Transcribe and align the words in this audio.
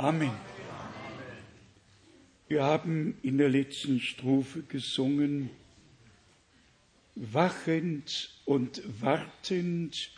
Amen. 0.00 0.32
Wir 2.48 2.64
haben 2.64 3.18
in 3.22 3.36
der 3.36 3.50
letzten 3.50 4.00
Strophe 4.00 4.62
gesungen, 4.62 5.50
wachend 7.16 8.30
und 8.46 8.80
wartend 9.02 10.10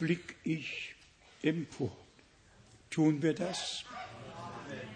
blick 0.00 0.34
ich 0.42 0.96
empor. 1.40 1.96
Tun 2.90 3.22
wir 3.22 3.32
das? 3.32 3.84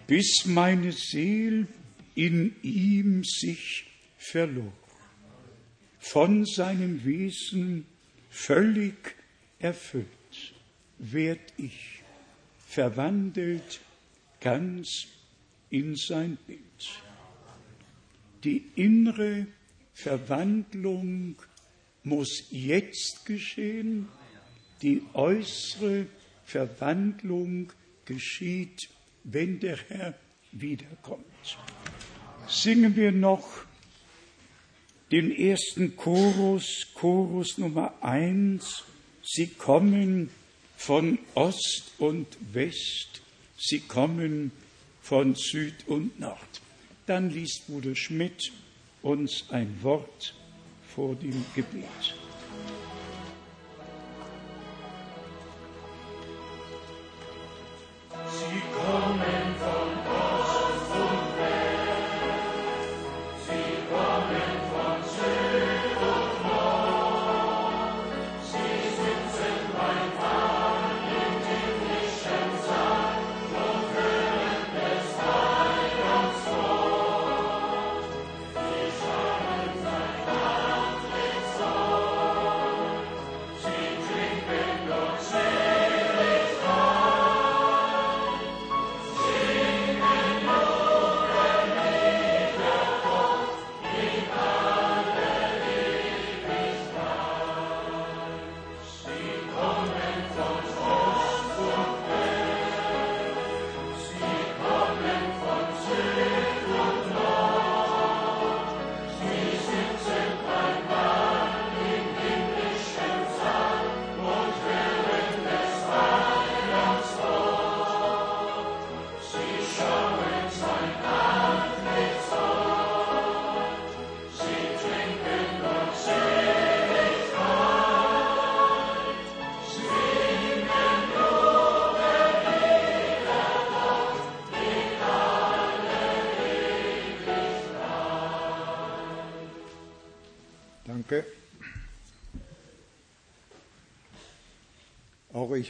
Bis 0.08 0.44
meine 0.44 0.90
Seel 0.90 1.68
in 2.16 2.56
ihm 2.62 3.22
sich 3.22 3.86
verlor, 4.18 4.72
von 6.00 6.46
seinem 6.46 7.04
Wesen 7.04 7.86
völlig 8.28 9.14
erfüllt, 9.60 10.52
werd 10.98 11.52
ich 11.58 12.02
verwandelt 12.66 13.80
ganz 14.42 15.06
in 15.70 15.96
sein 15.96 16.36
Bild. 16.46 16.60
Die 18.44 18.64
innere 18.74 19.46
Verwandlung 19.94 21.36
muss 22.02 22.44
jetzt 22.50 23.24
geschehen, 23.24 24.08
die 24.82 25.02
äußere 25.14 26.06
Verwandlung 26.44 27.72
geschieht, 28.04 28.88
wenn 29.24 29.60
der 29.60 29.78
Herr 29.88 30.14
wiederkommt. 30.50 31.24
Singen 32.48 32.96
wir 32.96 33.12
noch 33.12 33.64
den 35.12 35.30
ersten 35.30 35.96
Chorus, 35.96 36.88
Chorus 36.94 37.58
Nummer 37.58 37.94
eins. 38.02 38.82
Sie 39.22 39.46
kommen 39.46 40.30
von 40.76 41.18
Ost 41.34 41.92
und 41.98 42.26
West, 42.52 43.21
sie 43.62 43.80
kommen 43.80 44.50
von 45.00 45.34
Süd 45.34 45.74
und 45.86 46.18
Nord. 46.18 46.60
Dann 47.06 47.30
liest 47.30 47.66
Bruder 47.66 47.94
Schmidt 47.94 48.52
uns 49.02 49.44
ein 49.50 49.82
Wort 49.82 50.34
vor 50.94 51.14
dem 51.14 51.44
Gebet. 51.54 52.14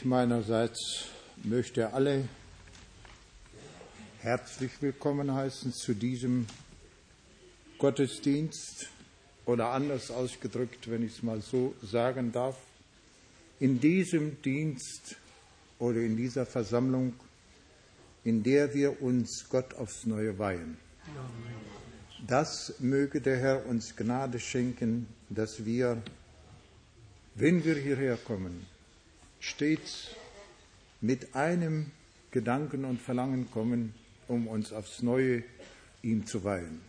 Meinerseits 0.05 1.05
möchte 1.43 1.93
alle 1.93 2.27
herzlich 4.19 4.71
willkommen 4.81 5.33
heißen 5.33 5.73
zu 5.73 5.93
diesem 5.93 6.47
Gottesdienst 7.77 8.89
oder 9.45 9.69
anders 9.69 10.11
ausgedrückt, 10.11 10.89
wenn 10.89 11.03
ich 11.03 11.17
es 11.17 11.23
mal 11.23 11.41
so 11.41 11.75
sagen 11.81 12.31
darf, 12.31 12.57
in 13.59 13.79
diesem 13.79 14.41
Dienst 14.41 15.15
oder 15.79 15.99
in 15.99 16.17
dieser 16.17 16.45
Versammlung, 16.45 17.13
in 18.23 18.43
der 18.43 18.73
wir 18.73 19.01
uns 19.01 19.47
Gott 19.49 19.73
aufs 19.75 20.05
Neue 20.05 20.37
weihen. 20.39 20.77
Das 22.25 22.75
möge 22.79 23.19
der 23.19 23.37
Herr 23.37 23.65
uns 23.65 23.95
Gnade 23.95 24.39
schenken, 24.39 25.07
dass 25.29 25.65
wir, 25.65 26.01
wenn 27.35 27.63
wir 27.65 27.75
hierher 27.75 28.17
kommen, 28.17 28.65
stets 29.43 30.07
mit 31.01 31.35
einem 31.35 31.91
Gedanken 32.31 32.85
und 32.85 33.01
Verlangen 33.01 33.51
kommen, 33.51 33.93
um 34.29 34.47
uns 34.47 34.71
aufs 34.71 35.01
Neue 35.01 35.43
ihm 36.01 36.25
zu 36.25 36.45
weihen. 36.45 36.79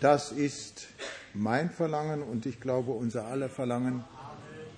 Das 0.00 0.32
ist 0.32 0.88
mein 1.32 1.70
Verlangen 1.70 2.22
und 2.22 2.44
ich 2.44 2.60
glaube 2.60 2.90
unser 2.90 3.26
aller 3.26 3.48
Verlangen, 3.48 4.04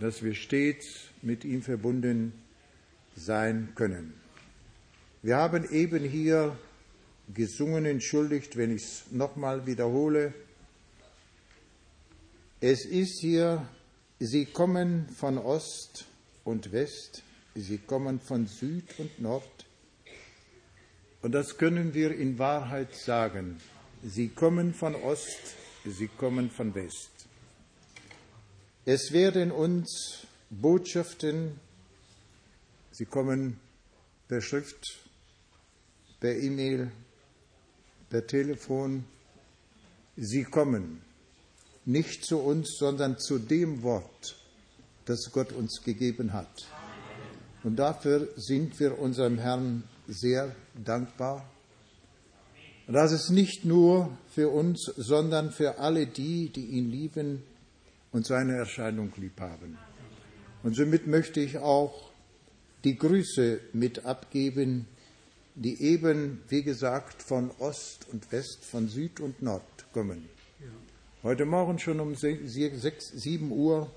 dass 0.00 0.22
wir 0.22 0.34
stets 0.34 1.08
mit 1.22 1.44
ihm 1.44 1.62
verbunden 1.62 2.34
sein 3.16 3.72
können. 3.74 4.12
Wir 5.22 5.38
haben 5.38 5.68
eben 5.70 6.04
hier 6.04 6.58
gesungen, 7.32 7.86
entschuldigt, 7.86 8.56
wenn 8.58 8.76
ich 8.76 8.82
es 8.82 9.04
nochmal 9.10 9.66
wiederhole. 9.66 10.34
Es 12.60 12.84
ist 12.84 13.18
hier, 13.20 13.66
sie 14.20 14.44
kommen 14.44 15.08
von 15.08 15.38
Ost 15.38 16.06
und 16.46 16.70
West, 16.70 17.22
sie 17.56 17.78
kommen 17.78 18.20
von 18.20 18.46
Süd 18.46 18.84
und 18.98 19.20
Nord. 19.20 19.66
Und 21.20 21.32
das 21.32 21.58
können 21.58 21.92
wir 21.92 22.16
in 22.16 22.38
Wahrheit 22.38 22.94
sagen. 22.94 23.60
Sie 24.04 24.28
kommen 24.28 24.72
von 24.72 24.94
Ost, 24.94 25.56
sie 25.84 26.06
kommen 26.06 26.50
von 26.50 26.74
West. 26.76 27.10
Es 28.84 29.10
werden 29.12 29.50
uns 29.50 30.24
Botschaften, 30.50 31.58
sie 32.92 33.06
kommen 33.06 33.58
per 34.28 34.40
Schrift, 34.40 35.00
per 36.20 36.36
E-Mail, 36.36 36.92
per 38.08 38.24
Telefon, 38.24 39.04
sie 40.16 40.44
kommen 40.44 41.02
nicht 41.84 42.24
zu 42.24 42.38
uns, 42.38 42.76
sondern 42.78 43.18
zu 43.18 43.40
dem 43.40 43.82
Wort, 43.82 44.36
das 45.06 45.30
Gott 45.32 45.52
uns 45.52 45.82
gegeben 45.82 46.32
hat. 46.32 46.66
Und 47.62 47.76
dafür 47.76 48.28
sind 48.36 48.78
wir 48.78 48.98
unserem 48.98 49.38
Herrn 49.38 49.84
sehr 50.06 50.54
dankbar. 50.84 51.48
Das 52.86 53.10
ist 53.10 53.30
nicht 53.30 53.64
nur 53.64 54.16
für 54.28 54.50
uns, 54.50 54.92
sondern 54.96 55.50
für 55.50 55.78
alle 55.78 56.06
die, 56.06 56.50
die 56.50 56.66
ihn 56.66 56.90
lieben 56.90 57.42
und 58.12 58.26
seine 58.26 58.56
Erscheinung 58.56 59.12
lieb 59.16 59.40
haben. 59.40 59.78
Und 60.62 60.76
somit 60.76 61.06
möchte 61.06 61.40
ich 61.40 61.58
auch 61.58 62.10
die 62.84 62.96
Grüße 62.96 63.60
mit 63.72 64.04
abgeben, 64.04 64.86
die 65.56 65.82
eben, 65.82 66.42
wie 66.48 66.62
gesagt, 66.62 67.22
von 67.22 67.50
Ost 67.58 68.06
und 68.12 68.30
West, 68.30 68.64
von 68.64 68.88
Süd 68.88 69.20
und 69.20 69.42
Nord 69.42 69.62
kommen. 69.92 70.28
Heute 71.22 71.44
Morgen 71.44 71.78
schon 71.78 71.98
um 71.98 72.14
6, 72.14 72.52
7 72.52 73.50
Uhr 73.50 73.90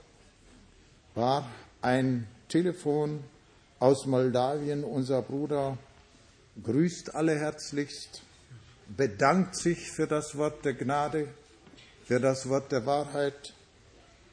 war 1.15 1.49
ein 1.81 2.27
Telefon 2.47 3.23
aus 3.79 4.05
Moldawien. 4.05 4.83
Unser 4.83 5.21
Bruder 5.21 5.77
grüßt 6.63 7.15
alle 7.15 7.37
herzlichst, 7.37 8.21
bedankt 8.95 9.55
sich 9.55 9.91
für 9.91 10.07
das 10.07 10.37
Wort 10.37 10.65
der 10.65 10.73
Gnade, 10.73 11.27
für 12.05 12.19
das 12.19 12.49
Wort 12.49 12.71
der 12.71 12.85
Wahrheit, 12.85 13.53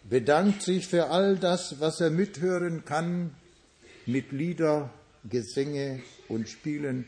bedankt 0.04 0.62
sich 0.62 0.86
für 0.86 1.10
all 1.10 1.36
das, 1.36 1.80
was 1.80 2.00
er 2.00 2.10
mithören 2.10 2.84
kann 2.84 3.34
mit 4.06 4.32
Lieder, 4.32 4.90
Gesänge 5.28 6.02
und 6.28 6.48
Spielen 6.48 7.06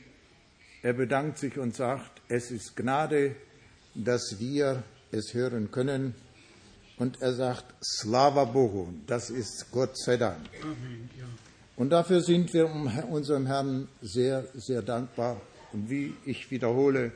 Er 0.81 0.93
bedankt 0.93 1.39
sich 1.39 1.59
und 1.59 1.75
sagt, 1.75 2.23
es 2.29 2.53
ist 2.53 2.77
Gnade, 2.77 3.35
dass 3.95 4.37
wir 4.39 4.85
es 5.11 5.35
hören 5.35 5.73
können. 5.73 6.15
Und 6.99 7.23
er 7.23 7.33
sagt, 7.33 7.65
Slava 7.85 8.45
Bohu, 8.45 8.89
das 9.07 9.31
ist 9.31 9.71
Gott 9.71 9.97
sei 9.97 10.17
Dank. 10.17 10.49
Amen, 10.63 11.09
ja. 11.17 11.25
Und 11.77 11.91
dafür 11.91 12.21
sind 12.21 12.53
wir 12.53 12.69
unserem 13.09 13.47
Herrn 13.47 13.89
sehr, 14.03 14.45
sehr 14.55 14.83
dankbar. 14.83 15.41
Und 15.73 15.89
wie 15.89 16.15
ich 16.25 16.51
wiederhole, 16.51 17.13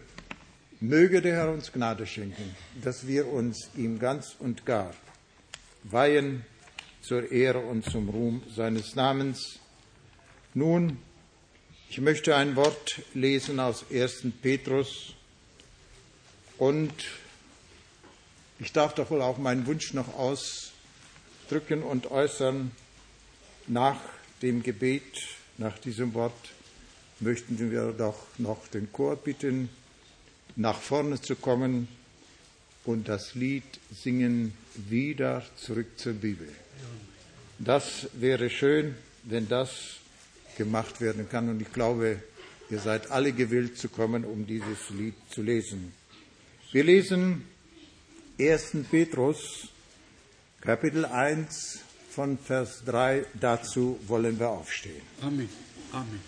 möge 0.80 1.20
der 1.20 1.34
Herr 1.34 1.50
uns 1.50 1.72
Gnade 1.72 2.06
schenken, 2.06 2.54
dass 2.82 3.06
wir 3.06 3.26
uns 3.26 3.70
ihm 3.76 3.98
ganz 3.98 4.36
und 4.38 4.64
gar 4.64 4.92
weihen 5.84 6.44
zur 7.00 7.32
Ehre 7.32 7.58
und 7.58 7.84
zum 7.84 8.08
Ruhm 8.08 8.42
seines 8.54 8.94
Namens. 8.94 9.58
Nun, 10.54 10.98
ich 11.90 12.00
möchte 12.00 12.36
ein 12.36 12.54
Wort 12.56 13.02
lesen 13.14 13.58
aus 13.58 13.84
1. 13.90 14.26
Petrus 14.40 15.14
und 16.58 16.92
ich 18.62 18.72
darf 18.72 18.94
doch 18.94 19.10
wohl 19.10 19.22
auch 19.22 19.38
meinen 19.38 19.66
Wunsch 19.66 19.92
noch 19.92 20.14
ausdrücken 20.16 21.82
und 21.82 22.12
äußern 22.12 22.70
nach 23.66 23.98
dem 24.40 24.62
Gebet, 24.62 25.02
nach 25.58 25.76
diesem 25.78 26.14
Wort, 26.14 26.32
möchten 27.18 27.58
wir 27.58 27.92
doch 27.92 28.24
noch 28.38 28.68
den 28.68 28.92
Chor 28.92 29.16
bitten, 29.16 29.68
nach 30.54 30.80
vorne 30.80 31.20
zu 31.20 31.34
kommen 31.34 31.88
und 32.84 33.08
das 33.08 33.34
Lied 33.34 33.64
singen, 33.90 34.54
wieder 34.76 35.42
zurück 35.56 35.98
zur 35.98 36.12
Bibel. 36.12 36.48
Das 37.58 38.08
wäre 38.14 38.48
schön, 38.48 38.94
wenn 39.24 39.48
das 39.48 39.96
gemacht 40.56 41.00
werden 41.00 41.28
kann. 41.28 41.48
Und 41.48 41.60
ich 41.62 41.72
glaube, 41.72 42.22
ihr 42.70 42.78
seid 42.78 43.10
alle 43.10 43.32
gewillt 43.32 43.76
zu 43.76 43.88
kommen, 43.88 44.24
um 44.24 44.46
dieses 44.46 44.90
Lied 44.90 45.14
zu 45.30 45.42
lesen. 45.42 45.92
Wir 46.70 46.84
lesen 46.84 47.44
1. 48.38 48.86
Petrus, 48.90 49.68
Kapitel 50.60 51.04
1, 51.04 51.80
von 52.12 52.38
Vers 52.38 52.82
3 52.84 53.24
dazu 53.40 53.98
wollen 54.06 54.38
wir 54.38 54.50
aufstehen. 54.50 55.02
Amen. 55.22 55.48
Amen. 55.92 56.20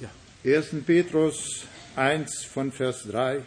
Ja. 0.00 0.10
1. 0.44 0.84
Petrus 0.86 1.64
1 1.96 2.44
von 2.44 2.72
Vers 2.72 3.04
3. 3.10 3.36
Ja. 3.36 3.42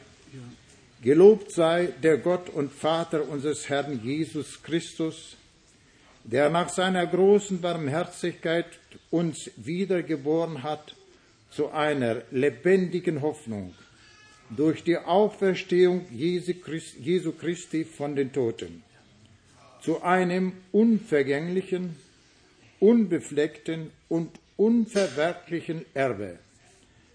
Gelobt 1.02 1.52
sei 1.52 1.94
der 2.04 2.18
Gott 2.18 2.50
und 2.50 2.72
Vater 2.72 3.28
unseres 3.28 3.70
Herrn 3.70 4.04
Jesus 4.04 4.62
Christus, 4.62 5.36
der 6.24 6.50
nach 6.50 6.70
seiner 6.70 7.08
großen 7.08 7.62
Barmherzigkeit 7.62 8.68
uns 9.10 9.50
wiedergeboren 9.58 10.62
hat 10.62 10.96
zu 11.50 11.70
einer 11.70 12.22
lebendigen 12.30 13.22
Hoffnung 13.22 13.74
durch 14.56 14.84
die 14.84 14.98
Auferstehung 14.98 16.06
Jesu 16.12 17.32
Christi 17.32 17.86
von 17.86 18.16
den 18.16 18.34
Toten 18.34 18.84
zu 19.82 20.02
einem 20.04 20.54
unvergänglichen, 20.72 21.96
unbefleckten 22.80 23.92
und 24.10 24.30
unverwerklichen 24.58 25.86
Erbe, 25.94 26.38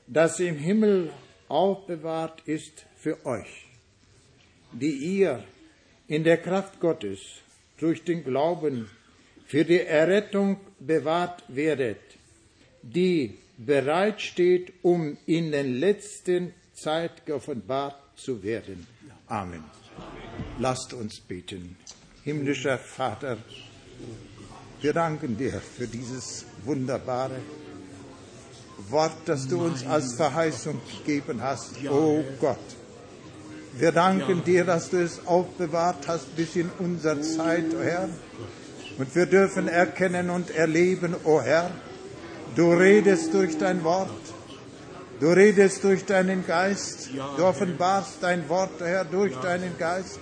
das 0.06 0.40
im 0.40 0.56
Himmel 0.56 1.12
aufbewahrt 1.48 2.42
ist 2.46 2.86
für 2.96 3.24
euch, 3.24 3.66
die 4.72 4.90
ihr 5.18 5.44
in 6.08 6.24
der 6.24 6.38
Kraft 6.38 6.80
Gottes 6.80 7.20
durch 7.78 8.02
den 8.02 8.24
Glauben 8.24 8.88
für 9.46 9.64
die 9.64 9.80
Errettung 9.80 10.58
bewahrt 10.80 11.44
werdet, 11.48 12.00
die 12.82 13.34
bereit 13.58 14.20
steht, 14.20 14.72
um 14.82 15.16
in 15.26 15.52
den 15.52 15.78
letzten 15.78 16.52
Zeit 16.76 17.24
geoffenbart 17.24 17.96
zu 18.16 18.42
werden. 18.42 18.86
Amen. 19.26 19.64
Lasst 20.58 20.92
uns 20.92 21.20
beten. 21.20 21.76
Himmlischer 22.22 22.78
Vater, 22.78 23.38
wir 24.82 24.92
danken 24.92 25.38
dir 25.38 25.60
für 25.60 25.86
dieses 25.86 26.44
wunderbare 26.64 27.40
Wort, 28.90 29.16
das 29.24 29.48
du 29.48 29.64
uns 29.64 29.86
als 29.86 30.14
Verheißung 30.14 30.78
gegeben 30.98 31.40
hast. 31.40 31.76
Oh 31.88 32.22
Gott, 32.40 32.58
wir 33.78 33.92
danken 33.92 34.44
dir, 34.44 34.64
dass 34.64 34.90
du 34.90 35.02
es 35.02 35.26
aufbewahrt 35.26 36.06
hast 36.08 36.36
bis 36.36 36.56
in 36.56 36.70
unsere 36.78 37.22
Zeit, 37.22 37.72
o 37.72 37.78
oh 37.78 37.82
Herr. 37.82 38.08
Und 38.98 39.14
wir 39.14 39.26
dürfen 39.26 39.68
erkennen 39.68 40.28
und 40.28 40.50
erleben, 40.50 41.14
o 41.24 41.36
oh 41.36 41.40
Herr, 41.40 41.70
du 42.54 42.72
redest 42.72 43.32
durch 43.32 43.56
dein 43.56 43.82
Wort. 43.82 44.35
Du 45.18 45.28
redest 45.28 45.82
durch 45.82 46.04
deinen 46.04 46.46
Geist. 46.46 47.08
Du 47.36 47.44
offenbarst 47.44 48.18
dein 48.20 48.48
Wort, 48.48 48.82
o 48.82 48.84
Herr, 48.84 49.04
durch 49.04 49.34
deinen 49.36 49.78
Geist 49.78 50.20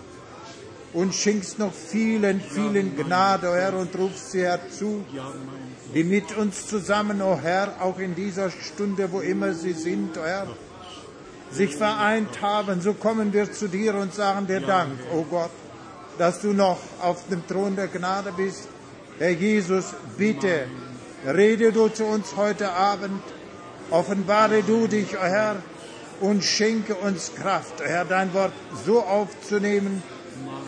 und 0.93 1.13
schenkst 1.13 1.59
noch 1.59 1.73
vielen, 1.73 2.41
vielen 2.41 2.97
Gnade, 2.97 3.51
o 3.51 3.55
Herr, 3.55 3.75
und 3.75 3.97
rufst 3.99 4.31
sie 4.31 4.43
herzu, 4.43 5.05
die 5.93 6.05
mit 6.05 6.37
uns 6.37 6.69
zusammen, 6.69 7.21
o 7.21 7.33
oh 7.33 7.39
Herr, 7.43 7.75
auch 7.81 7.99
in 7.99 8.15
dieser 8.15 8.51
Stunde, 8.51 9.11
wo 9.11 9.21
immer 9.21 9.53
sie 9.53 9.73
sind, 9.73 10.17
o 10.17 10.23
Herr, 10.23 10.47
sich 11.51 11.75
vereint 11.75 12.41
haben. 12.41 12.81
So 12.81 12.95
kommen 12.95 13.33
wir 13.33 13.53
zu 13.53 13.69
dir 13.69 13.97
und 13.97 14.15
sagen 14.15 14.47
dir 14.47 14.61
Dank, 14.61 14.93
o 15.13 15.19
oh 15.19 15.27
Gott, 15.29 15.51
dass 16.19 16.41
du 16.41 16.53
noch 16.53 16.79
auf 17.03 17.27
dem 17.29 17.45
Thron 17.49 17.75
der 17.75 17.89
Gnade 17.89 18.33
bist. 18.37 18.69
Herr 19.19 19.31
Jesus, 19.31 19.87
bitte, 20.17 20.67
rede 21.27 21.73
du 21.73 21.89
zu 21.89 22.05
uns 22.05 22.37
heute 22.37 22.71
Abend, 22.71 23.21
offenbare 23.91 24.63
du 24.63 24.87
dich, 24.87 25.17
o 25.17 25.23
Herr, 25.23 25.57
und 26.21 26.45
schenke 26.45 26.95
uns 26.95 27.33
Kraft, 27.35 27.83
Herr, 27.83 28.05
dein 28.05 28.33
Wort 28.35 28.53
so 28.85 29.03
aufzunehmen, 29.03 30.03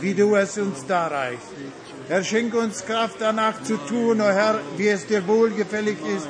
wie 0.01 0.15
du 0.15 0.35
es 0.37 0.59
uns 0.59 0.87
darreichst. 0.87 1.47
Herr, 2.09 2.23
schenke 2.25 2.59
uns 2.59 2.85
Kraft 2.85 3.17
danach 3.21 3.63
zu 3.63 3.77
tun, 3.77 4.21
o 4.21 4.25
Herr, 4.25 4.61
wie 4.77 4.89
es 4.89 5.07
dir 5.07 5.27
wohlgefällig 5.27 5.99
ist. 6.17 6.29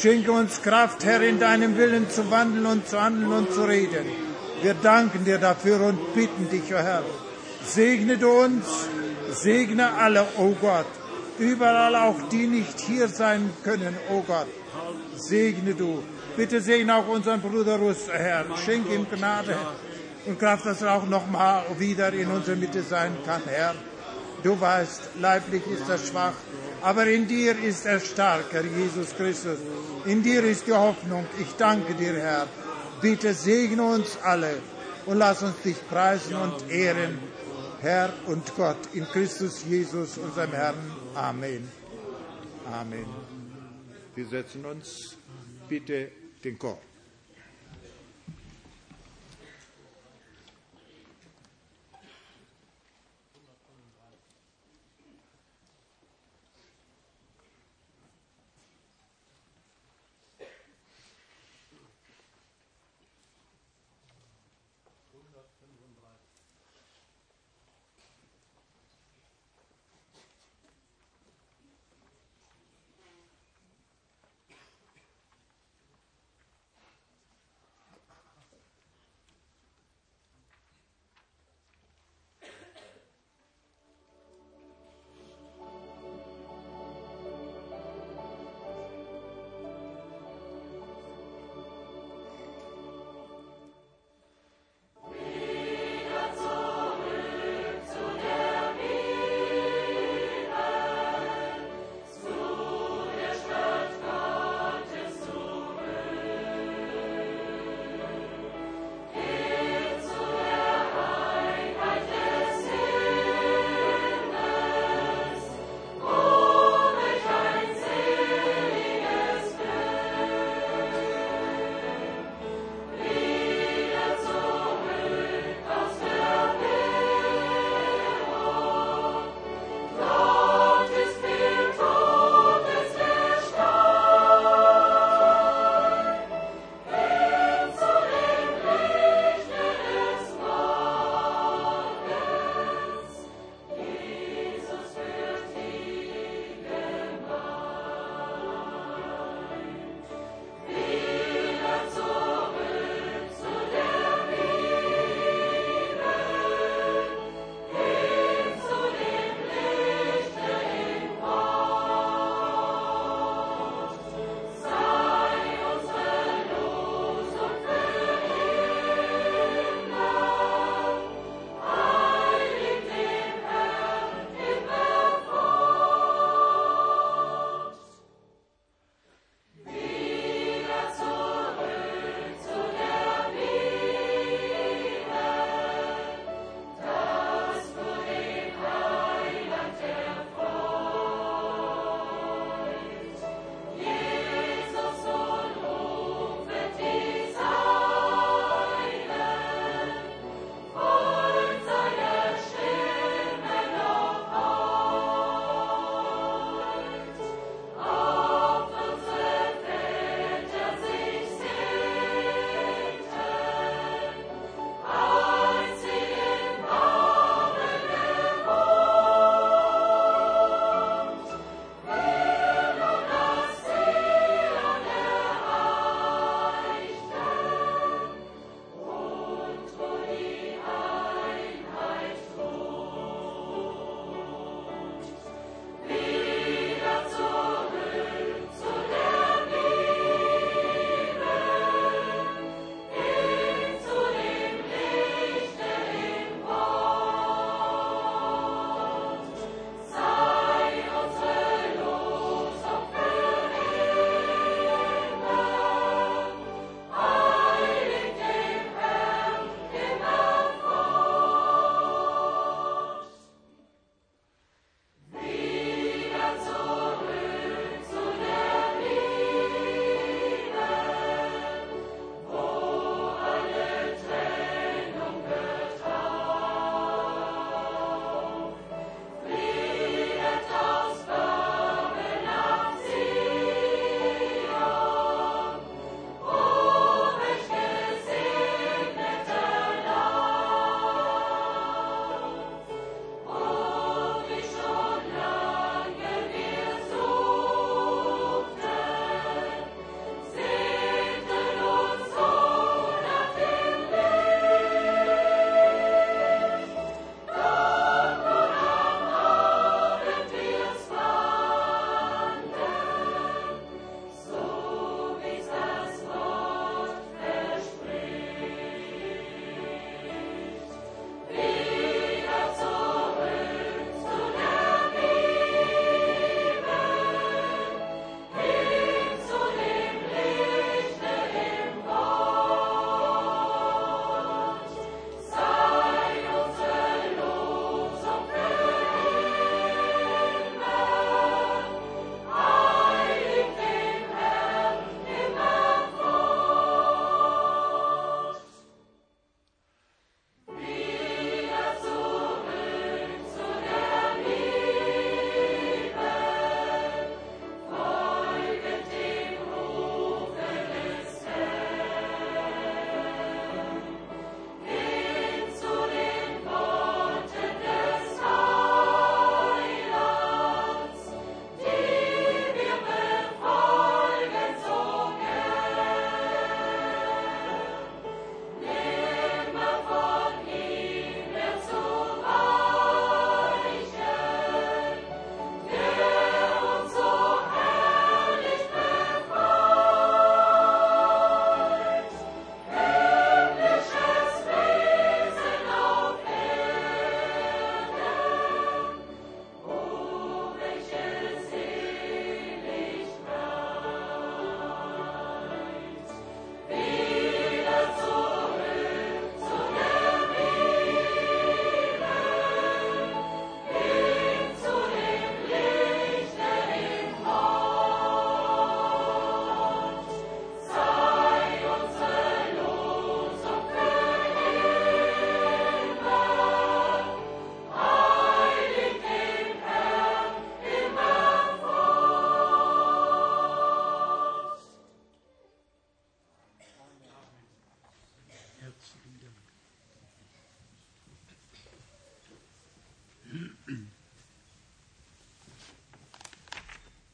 Schenke 0.00 0.32
uns 0.32 0.62
Kraft, 0.62 1.04
Herr, 1.04 1.22
in 1.22 1.38
deinem 1.38 1.76
Willen 1.76 2.08
zu 2.10 2.30
wandeln 2.30 2.66
und 2.66 2.88
zu 2.88 3.00
handeln 3.00 3.32
und 3.32 3.52
zu 3.52 3.64
reden. 3.64 4.06
Wir 4.62 4.74
danken 4.74 5.24
dir 5.24 5.38
dafür 5.38 5.80
und 5.80 6.14
bitten 6.14 6.48
dich, 6.50 6.72
o 6.74 6.78
Herr. 6.78 7.02
Segne 7.64 8.16
du 8.16 8.30
uns, 8.30 8.66
segne 9.32 9.92
alle, 9.94 10.26
o 10.38 10.54
Gott. 10.60 10.86
Überall 11.38 11.94
auch 11.96 12.28
die 12.30 12.46
nicht 12.46 12.80
hier 12.80 13.08
sein 13.08 13.50
können, 13.64 13.96
o 14.10 14.22
Gott. 14.22 14.46
Segne 15.16 15.74
du. 15.74 16.02
Bitte 16.36 16.60
segne 16.60 16.94
auch 16.94 17.08
unseren 17.08 17.40
Bruder 17.40 17.76
Russ, 17.76 18.08
Herr. 18.12 18.44
Schenke 18.64 18.94
ihm 18.94 19.06
Gnade 19.10 19.56
und 20.26 20.38
Kraft, 20.38 20.66
dass 20.66 20.82
er 20.82 20.94
auch 20.94 21.06
noch 21.06 21.26
mal 21.30 21.64
wieder 21.78 22.12
in 22.12 22.30
unserer 22.30 22.56
Mitte 22.56 22.82
sein 22.82 23.16
kann, 23.24 23.42
Herr. 23.46 23.74
Du 24.42 24.60
weißt, 24.60 25.00
leiblich 25.20 25.66
ist 25.66 25.88
er 25.88 25.98
schwach, 25.98 26.34
aber 26.82 27.06
in 27.06 27.26
dir 27.26 27.58
ist 27.58 27.86
er 27.86 28.00
starker, 28.00 28.62
Jesus 28.62 29.14
Christus. 29.16 29.58
In 30.04 30.22
dir 30.22 30.44
ist 30.44 30.66
die 30.66 30.72
Hoffnung. 30.72 31.26
Ich 31.40 31.56
danke 31.56 31.94
dir, 31.94 32.14
Herr. 32.14 32.46
Bitte 33.00 33.34
segne 33.34 33.82
uns 33.82 34.18
alle 34.22 34.58
und 35.06 35.18
lass 35.18 35.42
uns 35.42 35.60
dich 35.62 35.76
preisen 35.88 36.36
und 36.36 36.70
ehren, 36.70 37.18
Herr 37.80 38.12
und 38.26 38.54
Gott, 38.56 38.78
in 38.92 39.04
Christus 39.04 39.64
Jesus, 39.68 40.18
unserem 40.18 40.52
Herrn. 40.52 40.74
Amen. 41.14 41.68
Amen. 42.72 43.25
Wir 44.16 44.24
setzen 44.24 44.64
uns 44.64 45.18
bitte 45.68 46.10
den 46.42 46.58
Chor. 46.58 46.80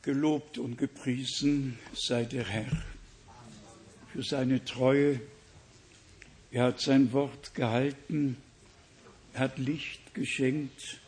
Gelobt 0.03 0.59
und 0.59 0.79
gepriesen 0.79 1.79
sei 1.95 2.25
der 2.25 2.45
Herr 2.45 2.83
für 4.13 4.25
seine 4.25 4.65
Treue. 4.65 5.21
Er 6.51 6.65
hat 6.65 6.81
sein 6.81 7.13
Wort 7.13 7.55
gehalten, 7.55 8.37
hat 9.35 9.59
Licht 9.59 10.13
geschenkt 10.13 10.99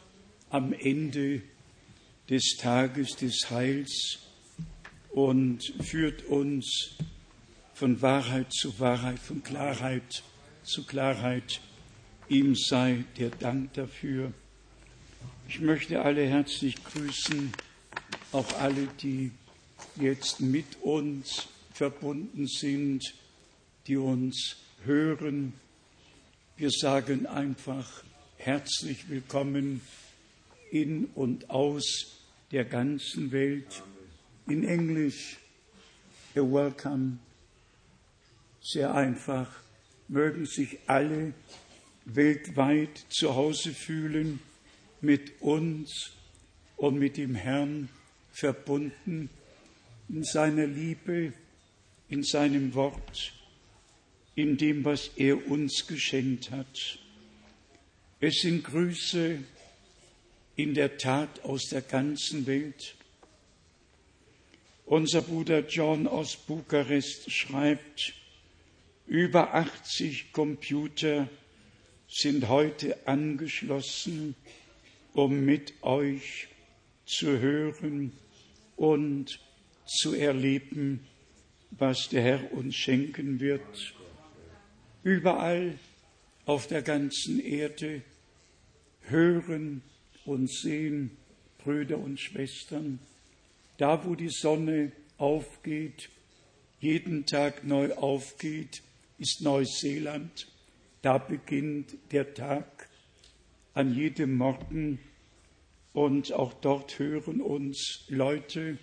am 0.48 0.72
Ende 0.72 1.42
des 2.30 2.56
Tages 2.56 3.16
des 3.16 3.50
Heils 3.50 4.20
und 5.10 5.60
führt 5.82 6.26
uns 6.26 6.96
von 7.74 8.00
Wahrheit 8.00 8.52
zu 8.52 8.78
Wahrheit, 8.78 9.18
von 9.18 9.42
Klarheit 9.42 10.22
zu 10.62 10.84
Klarheit. 10.84 11.60
Ihm 12.28 12.54
sei 12.54 13.04
der 13.18 13.30
Dank 13.30 13.72
dafür. 13.74 14.32
Ich 15.48 15.58
möchte 15.58 16.00
alle 16.00 16.24
herzlich 16.28 16.76
grüßen 16.84 17.52
auch 18.34 18.60
alle, 18.60 18.88
die 19.00 19.30
jetzt 19.94 20.40
mit 20.40 20.82
uns 20.82 21.46
verbunden 21.72 22.48
sind, 22.48 23.14
die 23.86 23.96
uns 23.96 24.56
hören. 24.84 25.52
Wir 26.56 26.70
sagen 26.70 27.26
einfach 27.26 28.02
herzlich 28.36 29.08
willkommen 29.08 29.82
in 30.72 31.06
und 31.14 31.48
aus 31.48 32.18
der 32.50 32.64
ganzen 32.64 33.30
Welt. 33.30 33.84
In 34.48 34.64
Englisch, 34.64 35.38
a 36.34 36.40
welcome. 36.40 37.18
Sehr 38.60 38.94
einfach. 38.94 39.48
Mögen 40.08 40.46
sich 40.46 40.78
alle 40.88 41.34
weltweit 42.04 43.06
zu 43.10 43.36
Hause 43.36 43.72
fühlen 43.72 44.40
mit 45.00 45.40
uns 45.40 46.10
und 46.76 46.98
mit 46.98 47.16
dem 47.16 47.36
Herrn 47.36 47.88
verbunden 48.34 49.30
in 50.08 50.24
seiner 50.24 50.66
Liebe, 50.66 51.32
in 52.08 52.24
seinem 52.24 52.74
Wort, 52.74 53.32
in 54.34 54.56
dem, 54.56 54.84
was 54.84 55.10
er 55.16 55.48
uns 55.48 55.86
geschenkt 55.86 56.50
hat. 56.50 56.98
Es 58.20 58.40
sind 58.40 58.64
Grüße 58.64 59.38
in 60.56 60.74
der 60.74 60.98
Tat 60.98 61.44
aus 61.44 61.68
der 61.70 61.82
ganzen 61.82 62.46
Welt. 62.46 62.96
Unser 64.84 65.22
Bruder 65.22 65.60
John 65.60 66.06
aus 66.06 66.36
Bukarest 66.36 67.30
schreibt, 67.30 68.14
über 69.06 69.54
80 69.54 70.32
Computer 70.32 71.28
sind 72.08 72.48
heute 72.48 73.06
angeschlossen, 73.06 74.34
um 75.12 75.44
mit 75.44 75.72
euch 75.82 76.48
zu 77.06 77.38
hören 77.38 78.12
und 78.76 79.40
zu 79.86 80.14
erleben, 80.14 81.06
was 81.70 82.08
der 82.08 82.22
Herr 82.22 82.52
uns 82.52 82.74
schenken 82.74 83.40
wird. 83.40 83.94
Überall 85.02 85.78
auf 86.46 86.66
der 86.66 86.82
ganzen 86.82 87.40
Erde 87.40 88.02
hören 89.02 89.82
und 90.24 90.50
sehen 90.50 91.16
Brüder 91.58 91.98
und 91.98 92.20
Schwestern, 92.20 92.98
da 93.78 94.04
wo 94.04 94.14
die 94.14 94.30
Sonne 94.30 94.92
aufgeht, 95.18 96.10
jeden 96.80 97.26
Tag 97.26 97.64
neu 97.64 97.92
aufgeht, 97.94 98.82
ist 99.18 99.40
Neuseeland. 99.40 100.48
Da 101.02 101.18
beginnt 101.18 101.94
der 102.12 102.34
Tag 102.34 102.88
an 103.74 103.94
jedem 103.94 104.36
Morgen 104.36 104.98
und 105.94 106.32
auch 106.32 106.52
dort 106.52 106.98
hören 106.98 107.40
uns 107.40 108.04
Leute, 108.08 108.76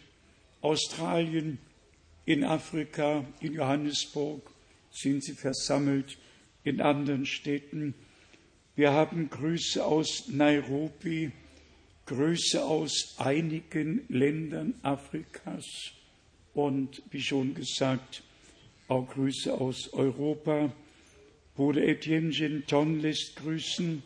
Australien, 0.61 1.59
in 2.25 2.43
Afrika, 2.43 3.25
in 3.41 3.53
Johannesburg 3.53 4.49
sind 4.91 5.23
sie 5.23 5.33
versammelt, 5.33 6.17
in 6.63 6.79
anderen 6.79 7.25
Städten. 7.25 7.93
Wir 8.75 8.93
haben 8.93 9.29
Grüße 9.29 9.83
aus 9.83 10.29
Nairobi, 10.29 11.31
Grüße 12.05 12.63
aus 12.63 13.15
einigen 13.17 14.05
Ländern 14.07 14.75
Afrikas 14.81 15.65
und, 16.53 17.01
wie 17.11 17.21
schon 17.21 17.55
gesagt, 17.55 18.23
auch 18.87 19.07
Grüße 19.09 19.53
aus 19.53 19.91
Europa. 19.93 20.71
Bruder 21.55 21.81
Etienne 21.81 22.29
Genton 22.29 23.01
lässt 23.01 23.35
grüßen. 23.37 24.03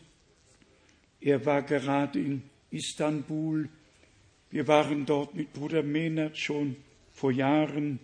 Er 1.20 1.44
war 1.46 1.62
gerade 1.62 2.18
in 2.18 2.42
Istanbul. 2.76 3.68
Wir 4.50 4.68
waren 4.68 5.06
dort 5.06 5.34
mit 5.34 5.52
Bruder 5.54 5.82
Menat 5.82 6.36
schon 6.36 6.76
vor 7.12 7.32
Jahren 7.32 7.98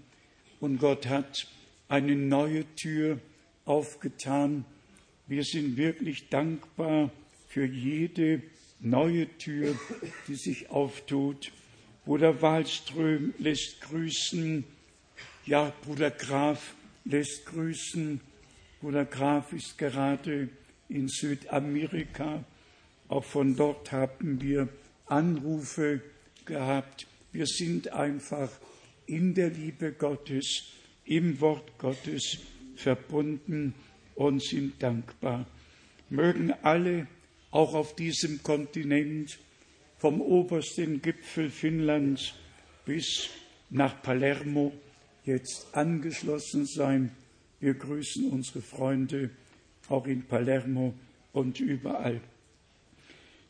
und 0.61 0.79
Gott 0.79 1.07
hat 1.07 1.47
eine 1.89 2.17
neue 2.17 2.65
Tür 2.75 3.19
aufgetan. 3.67 4.65
Wir 5.27 5.45
sind 5.45 5.77
wirklich 5.77 6.31
dankbar 6.31 7.11
für 7.49 7.67
jede 7.67 8.43
neue 8.81 9.29
Tür, 9.37 9.79
die 10.27 10.37
sich 10.37 10.71
auftut. 10.71 11.53
Bruder 12.07 12.41
Wallström 12.41 13.35
lässt 13.39 13.83
grüßen. 13.83 14.65
Ja, 15.45 15.73
Bruder 15.85 16.11
Graf 16.11 16.75
lässt 17.05 17.45
grüßen. 17.47 18.21
Bruder 18.81 19.05
Graf 19.05 19.53
ist 19.53 19.77
gerade 19.77 20.49
in 20.89 21.09
Südamerika 21.09 22.45
auch 23.12 23.25
von 23.25 23.57
dort 23.57 23.92
haben 23.92 24.40
wir 24.40 24.68
Anrufe 25.05 26.01
gehabt. 26.46 27.07
Wir 27.31 27.46
sind 27.46 27.92
einfach 27.92 28.51
in 29.05 29.35
der 29.35 29.51
Liebe 29.51 29.92
Gottes, 29.92 30.64
im 31.05 31.38
Wort 31.42 31.77
Gottes 31.77 32.38
verbunden 32.75 33.75
und 34.14 34.42
sind 34.42 34.83
dankbar. 34.83 35.46
Mögen 36.09 36.55
alle 36.62 37.07
auch 37.51 37.75
auf 37.75 37.94
diesem 37.96 38.42
Kontinent 38.42 39.38
vom 39.98 40.22
obersten 40.22 41.03
Gipfel 41.03 41.51
Finnlands 41.51 42.33
bis 42.87 43.29
nach 43.68 44.01
Palermo 44.03 44.72
jetzt 45.25 45.66
angeschlossen 45.72 46.64
sein. 46.64 47.14
Wir 47.61 47.75
grüßen 47.75 48.31
unsere 48.31 48.62
Freunde 48.62 49.29
auch 49.90 50.07
in 50.07 50.22
Palermo 50.22 50.94
und 51.35 51.61
überall. 51.61 52.22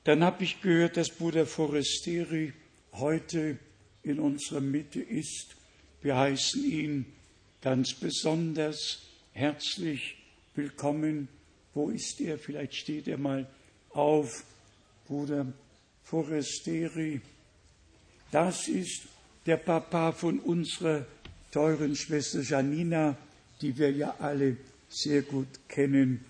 Dann 0.04 0.24
habe 0.24 0.42
ich 0.42 0.60
gehört, 0.60 0.96
dass 0.96 1.10
Bruder 1.10 1.46
Forestieri 1.46 2.52
heute 2.92 3.58
in 4.02 4.18
unserer 4.18 4.60
Mitte 4.60 5.00
ist. 5.00 5.54
Wir 6.00 6.16
heißen 6.16 6.64
ihn 6.64 7.06
ganz 7.60 7.94
besonders 7.94 9.02
herzlich 9.32 10.16
willkommen. 10.56 11.28
Wo 11.72 11.90
ist 11.90 12.20
er? 12.20 12.36
Vielleicht 12.38 12.74
steht 12.74 13.06
er 13.06 13.18
mal 13.18 13.48
auf. 13.90 14.44
Bruder 15.06 15.52
Forestieri. 16.02 17.20
Das 18.32 18.66
ist 18.66 19.02
der 19.46 19.56
Papa 19.56 20.12
von 20.12 20.40
unserer 20.40 21.06
teuren 21.52 21.94
Schwester 21.94 22.40
Janina, 22.40 23.16
die 23.60 23.76
wir 23.78 23.92
ja 23.92 24.16
alle 24.18 24.56
sehr 24.88 25.22
gut 25.22 25.48
kennen. 25.68 26.24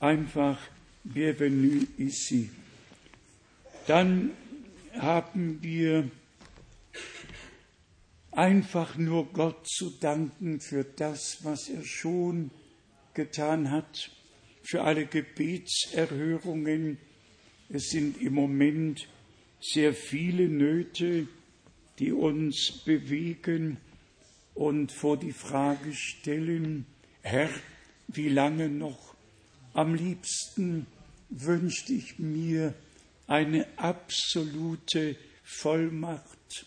Einfach 0.00 0.58
bienvenue 1.04 1.86
ici. 1.96 2.50
Dann 3.86 4.30
haben 4.98 5.62
wir 5.62 6.10
einfach 8.32 8.96
nur 8.96 9.26
Gott 9.32 9.68
zu 9.68 9.90
danken 9.90 10.60
für 10.60 10.84
das, 10.84 11.38
was 11.42 11.68
er 11.68 11.84
schon 11.84 12.50
getan 13.12 13.70
hat, 13.70 14.10
für 14.62 14.82
alle 14.82 15.04
Gebetserhörungen. 15.04 16.98
Es 17.68 17.90
sind 17.90 18.20
im 18.22 18.32
Moment 18.34 19.06
sehr 19.60 19.92
viele 19.92 20.48
Nöte, 20.48 21.28
die 21.98 22.12
uns 22.12 22.82
bewegen 22.86 23.76
und 24.54 24.92
vor 24.92 25.18
die 25.18 25.32
Frage 25.32 25.92
stellen, 25.92 26.86
Herr, 27.22 27.50
wie 28.08 28.30
lange 28.30 28.68
noch? 28.68 29.14
Am 29.74 29.94
liebsten 29.94 30.86
wünschte 31.28 31.92
ich 31.92 32.18
mir, 32.18 32.74
eine 33.26 33.66
absolute 33.76 35.16
Vollmacht 35.42 36.66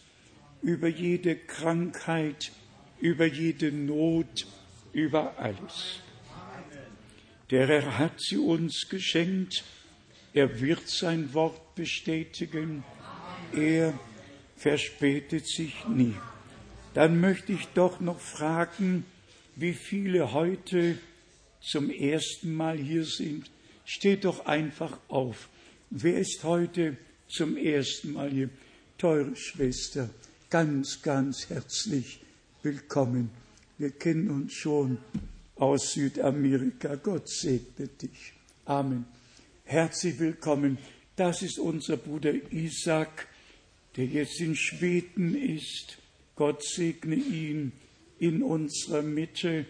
über 0.62 0.88
jede 0.88 1.36
Krankheit, 1.36 2.52
über 3.00 3.26
jede 3.26 3.72
Not, 3.72 4.48
über 4.94 5.38
alles. 5.38 6.00
Der 7.52 7.68
Herr 7.68 7.98
hat 7.98 8.20
sie 8.20 8.38
uns 8.38 8.88
geschenkt, 8.90 9.64
er 10.34 10.60
wird 10.60 10.88
sein 10.88 11.34
Wort 11.34 11.76
bestätigen, 11.76 12.84
er 13.54 13.98
verspätet 14.56 15.48
sich 15.48 15.88
nie. 15.88 16.16
Dann 16.94 17.20
möchte 17.22 17.54
ich 17.54 17.68
doch 17.70 18.00
noch 18.00 18.20
fragen, 18.20 19.06
wie 19.56 19.74
viele 19.74 20.34
heute 20.34 20.98
zum 21.62 21.90
ersten 21.90 22.54
Mal 22.54 22.78
hier 22.78 23.06
sind. 23.06 23.50
Steht 23.86 24.26
doch 24.26 24.46
einfach 24.46 24.98
auf. 25.08 25.48
Wer 25.90 26.20
ist 26.20 26.44
heute 26.44 26.98
zum 27.30 27.56
ersten 27.56 28.12
Mal 28.12 28.30
hier? 28.30 28.50
Teure 28.98 29.34
Schwester, 29.38 30.10
ganz, 30.50 31.02
ganz 31.02 31.50
herzlich 31.50 32.20
willkommen. 32.62 33.30
Wir 33.78 33.92
kennen 33.92 34.30
uns 34.30 34.52
schon 34.52 34.98
aus 35.56 35.94
Südamerika. 35.94 36.96
Gott 36.96 37.30
segne 37.30 37.88
dich. 37.88 38.34
Amen. 38.66 39.06
Herzlich 39.64 40.20
willkommen. 40.20 40.78
Das 41.16 41.42
ist 41.42 41.58
unser 41.58 41.96
Bruder 41.96 42.34
Isaac, 42.52 43.30
der 43.96 44.08
jetzt 44.08 44.42
in 44.42 44.58
Schweden 44.58 45.36
ist. 45.36 46.00
Gott 46.36 46.66
segne 46.66 47.16
ihn 47.16 47.72
in 48.20 48.44
unserer 48.44 49.04
Mitte 49.04 49.66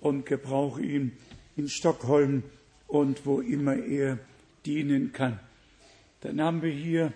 und 0.00 0.26
gebrauche 0.26 0.82
ihn 0.82 1.12
in 1.56 1.68
Stockholm 1.68 2.42
und 2.88 3.24
wo 3.24 3.40
immer 3.40 3.76
er 3.76 4.18
dienen 4.66 5.12
kann. 5.12 5.38
Dann 6.20 6.40
haben 6.40 6.62
wir 6.62 6.72
hier 6.72 7.12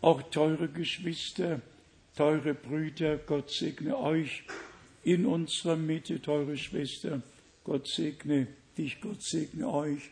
auch 0.00 0.22
teure 0.30 0.68
Geschwister, 0.68 1.60
teure 2.16 2.54
Brüder. 2.54 3.16
Gott 3.18 3.50
segne 3.50 3.98
euch 3.98 4.44
in 5.02 5.26
unserer 5.26 5.76
Mitte, 5.76 6.20
teure 6.20 6.56
Schwester. 6.56 7.22
Gott 7.64 7.86
segne 7.88 8.46
dich, 8.78 9.00
Gott 9.00 9.22
segne 9.22 9.68
euch, 9.68 10.10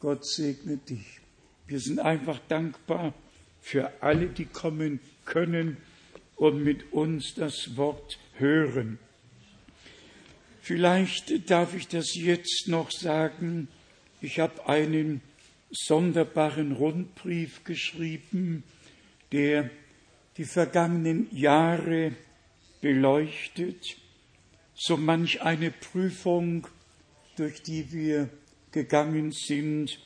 Gott 0.00 0.24
segne 0.24 0.76
dich. 0.76 1.20
Wir 1.66 1.80
sind 1.80 2.00
einfach 2.00 2.38
dankbar 2.48 3.14
für 3.60 3.92
alle, 4.00 4.26
die 4.28 4.46
kommen 4.46 5.00
können 5.24 5.76
und 6.36 6.62
mit 6.62 6.92
uns 6.92 7.34
das 7.34 7.76
Wort 7.76 8.18
hören. 8.34 8.98
Vielleicht 10.60 11.50
darf 11.50 11.74
ich 11.74 11.88
das 11.88 12.14
jetzt 12.14 12.68
noch 12.68 12.90
sagen. 12.90 13.68
Ich 14.20 14.38
habe 14.38 14.68
einen 14.68 15.20
sonderbaren 15.72 16.72
Rundbrief 16.72 17.64
geschrieben, 17.64 18.62
der 19.32 19.70
die 20.36 20.44
vergangenen 20.44 21.28
Jahre 21.34 22.12
beleuchtet, 22.80 23.96
so 24.74 24.96
manch 24.96 25.42
eine 25.42 25.70
Prüfung, 25.70 26.66
durch 27.36 27.62
die 27.62 27.92
wir 27.92 28.28
gegangen 28.72 29.32
sind, 29.32 29.98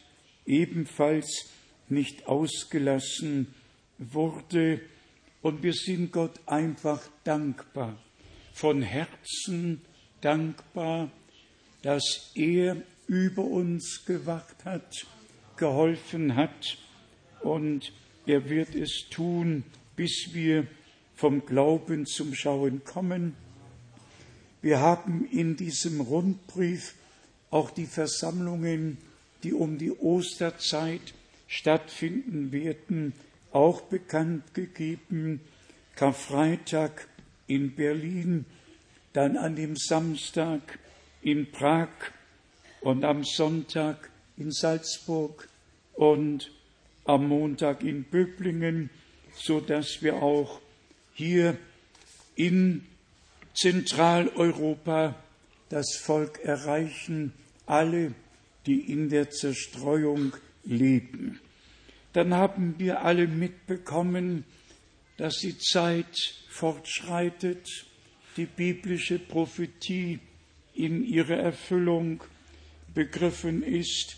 ebenfalls 0.45 1.51
nicht 1.89 2.27
ausgelassen 2.27 3.55
wurde. 3.99 4.81
Und 5.43 5.63
wir 5.63 5.73
sind 5.73 6.13
Gott 6.13 6.39
einfach 6.47 7.01
dankbar, 7.25 7.99
von 8.53 8.83
Herzen 8.83 9.81
dankbar, 10.21 11.11
dass 11.83 12.33
er 12.35 12.77
über 13.07 13.45
uns 13.45 14.05
gewacht 14.05 14.65
hat, 14.65 15.07
geholfen 15.57 16.37
hat 16.37 16.79
und 17.41 17.93
er 18.27 18.49
wird 18.49 18.75
es 18.75 19.09
tun, 19.11 19.65
bis 19.95 20.31
wir 20.33 20.67
vom 21.15 21.47
Glauben 21.47 22.07
zum 22.07 22.35
Schauen 22.35 22.85
kommen. 22.85 23.35
Wir 24.63 24.81
haben 24.81 25.27
in 25.31 25.57
diesem 25.57 26.01
Rundbrief 26.01 26.95
auch 27.51 27.71
die 27.71 27.87
Versammlungen, 27.87 28.99
die 29.43 29.53
um 29.53 29.79
die 29.79 29.93
Osterzeit 29.93 31.15
stattfinden 31.47 32.53
werden, 32.53 33.13
auch 33.53 33.83
bekannt 33.83 34.55
gegeben. 34.55 35.41
Karfreitag 35.95 37.09
in 37.47 37.75
Berlin, 37.75 38.45
dann 39.13 39.37
an 39.37 39.57
dem 39.57 39.77
Samstag 39.77 40.79
in 41.23 41.51
Prag 41.51 41.89
und 42.81 43.05
am 43.05 43.25
Sonntag 43.25 44.11
in 44.37 44.53
Salzburg 44.53 45.49
und 45.95 46.51
am 47.05 47.29
Montag 47.29 47.83
in 47.83 48.05
Böblingen, 48.05 48.91
so 49.35 49.61
dass 49.61 50.03
wir 50.03 50.23
auch 50.23 50.61
hier 51.15 51.57
in 52.35 52.85
Zentraleuropa 53.55 55.15
das 55.69 55.97
Volk 55.97 56.41
erreichen, 56.45 57.33
alle, 57.65 58.15
die 58.67 58.93
in 58.93 59.09
der 59.09 59.31
Zerstreuung 59.31 60.33
leben. 60.65 61.41
Dann 62.13 62.35
haben 62.35 62.75
wir 62.79 63.03
alle 63.03 63.27
mitbekommen, 63.27 64.45
dass 65.17 65.39
die 65.39 65.59
Zeit 65.59 66.35
fortschreitet, 66.49 67.87
die 68.37 68.47
biblische 68.47 69.19
Prophetie 69.19 70.19
in 70.75 71.05
ihrer 71.05 71.37
Erfüllung 71.37 72.23
begriffen 72.95 73.63
ist. 73.63 74.17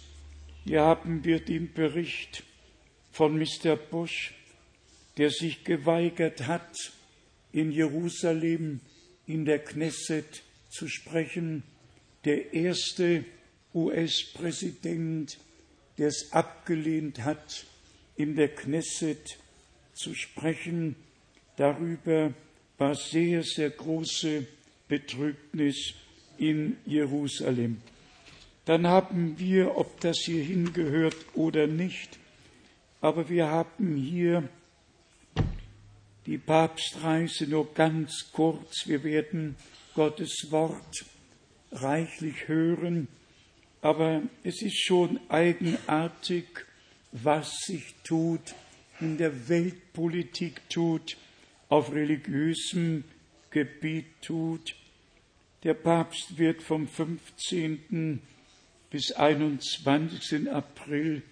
Hier 0.65 0.83
haben 0.83 1.25
wir 1.25 1.41
den 1.41 1.73
Bericht 1.73 2.45
von 3.11 3.39
Mr. 3.39 3.77
Bush, 3.77 4.35
der 5.17 5.31
sich 5.31 5.65
geweigert 5.65 6.47
hat, 6.47 6.93
in 7.53 7.73
Jerusalem 7.73 8.81
in 9.27 9.45
der 9.45 9.59
Knesset 9.59 10.43
zu 10.69 10.89
sprechen, 10.89 11.63
der 12.25 12.53
erste 12.53 13.25
US-Präsident, 13.75 15.39
der 15.99 16.09
es 16.09 16.33
abgelehnt 16.33 17.25
hat, 17.25 17.67
in 18.17 18.37
der 18.37 18.49
Knesset 18.49 19.39
zu 19.95 20.15
sprechen. 20.15 20.97
Darüber 21.57 22.33
war 22.77 22.95
sehr, 22.95 23.43
sehr 23.43 23.71
große 23.71 24.47
Betrübnis 24.89 25.95
in 26.39 26.77
Jerusalem. 26.87 27.83
Dann 28.69 28.87
haben 28.87 29.39
wir, 29.39 29.79
ob 29.79 29.99
das 30.01 30.19
hier 30.27 30.45
hingehört 30.45 31.17
oder 31.33 31.67
nicht, 31.67 32.19
aber 33.01 33.31
wir 33.31 33.49
haben 33.49 33.97
hier 33.97 34.47
die 36.27 36.37
Papstreise 36.37 37.47
nur 37.47 37.73
ganz 37.73 38.31
kurz. 38.31 38.87
Wir 38.87 39.03
werden 39.05 39.57
Gottes 39.95 40.49
Wort 40.51 41.07
reichlich 41.73 42.47
hören, 42.47 43.09
aber 43.81 44.21
es 44.45 44.61
ist 44.61 44.85
schon 44.85 45.19
eigenartig, 45.31 46.45
was 47.13 47.51
sich 47.61 47.95
tut, 48.05 48.55
in 49.01 49.17
der 49.17 49.49
Weltpolitik 49.49 50.61
tut, 50.69 51.17
auf 51.71 51.91
religiösem 51.91 53.05
Gebiet 53.49 54.21
tut. 54.21 54.77
Der 55.65 55.73
Papst 55.73 56.37
wird 56.37 56.63
vom 56.63 56.87
15. 56.87 58.21
bis 58.91 59.13
21. 59.13 60.51
April 60.51 61.23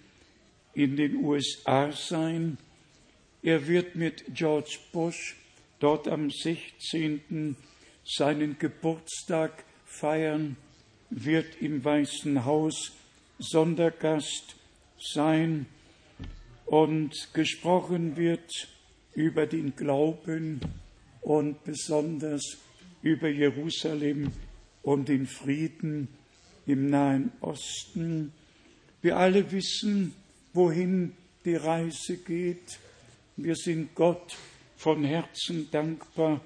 in 0.73 0.95
den 0.95 1.15
USA 1.17 1.91
sein. 1.91 2.57
Er 3.41 3.67
wird 3.67 3.95
mit 3.95 4.23
George 4.33 4.77
Bush 4.91 5.35
dort 5.79 6.07
am 6.07 6.29
16. 6.29 7.55
seinen 8.03 8.59
Geburtstag 8.59 9.63
feiern, 9.85 10.55
wird 11.09 11.61
im 11.61 11.83
Weißen 11.83 12.45
Haus 12.45 12.91
Sondergast 13.39 14.55
sein 14.99 15.67
und 16.65 17.33
gesprochen 17.33 18.17
wird 18.17 18.67
über 19.13 19.45
den 19.45 19.75
Glauben 19.75 20.59
und 21.21 21.63
besonders 21.63 22.57
über 23.01 23.29
Jerusalem 23.29 24.31
und 24.83 25.07
den 25.07 25.27
Frieden 25.27 26.07
im 26.67 26.89
Nahen 26.89 27.31
Osten. 27.41 28.33
Wir 29.01 29.17
alle 29.17 29.51
wissen, 29.51 30.13
wohin 30.53 31.13
die 31.45 31.55
Reise 31.55 32.17
geht. 32.17 32.77
Wir 33.37 33.55
sind 33.55 33.95
Gott 33.95 34.35
von 34.75 35.03
Herzen 35.03 35.71
dankbar, 35.71 36.41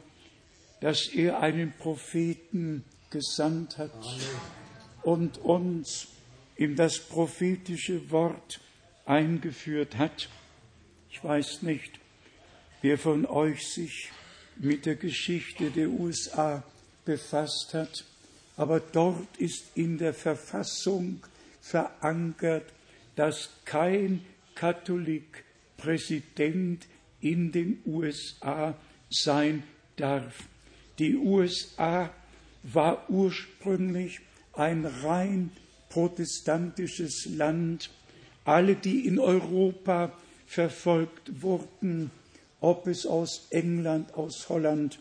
dass 0.79 1.07
er 1.07 1.39
einen 1.41 1.73
Propheten 1.73 2.85
gesandt 3.09 3.77
hat 3.77 3.91
und 5.03 5.39
uns 5.39 6.07
in 6.55 6.75
das 6.75 6.99
prophetische 6.99 8.11
Wort 8.11 8.61
eingeführt 9.05 9.97
hat. 9.97 10.29
Ich 11.09 11.23
weiß 11.23 11.63
nicht, 11.63 11.99
wer 12.81 12.97
von 12.97 13.25
euch 13.25 13.67
sich 13.73 14.11
mit 14.57 14.85
der 14.85 14.95
Geschichte 14.95 15.71
der 15.71 15.89
USA 15.89 16.63
befasst 17.05 17.73
hat, 17.73 18.05
aber 18.61 18.79
dort 18.79 19.37
ist 19.39 19.71
in 19.73 19.97
der 19.97 20.13
Verfassung 20.13 21.23
verankert, 21.61 22.71
dass 23.15 23.49
kein 23.65 24.21
Katholik 24.53 25.43
Präsident 25.77 26.85
in 27.21 27.51
den 27.51 27.81
USA 27.87 28.75
sein 29.09 29.63
darf. 29.95 30.43
Die 30.99 31.15
USA 31.15 32.11
war 32.61 33.09
ursprünglich 33.09 34.19
ein 34.53 34.85
rein 34.85 35.49
protestantisches 35.89 37.25
Land. 37.35 37.89
Alle, 38.45 38.75
die 38.75 39.07
in 39.07 39.17
Europa 39.17 40.11
verfolgt 40.45 41.41
wurden, 41.41 42.11
ob 42.59 42.85
es 42.85 43.07
aus 43.07 43.47
England, 43.49 44.13
aus 44.13 44.47
Holland, 44.49 44.99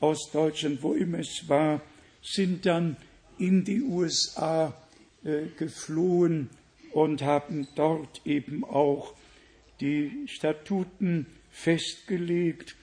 aus 0.00 0.30
Deutschland, 0.32 0.82
wo 0.82 0.94
immer 0.94 1.18
es 1.18 1.46
war, 1.46 1.82
sind 2.22 2.66
dann 2.66 2.96
in 3.38 3.64
die 3.64 3.82
USA 3.82 4.74
äh, 5.24 5.46
geflohen 5.58 6.48
und 6.92 7.22
haben 7.22 7.66
dort 7.74 8.22
eben 8.24 8.64
auch 8.64 9.14
die 9.80 10.26
Statuten 10.26 11.26
festgelegt 11.50 12.76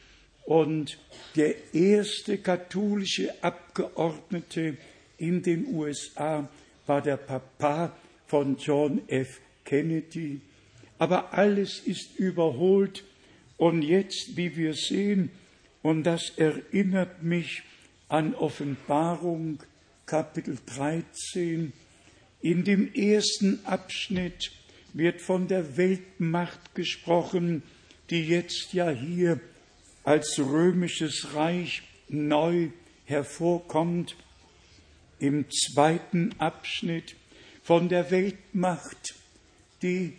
und 0.45 0.97
der 1.35 1.73
erste 1.73 2.37
katholische 2.39 3.43
Abgeordnete 3.43 4.77
in 5.17 5.43
den 5.43 5.67
USA 5.67 6.49
war 6.87 7.01
der 7.01 7.17
Papa 7.17 7.95
von 8.25 8.57
John 8.57 9.01
F. 9.07 9.39
Kennedy. 9.63 10.41
Aber 10.97 11.33
alles 11.33 11.79
ist 11.79 12.17
überholt 12.17 13.03
und 13.57 13.83
jetzt, 13.83 14.35
wie 14.37 14.55
wir 14.57 14.73
sehen, 14.73 15.29
und 15.81 16.03
das 16.03 16.31
erinnert 16.37 17.21
mich 17.23 17.63
an 18.09 18.33
Offenbarung 18.33 19.59
Kapitel 20.07 20.57
13, 20.65 21.71
in 22.41 22.63
dem 22.63 22.91
ersten 22.93 23.63
Abschnitt 23.65 24.51
wird 24.93 25.21
von 25.21 25.47
der 25.47 25.77
Weltmacht 25.77 26.73
gesprochen, 26.73 27.61
die 28.09 28.27
jetzt 28.27 28.73
ja 28.73 28.89
hier 28.89 29.39
als 30.03 30.39
römisches 30.39 31.35
Reich 31.35 31.83
neu 32.07 32.69
hervorkommt. 33.05 34.15
Im 35.19 35.45
zweiten 35.51 36.33
Abschnitt 36.39 37.15
von 37.61 37.89
der 37.89 38.09
Weltmacht, 38.09 39.13
die 39.83 40.13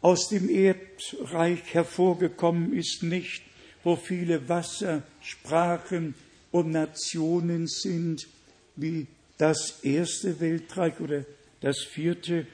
aus 0.00 0.28
dem 0.28 0.48
Erdreich 0.48 1.74
hervorgekommen 1.74 2.72
ist, 2.72 3.02
nicht, 3.02 3.42
wo 3.82 3.96
viele 3.96 4.48
Wasser, 4.48 5.02
Sprachen 5.20 6.14
und 6.52 6.70
Nationen 6.70 7.66
sind, 7.66 8.28
wie 8.76 9.08
das 9.38 9.80
erste 9.82 10.38
Weltreich 10.38 11.00
oder 11.00 11.24
das 11.60 11.80
vierte. 11.80 12.46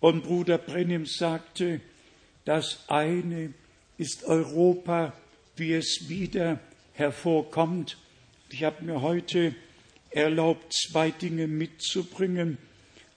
Und 0.00 0.24
Bruder 0.24 0.58
Brennim 0.58 1.04
sagte, 1.04 1.80
das 2.44 2.84
eine 2.88 3.52
ist 3.98 4.24
Europa, 4.24 5.12
wie 5.56 5.74
es 5.74 6.08
wieder 6.08 6.58
hervorkommt. 6.94 7.98
Ich 8.50 8.64
habe 8.64 8.84
mir 8.84 9.02
heute 9.02 9.54
erlaubt, 10.10 10.72
zwei 10.72 11.10
Dinge 11.10 11.46
mitzubringen. 11.46 12.58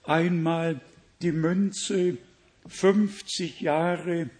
Einmal 0.04 0.80
die 1.22 1.32
Münze, 1.32 2.18
50 2.68 3.60
Jahre 3.60 4.30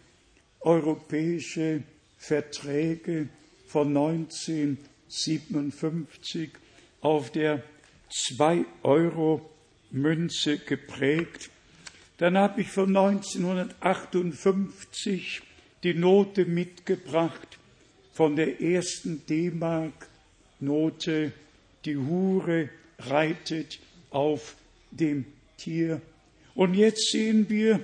europäische 0.61 1.83
Verträge 2.18 3.29
von 3.66 3.92
1957 5.08 6.50
auf 7.00 7.30
der 7.30 7.62
2-Euro-Münze 8.12 10.58
geprägt. 10.58 11.48
Dann 12.18 12.36
habe 12.36 12.60
ich 12.62 12.68
von 12.68 12.96
1958 12.96 15.42
die 15.82 15.94
Note 15.94 16.46
mitgebracht 16.46 17.58
von 18.12 18.36
der 18.36 18.60
ersten 18.60 19.26
D-Mark-Note. 19.26 21.32
Die 21.84 21.96
Hure 21.96 22.68
reitet 22.98 23.80
auf 24.10 24.54
dem 24.90 25.24
Tier. 25.58 26.00
Und 26.54 26.74
jetzt 26.74 27.10
sehen 27.10 27.48
wir, 27.48 27.80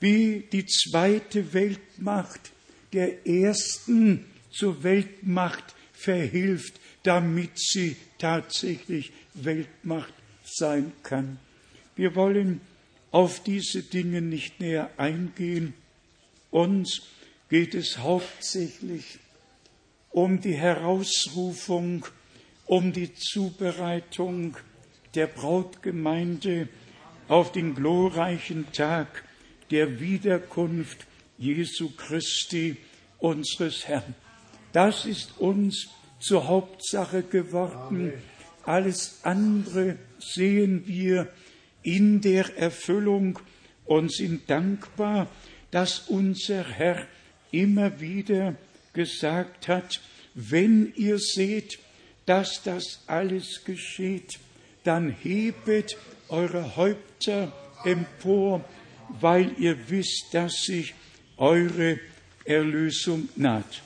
wie 0.00 0.44
die 0.52 0.66
zweite 0.66 1.54
Weltmacht 1.54 2.50
der 2.92 3.26
ersten 3.26 4.26
zur 4.50 4.82
Weltmacht 4.82 5.74
verhilft, 6.02 6.80
damit 7.02 7.58
sie 7.58 7.96
tatsächlich 8.18 9.12
Weltmacht 9.34 10.12
sein 10.44 10.92
kann. 11.02 11.38
Wir 11.96 12.14
wollen 12.14 12.60
auf 13.10 13.42
diese 13.42 13.82
Dinge 13.82 14.22
nicht 14.22 14.60
näher 14.60 14.90
eingehen. 14.96 15.74
Uns 16.50 17.02
geht 17.48 17.74
es 17.74 17.98
hauptsächlich 17.98 19.18
um 20.10 20.40
die 20.40 20.54
Herausrufung, 20.54 22.06
um 22.66 22.92
die 22.92 23.14
Zubereitung 23.14 24.56
der 25.14 25.26
Brautgemeinde 25.26 26.68
auf 27.28 27.52
den 27.52 27.74
glorreichen 27.74 28.70
Tag 28.72 29.24
der 29.70 30.00
Wiederkunft 30.00 31.06
Jesu 31.38 31.90
Christi, 31.96 32.76
unseres 33.18 33.86
Herrn. 33.88 34.14
Das 34.72 35.04
ist 35.04 35.38
uns 35.38 35.88
zur 36.18 36.46
Hauptsache 36.48 37.22
geworden. 37.22 38.12
Alles 38.64 39.18
andere 39.22 39.96
sehen 40.18 40.84
wir 40.86 41.28
in 41.82 42.20
der 42.20 42.56
Erfüllung 42.56 43.38
und 43.84 44.12
sind 44.12 44.48
dankbar, 44.48 45.28
dass 45.70 46.08
unser 46.08 46.64
Herr 46.64 47.06
immer 47.50 48.00
wieder 48.00 48.54
gesagt 48.92 49.68
hat, 49.68 50.00
wenn 50.34 50.92
ihr 50.96 51.18
seht, 51.18 51.78
dass 52.24 52.62
das 52.62 53.00
alles 53.06 53.64
geschieht, 53.64 54.38
dann 54.84 55.10
hebet 55.10 55.96
eure 56.28 56.76
Häupter 56.76 57.52
empor, 57.84 58.64
weil 59.20 59.52
ihr 59.58 59.76
wisst, 59.90 60.32
dass 60.32 60.62
sich 60.62 60.94
eure 61.36 61.98
Erlösung 62.44 63.28
naht. 63.36 63.82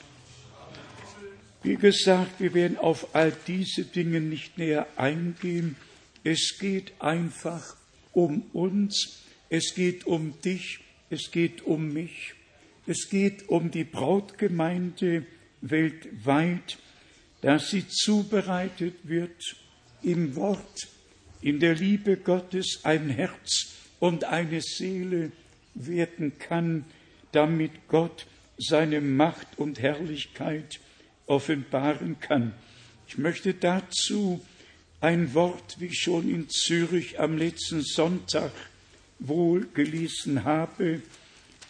Wie 1.67 1.75
gesagt, 1.75 2.39
wir 2.39 2.53
werden 2.53 2.77
auf 2.77 3.13
all 3.13 3.33
diese 3.45 3.83
Dinge 3.83 4.21
nicht 4.21 4.57
näher 4.57 4.87
eingehen. 4.95 5.75
Es 6.23 6.59
geht 6.59 6.93
einfach 6.99 7.75
um 8.13 8.43
uns, 8.53 9.21
es 9.49 9.75
geht 9.75 10.07
um 10.07 10.39
dich, 10.39 10.79
es 11.09 11.29
geht 11.29 11.63
um 11.63 11.91
mich, 11.91 12.35
es 12.85 13.09
geht 13.09 13.49
um 13.49 13.69
die 13.69 13.83
Brautgemeinde 13.83 15.25
weltweit, 15.59 16.77
dass 17.41 17.69
sie 17.69 17.85
zubereitet 17.85 18.95
wird 19.03 19.57
im 20.03 20.37
Wort, 20.37 20.87
in 21.41 21.59
der 21.59 21.75
Liebe 21.75 22.15
Gottes 22.15 22.79
ein 22.83 23.09
Herz 23.09 23.73
und 23.99 24.23
eine 24.23 24.61
Seele 24.61 25.33
werden 25.73 26.39
kann, 26.39 26.85
damit 27.33 27.89
Gott 27.89 28.25
seine 28.57 29.01
Macht 29.01 29.59
und 29.59 29.81
Herrlichkeit 29.81 30.79
offenbaren 31.27 32.19
kann. 32.19 32.53
Ich 33.07 33.17
möchte 33.17 33.53
dazu 33.53 34.43
ein 34.99 35.33
Wort, 35.33 35.75
wie 35.79 35.87
ich 35.87 35.99
schon 35.99 36.29
in 36.29 36.49
Zürich 36.49 37.19
am 37.19 37.37
letzten 37.37 37.81
Sonntag 37.81 38.51
wohl 39.19 39.67
gelesen 39.73 40.43
habe, 40.43 41.01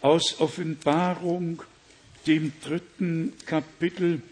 aus 0.00 0.40
Offenbarung, 0.40 1.62
dem 2.26 2.52
dritten 2.62 3.34
Kapitel, 3.46 4.22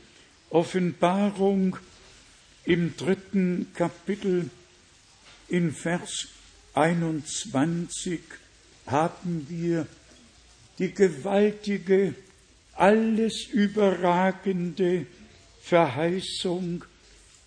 Offenbarung 0.50 1.76
im 2.64 2.96
dritten 2.96 3.68
Kapitel 3.74 4.50
in 5.48 5.72
Vers 5.72 6.28
21 6.74 8.20
haben 8.86 9.46
wir 9.48 9.86
die 10.78 10.92
gewaltige, 10.92 12.14
alles 12.76 13.46
überragende 13.46 15.06
Verheißung, 15.60 16.84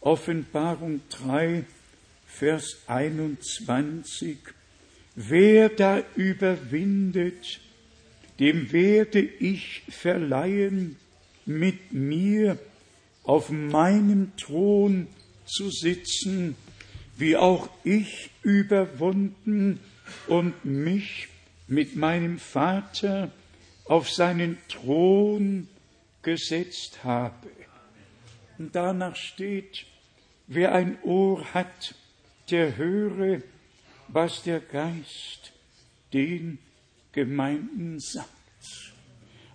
Offenbarung 0.01 1.01
3, 1.09 1.63
Vers 2.27 2.77
21. 2.87 4.37
Wer 5.15 5.69
da 5.69 6.03
überwindet, 6.15 7.59
dem 8.39 8.71
werde 8.71 9.21
ich 9.21 9.83
verleihen, 9.89 10.95
mit 11.45 11.91
mir 11.91 12.57
auf 13.23 13.49
meinem 13.49 14.31
Thron 14.37 15.07
zu 15.45 15.69
sitzen, 15.69 16.55
wie 17.17 17.35
auch 17.35 17.69
ich 17.83 18.29
überwunden 18.43 19.79
und 20.27 20.63
mich 20.63 21.27
mit 21.67 21.95
meinem 21.95 22.39
Vater 22.39 23.31
auf 23.89 24.07
seinen 24.07 24.59
Thron 24.67 25.67
gesetzt 26.21 27.03
habe. 27.03 27.49
Und 28.59 28.75
danach 28.75 29.15
steht, 29.15 29.87
wer 30.45 30.73
ein 30.75 31.01
Ohr 31.01 31.43
hat, 31.55 31.95
der 32.51 32.77
höre, 32.77 33.41
was 34.07 34.43
der 34.43 34.59
Geist 34.59 35.53
den 36.13 36.59
Gemeinden 37.13 37.99
sagt. 37.99 38.29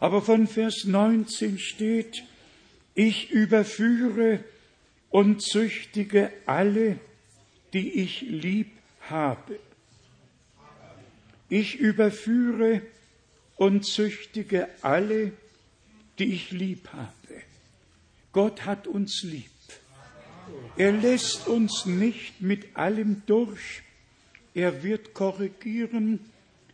Aber 0.01 0.21
von 0.21 0.49
Vers 0.49 0.85
19 0.85 1.61
steht, 1.61 2.25
ich 2.95 3.31
überführe 3.31 4.43
und 5.11 5.43
züchtige 5.43 6.33
alle, 6.47 6.99
die 7.73 8.01
ich 8.03 8.23
lieb 8.23 8.73
habe. 9.09 9.61
Ich 11.49 11.79
überführe 11.79 12.83
und 13.57 13.85
züchtige 13.85 14.69
alle, 14.83 15.33
die 16.19 16.33
ich 16.33 16.51
lieb 16.51 16.89
habe. 16.93 17.43
Gott 18.33 18.65
hat 18.65 18.87
uns 18.87 19.23
lieb. 19.23 19.51
Er 20.77 20.93
lässt 20.93 21.47
uns 21.47 21.87
nicht 21.87 22.41
mit 22.41 22.77
allem 22.77 23.23
durch. 23.27 23.83
Er 24.55 24.83
wird 24.83 25.15
korrigieren, 25.15 26.21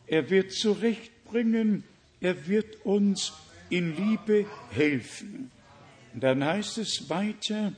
er 0.06 0.28
wird 0.30 0.52
zurechtbringen, 0.52 1.84
er 2.20 2.46
wird 2.46 2.84
uns 2.84 3.32
in 3.68 3.96
Liebe 3.96 4.46
helfen. 4.70 5.50
Und 6.12 6.22
dann 6.22 6.44
heißt 6.44 6.78
es 6.78 7.08
weiter, 7.08 7.72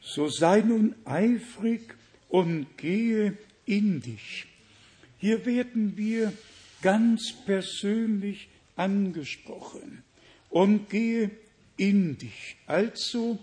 so 0.00 0.28
sei 0.28 0.60
nun 0.60 0.94
eifrig 1.04 1.94
und 2.28 2.66
gehe 2.76 3.36
in 3.66 4.00
dich. 4.00 4.46
Hier 5.18 5.46
werden 5.46 5.96
wir 5.96 6.32
ganz 6.82 7.32
persönlich 7.46 8.48
angesprochen 8.76 10.02
und 10.50 10.90
gehe 10.90 11.30
in 11.76 12.18
dich. 12.18 12.56
Also, 12.66 13.38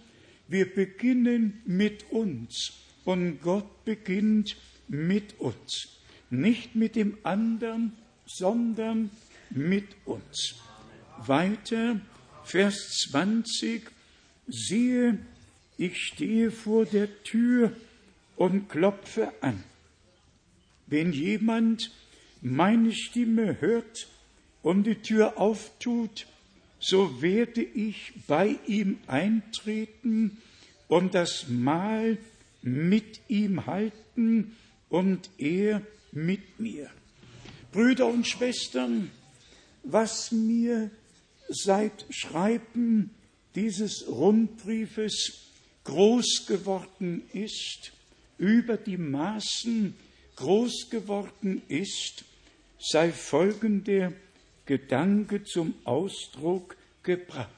wir 0.48 0.74
beginnen 0.74 1.62
mit 1.66 2.12
uns 2.12 2.74
und 3.06 3.42
Gott 3.42 3.86
beginnt 3.86 4.56
mit 4.88 5.40
uns. 5.40 6.00
Nicht 6.30 6.76
mit 6.76 6.96
dem 6.96 7.18
anderen, 7.24 7.94
sondern 8.26 9.10
mit 9.50 9.88
uns. 10.06 10.56
Weiter, 11.18 12.00
Vers 12.44 13.08
20, 13.10 13.90
siehe, 14.48 15.18
ich 15.78 15.98
stehe 15.98 16.52
vor 16.52 16.86
der 16.86 17.24
Tür 17.24 17.76
und 18.36 18.70
klopfe 18.70 19.32
an. 19.42 19.64
Wenn 20.88 21.14
jemand 21.14 21.92
meine 22.42 22.94
Stimme 22.94 23.60
hört 23.62 24.08
und 24.62 24.86
die 24.86 24.96
Tür 24.96 25.38
auftut, 25.38 26.28
so 26.80 27.22
werde 27.22 27.62
ich 27.62 28.14
bei 28.28 28.56
ihm 28.66 29.00
eintreten 29.08 30.38
und 30.88 31.14
das 31.14 31.48
Mahl 31.50 32.18
mit 32.62 33.22
ihm 33.28 33.66
halten 33.66 34.56
und 34.90 35.30
er 35.38 35.82
mit 36.12 36.60
mir. 36.60 36.90
Brüder 37.72 38.08
und 38.08 38.28
Schwestern, 38.28 39.12
was 39.84 40.32
mir 40.32 40.90
seit 41.50 42.06
Schreiben 42.10 43.12
dieses 43.56 44.08
Rundbriefes 44.08 45.50
groß 45.84 46.46
geworden 46.48 47.24
ist, 47.34 47.92
über 48.38 48.78
die 48.78 48.98
Maßen 48.98 49.94
groß 50.36 50.90
geworden 50.90 51.62
ist, 51.68 52.24
sei 52.80 53.12
folgender 53.12 54.14
Gedanke 54.66 55.44
zum 55.44 55.74
Ausdruck 55.84 56.78
gebracht. 57.04 57.50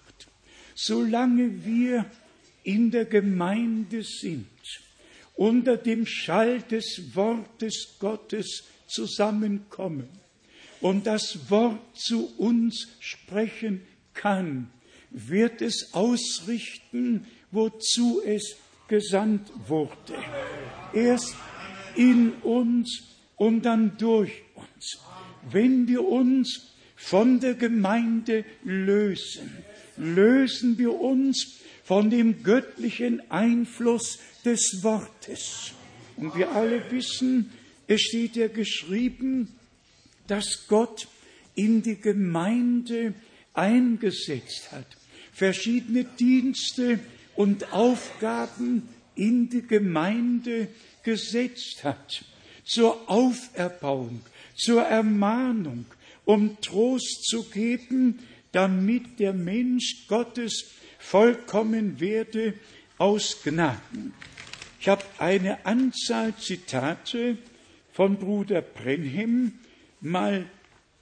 Solange 0.75 1.63
wir 1.65 2.05
in 2.63 2.91
der 2.91 3.05
Gemeinde 3.05 4.03
sind, 4.03 4.47
unter 5.35 5.77
dem 5.77 6.05
Schall 6.05 6.61
des 6.61 7.15
Wortes 7.15 7.95
Gottes 7.99 8.63
zusammenkommen 8.87 10.09
und 10.81 11.07
das 11.07 11.49
Wort 11.49 11.79
zu 11.95 12.27
uns 12.37 12.87
sprechen 12.99 13.81
kann, 14.13 14.69
wird 15.09 15.61
es 15.61 15.93
ausrichten, 15.93 17.25
wozu 17.51 18.21
es 18.25 18.55
gesandt 18.87 19.51
wurde. 19.67 20.15
Erst 20.93 21.35
in 21.95 22.33
uns 22.43 23.03
und 23.35 23.63
dann 23.63 23.97
durch. 23.97 24.31
Wenn 25.49 25.87
wir 25.87 26.03
uns 26.05 26.73
von 26.95 27.39
der 27.39 27.55
Gemeinde 27.55 28.45
lösen, 28.63 29.49
lösen 29.97 30.77
wir 30.77 30.93
uns 30.93 31.59
von 31.83 32.09
dem 32.09 32.43
göttlichen 32.43 33.21
Einfluss 33.31 34.19
des 34.45 34.83
Wortes. 34.83 35.71
Und 36.17 36.35
wir 36.35 36.51
alle 36.51 36.89
wissen, 36.91 37.51
es 37.87 38.01
steht 38.01 38.35
ja 38.35 38.47
geschrieben, 38.47 39.49
dass 40.27 40.67
Gott 40.67 41.07
in 41.55 41.81
die 41.81 41.99
Gemeinde 41.99 43.13
eingesetzt 43.53 44.71
hat, 44.71 44.85
verschiedene 45.33 46.05
Dienste 46.05 46.99
und 47.35 47.73
Aufgaben 47.73 48.87
in 49.15 49.49
die 49.49 49.63
Gemeinde 49.63 50.67
gesetzt 51.03 51.83
hat, 51.83 52.23
zur 52.63 53.09
Auferbauung, 53.09 54.21
zur 54.61 54.83
Ermahnung, 54.83 55.85
um 56.23 56.59
Trost 56.61 57.25
zu 57.25 57.43
geben, 57.49 58.19
damit 58.51 59.19
der 59.19 59.33
Mensch 59.33 60.07
Gottes 60.07 60.71
vollkommen 60.99 61.99
werde 61.99 62.53
aus 62.97 63.41
Gnaden. 63.43 64.13
Ich 64.79 64.87
habe 64.87 65.03
eine 65.17 65.65
Anzahl 65.65 66.35
Zitate 66.37 67.37
von 67.91 68.17
Bruder 68.17 68.61
Brenhem 68.61 69.53
mal 69.99 70.45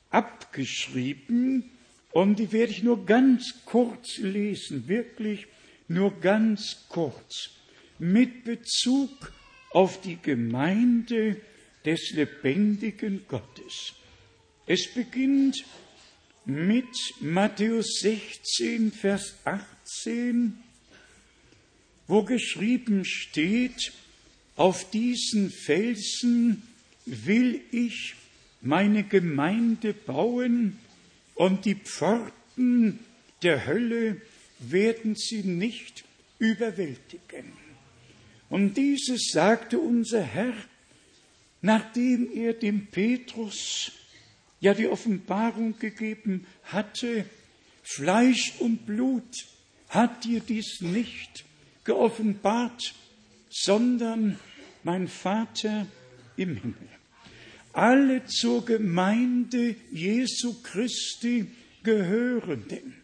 abgeschrieben 0.09 1.69
und 2.11 2.39
die 2.39 2.51
werde 2.51 2.71
ich 2.71 2.83
nur 2.83 3.05
ganz 3.05 3.55
kurz 3.65 4.17
lesen, 4.17 4.87
wirklich 4.87 5.47
nur 5.87 6.19
ganz 6.19 6.85
kurz, 6.87 7.49
mit 7.99 8.45
Bezug 8.45 9.09
auf 9.71 10.01
die 10.01 10.17
Gemeinde 10.21 11.37
des 11.85 12.11
lebendigen 12.11 13.25
Gottes. 13.27 13.93
Es 14.65 14.87
beginnt 14.93 15.63
mit 16.45 16.87
Matthäus 17.19 17.99
16, 18.01 18.91
Vers 18.91 19.35
18, 19.45 20.57
wo 22.07 22.23
geschrieben 22.23 23.05
steht, 23.05 23.93
auf 24.55 24.89
diesen 24.89 25.51
Felsen 25.51 26.63
will 27.05 27.61
ich 27.71 28.15
meine 28.61 29.03
Gemeinde 29.03 29.93
bauen 29.93 30.77
und 31.35 31.65
die 31.65 31.75
Pforten 31.75 32.99
der 33.41 33.65
Hölle 33.65 34.21
werden 34.59 35.15
sie 35.15 35.43
nicht 35.43 36.03
überwältigen. 36.39 37.53
Und 38.49 38.75
dieses 38.75 39.31
sagte 39.31 39.79
unser 39.79 40.21
Herr, 40.21 40.53
nachdem 41.61 42.31
er 42.33 42.53
dem 42.53 42.87
Petrus 42.87 43.91
ja 44.59 44.73
die 44.73 44.87
Offenbarung 44.87 45.77
gegeben 45.79 46.45
hatte, 46.63 47.25
Fleisch 47.83 48.53
und 48.59 48.85
Blut 48.85 49.45
hat 49.89 50.23
dir 50.23 50.41
dies 50.41 50.81
nicht 50.81 51.45
geoffenbart, 51.83 52.93
sondern 53.49 54.37
mein 54.83 55.07
Vater 55.07 55.87
im 56.37 56.55
Himmel. 56.55 56.89
Alle 57.73 58.25
zur 58.25 58.65
Gemeinde 58.65 59.75
Jesu 59.91 60.61
Christi 60.61 61.47
gehörenden 61.83 62.95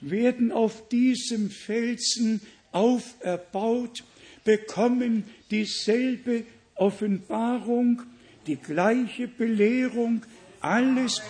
werden 0.00 0.50
auf 0.50 0.88
diesem 0.88 1.50
Felsen 1.50 2.40
auferbaut 2.72 4.04
bekommen 4.44 5.24
dieselbe 5.50 6.44
Offenbarung, 6.74 8.02
die 8.46 8.56
gleiche 8.56 9.28
Belehrung, 9.28 10.22
alles 10.60 11.22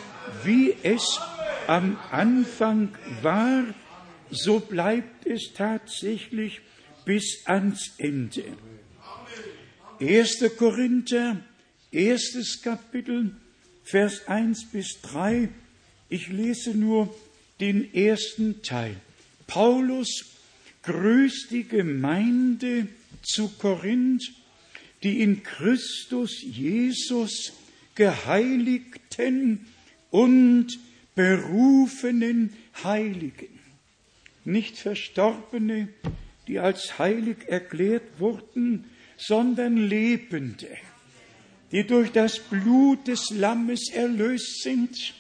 wie 0.45 0.75
es 0.83 1.21
am 1.67 1.99
Anfang 2.11 2.91
war, 3.23 3.65
so 4.31 4.61
bleibt 4.61 5.27
es 5.27 5.53
tatsächlich 5.55 6.61
bis 7.05 7.43
ans 7.47 7.93
Ende. 7.99 8.45
1. 10.01 10.57
Korinther, 10.57 11.41
erstes 11.91 12.61
Kapitel, 12.63 13.37
Vers 13.85 14.27
1 14.27 14.71
bis 14.73 15.01
3. 15.03 15.49
Ich 16.09 16.29
lese 16.29 16.71
nur 16.71 17.15
den 17.61 17.93
ersten 17.95 18.63
Teil. 18.63 18.97
Paulus 19.47 20.25
grüßt 20.83 21.51
die 21.51 21.65
Gemeinde 21.65 22.89
zu 23.23 23.49
Korinth, 23.59 24.23
die 25.03 25.21
in 25.21 25.43
Christus 25.43 26.43
Jesus 26.43 27.53
geheiligten 27.95 29.67
und 30.11 30.79
berufenen 31.15 32.53
Heiligen, 32.83 33.59
nicht 34.45 34.77
Verstorbene, 34.79 35.89
die 36.49 36.59
als 36.59 36.99
heilig 36.99 37.37
erklärt 37.49 38.19
wurden, 38.19 38.85
sondern 39.17 39.77
Lebende, 39.77 40.69
die 41.71 41.87
durch 41.87 42.11
das 42.13 42.39
Blut 42.39 43.07
des 43.07 43.31
Lammes 43.31 43.91
erlöst 43.91 44.63
sind, 44.63 45.15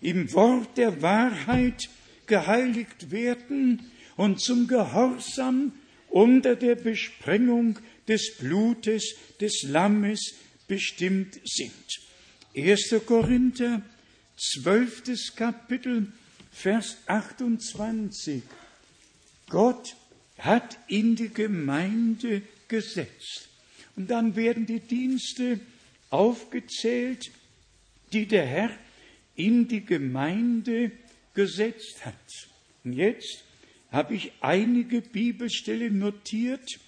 im 0.00 0.32
Wort 0.34 0.76
der 0.76 1.00
Wahrheit 1.02 1.88
geheiligt 2.26 3.10
werden 3.10 3.90
und 4.16 4.40
zum 4.40 4.66
Gehorsam 4.66 5.72
unter 6.08 6.54
der 6.54 6.74
Besprengung 6.74 7.78
des 8.08 8.36
Blutes 8.38 9.14
des 9.40 9.62
Lammes 9.64 10.34
bestimmt 10.68 11.40
sind. 11.44 11.72
1. 12.56 12.94
Korinther, 13.06 13.82
12. 14.36 15.34
Kapitel, 15.34 16.12
Vers 16.50 16.96
28. 17.06 18.42
Gott 19.48 19.94
hat 20.38 20.78
in 20.88 21.16
die 21.16 21.28
Gemeinde 21.28 22.42
gesetzt. 22.68 23.48
Und 23.94 24.10
dann 24.10 24.36
werden 24.36 24.66
die 24.66 24.80
Dienste 24.80 25.60
aufgezählt, 26.10 27.30
die 28.12 28.26
der 28.26 28.46
Herr 28.46 28.70
in 29.34 29.68
die 29.68 29.84
Gemeinde 29.84 30.92
gesetzt 31.34 32.04
hat. 32.04 32.14
Und 32.84 32.94
jetzt 32.94 33.44
habe 33.90 34.14
ich 34.14 34.32
einige 34.40 35.00
Bibelstellen 35.00 35.98
notiert 35.98 36.78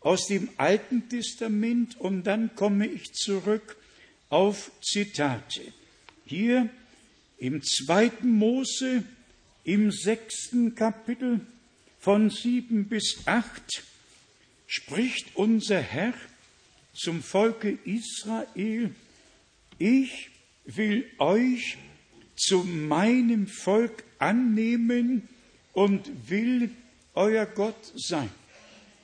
aus 0.00 0.26
dem 0.26 0.48
Alten 0.56 1.08
Testament 1.08 2.00
und 2.00 2.24
dann 2.24 2.54
komme 2.54 2.86
ich 2.86 3.12
zurück 3.12 3.76
auf 4.28 4.70
Zitate. 4.82 5.72
Hier 6.24 6.68
im 7.38 7.62
zweiten 7.62 8.30
Mose, 8.30 9.04
im 9.64 9.90
sechsten 9.90 10.74
Kapitel 10.74 11.40
von 11.98 12.30
sieben 12.30 12.88
bis 12.88 13.22
acht, 13.26 13.82
spricht 14.66 15.34
unser 15.34 15.80
Herr 15.80 16.14
zum 16.94 17.22
Volke 17.22 17.78
Israel, 17.84 18.94
ich 19.78 20.30
will 20.64 21.06
euch 21.18 21.78
zu 22.36 22.62
meinem 22.64 23.46
Volk 23.46 24.04
annehmen 24.18 25.28
und 25.72 26.30
will 26.30 26.70
euer 27.14 27.46
Gott 27.46 27.92
sein. 27.96 28.30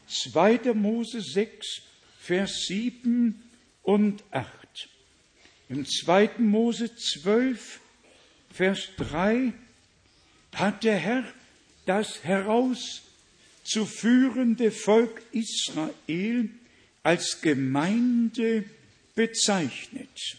2. 0.07 0.75
Mose 0.75 1.21
6, 1.21 1.83
Vers 2.19 2.67
7 2.67 3.43
und 3.83 4.25
8. 4.31 4.89
Im 5.69 5.85
2. 5.87 6.31
Mose 6.39 6.95
12, 6.95 7.81
Vers 8.51 8.89
3 8.97 9.53
hat 10.55 10.85
der 10.85 10.97
Herr 10.97 11.25
das 11.85 12.25
herauszuführende 12.25 14.71
Volk 14.71 15.21
Israel 15.33 16.49
als 17.03 17.43
Gemeinde 17.43 18.65
bezeichnet. 19.15 20.39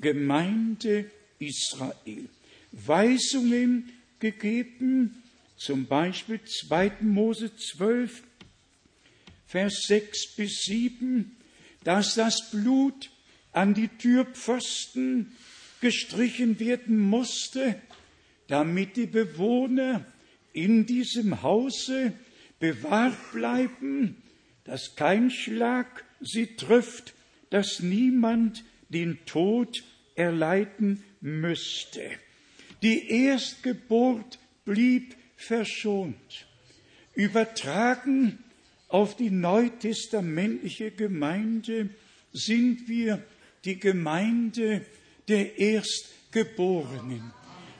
Gemeinde 0.00 1.10
Israel. 1.38 2.28
Weisungen 2.72 3.92
gegeben, 4.18 5.22
zum 5.56 5.86
Beispiel 5.86 6.40
2. 6.44 6.98
Mose 7.00 7.56
12, 7.56 8.22
Vers 9.48 9.84
6 9.86 10.36
bis 10.36 10.60
7, 10.64 11.34
dass 11.82 12.16
das 12.16 12.50
Blut 12.50 13.10
an 13.52 13.72
die 13.72 13.88
Türpfosten 13.88 15.32
gestrichen 15.80 16.60
werden 16.60 16.98
musste, 16.98 17.80
damit 18.46 18.98
die 18.98 19.06
Bewohner 19.06 20.04
in 20.52 20.84
diesem 20.84 21.42
Hause 21.42 22.12
bewahrt 22.58 23.16
bleiben, 23.32 24.22
dass 24.64 24.96
kein 24.96 25.30
Schlag 25.30 26.04
sie 26.20 26.56
trifft, 26.56 27.14
dass 27.48 27.80
niemand 27.80 28.64
den 28.90 29.18
Tod 29.24 29.82
erleiden 30.14 31.02
müsste. 31.22 32.02
Die 32.82 33.08
Erstgeburt 33.08 34.38
blieb 34.66 35.16
verschont. 35.36 36.46
Übertragen 37.14 38.44
auf 38.88 39.16
die 39.16 39.30
neutestamentliche 39.30 40.90
Gemeinde 40.90 41.90
sind 42.32 42.88
wir 42.88 43.22
die 43.64 43.78
Gemeinde 43.78 44.84
der 45.28 45.58
Erstgeborenen. 45.58 47.32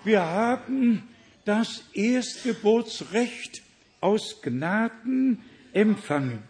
Wir 0.05 0.21
haben 0.21 1.09
das 1.45 1.85
Erstgeburtsrecht 1.95 3.63
aus 4.01 4.43
Gnaden 4.43 5.43
empfangen. 5.73 6.43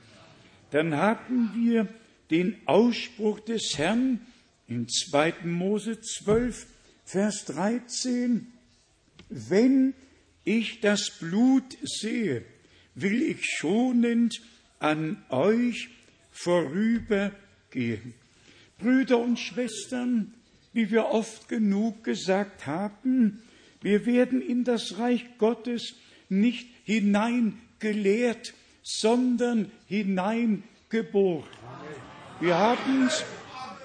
Dann 0.70 0.96
haben 0.96 1.52
wir 1.54 1.88
den 2.30 2.56
Ausspruch 2.66 3.40
des 3.40 3.78
Herrn 3.78 4.20
in 4.66 4.88
2. 4.88 5.34
Mose 5.44 6.00
12, 6.00 6.66
Vers 7.04 7.44
13. 7.46 8.52
Wenn 9.28 9.94
ich 10.44 10.80
das 10.80 11.10
Blut 11.18 11.76
sehe, 11.82 12.44
will 13.00 13.22
ich 13.22 13.44
schonend 13.44 14.40
an 14.78 15.22
euch 15.28 15.88
vorübergehen. 16.30 18.14
Brüder 18.78 19.18
und 19.18 19.38
Schwestern, 19.38 20.34
wie 20.72 20.90
wir 20.90 21.06
oft 21.06 21.48
genug 21.48 22.04
gesagt 22.04 22.66
haben, 22.66 23.42
wir 23.80 24.06
werden 24.06 24.42
in 24.42 24.64
das 24.64 24.98
Reich 24.98 25.24
Gottes 25.38 25.94
nicht 26.28 26.68
hineingelehrt, 26.84 28.54
sondern 28.82 29.70
hineingeboren. 29.86 31.48
Wir 32.40 32.56
haben 32.56 33.06
es 33.06 33.24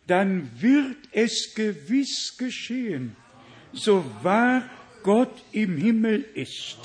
dann 0.07 0.51
wird 0.61 0.97
es 1.13 1.55
gewiss 1.55 2.37
geschehen, 2.37 3.17
so 3.73 4.05
wahr 4.23 4.69
Gott 5.03 5.43
im 5.53 5.77
Himmel 5.77 6.25
ist. 6.35 6.79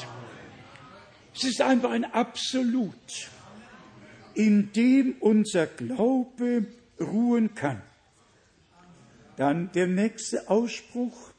Es 1.35 1.43
ist 1.43 1.61
einfach 1.61 1.91
ein 1.91 2.05
Absolut, 2.05 2.93
in 4.33 4.71
dem 4.73 5.15
unser 5.19 5.67
Glaube 5.67 6.65
ruhen 6.99 7.55
kann. 7.55 7.81
Dann 9.37 9.71
der 9.71 9.87
nächste 9.87 10.49
Ausspruch. 10.49 11.31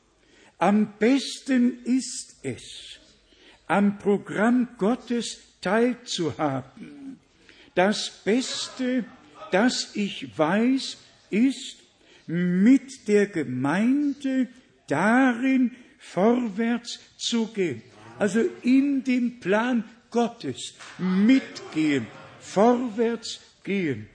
Am 0.56 0.94
besten 0.98 1.84
ist 1.84 2.36
es, 2.42 2.98
am 3.66 3.98
Programm 3.98 4.68
Gottes 4.78 5.38
teilzuhaben. 5.60 7.18
Das 7.74 8.10
Beste, 8.24 9.04
das 9.50 9.94
ich 9.94 10.36
weiß, 10.38 10.98
ist, 11.30 11.76
mit 12.26 13.08
der 13.08 13.26
Gemeinde 13.26 14.48
darin 14.86 15.72
vorwärts 15.98 17.00
zu 17.16 17.46
gehen. 17.48 17.82
Also 18.18 18.44
in 18.62 19.02
dem 19.04 19.40
Plan 19.40 19.84
Gottes 20.10 20.74
mitgehen, 20.98 22.06
vorwärts 22.40 23.40
gehen. 23.64 24.06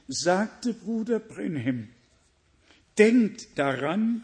sagte 0.08 0.74
Bruder 0.74 1.20
Brenhem, 1.20 1.90
denkt 2.98 3.58
daran, 3.58 4.24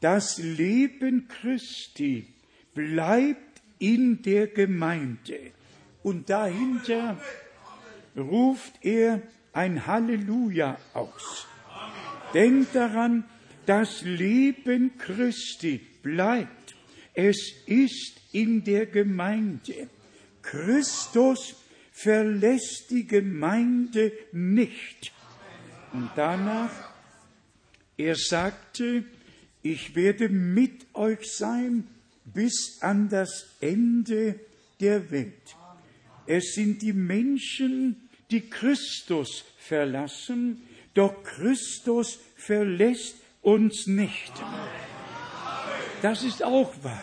das 0.00 0.38
Leben 0.38 1.28
Christi 1.28 2.26
bleibt 2.74 3.49
in 3.80 4.22
der 4.22 4.46
Gemeinde. 4.46 5.50
Und 6.04 6.30
dahinter 6.30 7.20
ruft 8.16 8.72
er 8.82 9.20
ein 9.52 9.86
Halleluja 9.86 10.78
aus. 10.94 11.46
Denkt 12.32 12.76
daran, 12.76 13.24
das 13.66 14.02
Leben 14.02 14.96
Christi 14.98 15.80
bleibt. 16.02 16.76
Es 17.14 17.52
ist 17.66 18.20
in 18.32 18.62
der 18.62 18.86
Gemeinde. 18.86 19.88
Christus 20.42 21.56
verlässt 21.92 22.90
die 22.90 23.06
Gemeinde 23.06 24.12
nicht. 24.32 25.12
Und 25.92 26.10
danach, 26.16 26.70
er 27.96 28.14
sagte, 28.14 29.04
ich 29.62 29.94
werde 29.94 30.28
mit 30.28 30.86
euch 30.94 31.30
sein 31.30 31.86
bis 32.32 32.78
an 32.80 33.08
das 33.08 33.56
Ende 33.60 34.40
der 34.80 35.10
Welt. 35.10 35.56
Es 36.26 36.54
sind 36.54 36.82
die 36.82 36.92
Menschen, 36.92 38.08
die 38.30 38.42
Christus 38.42 39.44
verlassen, 39.58 40.62
doch 40.94 41.22
Christus 41.22 42.18
verlässt 42.36 43.16
uns 43.42 43.86
nicht. 43.86 44.32
Das 46.02 46.24
ist 46.24 46.42
auch 46.42 46.72
wahr. 46.82 47.02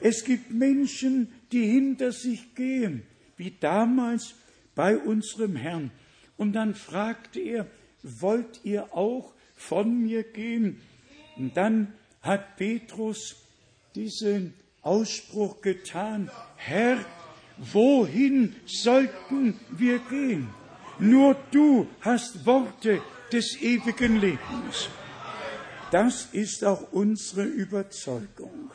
Es 0.00 0.24
gibt 0.24 0.50
Menschen, 0.52 1.32
die 1.52 1.66
hinter 1.66 2.12
sich 2.12 2.54
gehen, 2.54 3.02
wie 3.36 3.52
damals 3.58 4.34
bei 4.74 4.96
unserem 4.96 5.56
Herrn. 5.56 5.90
Und 6.36 6.52
dann 6.52 6.74
fragte 6.74 7.40
er, 7.40 7.66
wollt 8.02 8.60
ihr 8.64 8.94
auch 8.96 9.34
von 9.56 10.02
mir 10.02 10.22
gehen? 10.22 10.80
Und 11.36 11.56
dann 11.56 11.92
hat 12.22 12.56
Petrus 12.56 13.36
diesen 13.94 14.54
Ausspruch 14.82 15.60
getan, 15.60 16.30
Herr, 16.56 17.04
Wohin 17.58 18.56
sollten 18.66 19.58
wir 19.70 19.98
gehen? 19.98 20.48
Nur 21.00 21.34
du 21.50 21.88
hast 22.00 22.46
Worte 22.46 23.02
des 23.32 23.60
ewigen 23.60 24.20
Lebens. 24.20 24.88
Das 25.90 26.28
ist 26.32 26.64
auch 26.64 26.92
unsere 26.92 27.42
Überzeugung. 27.44 28.70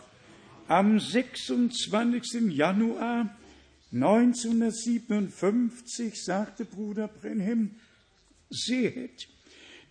Am 0.68 0.99
26. 0.99 2.54
Januar 2.54 3.34
1957 3.93 6.22
sagte 6.22 6.66
Bruder 6.66 7.08
Brenhem, 7.08 7.76
seht, 8.49 9.30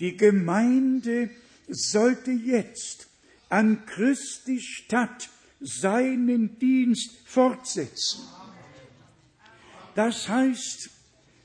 Die 0.00 0.16
Gemeinde 0.16 1.30
sollte 1.68 2.30
jetzt 2.30 3.08
an 3.48 3.84
Christi 3.86 4.60
Stadt 4.60 5.28
seinen 5.60 6.58
Dienst 6.58 7.16
fortsetzen. 7.26 8.20
Das 9.98 10.28
heißt, 10.28 10.90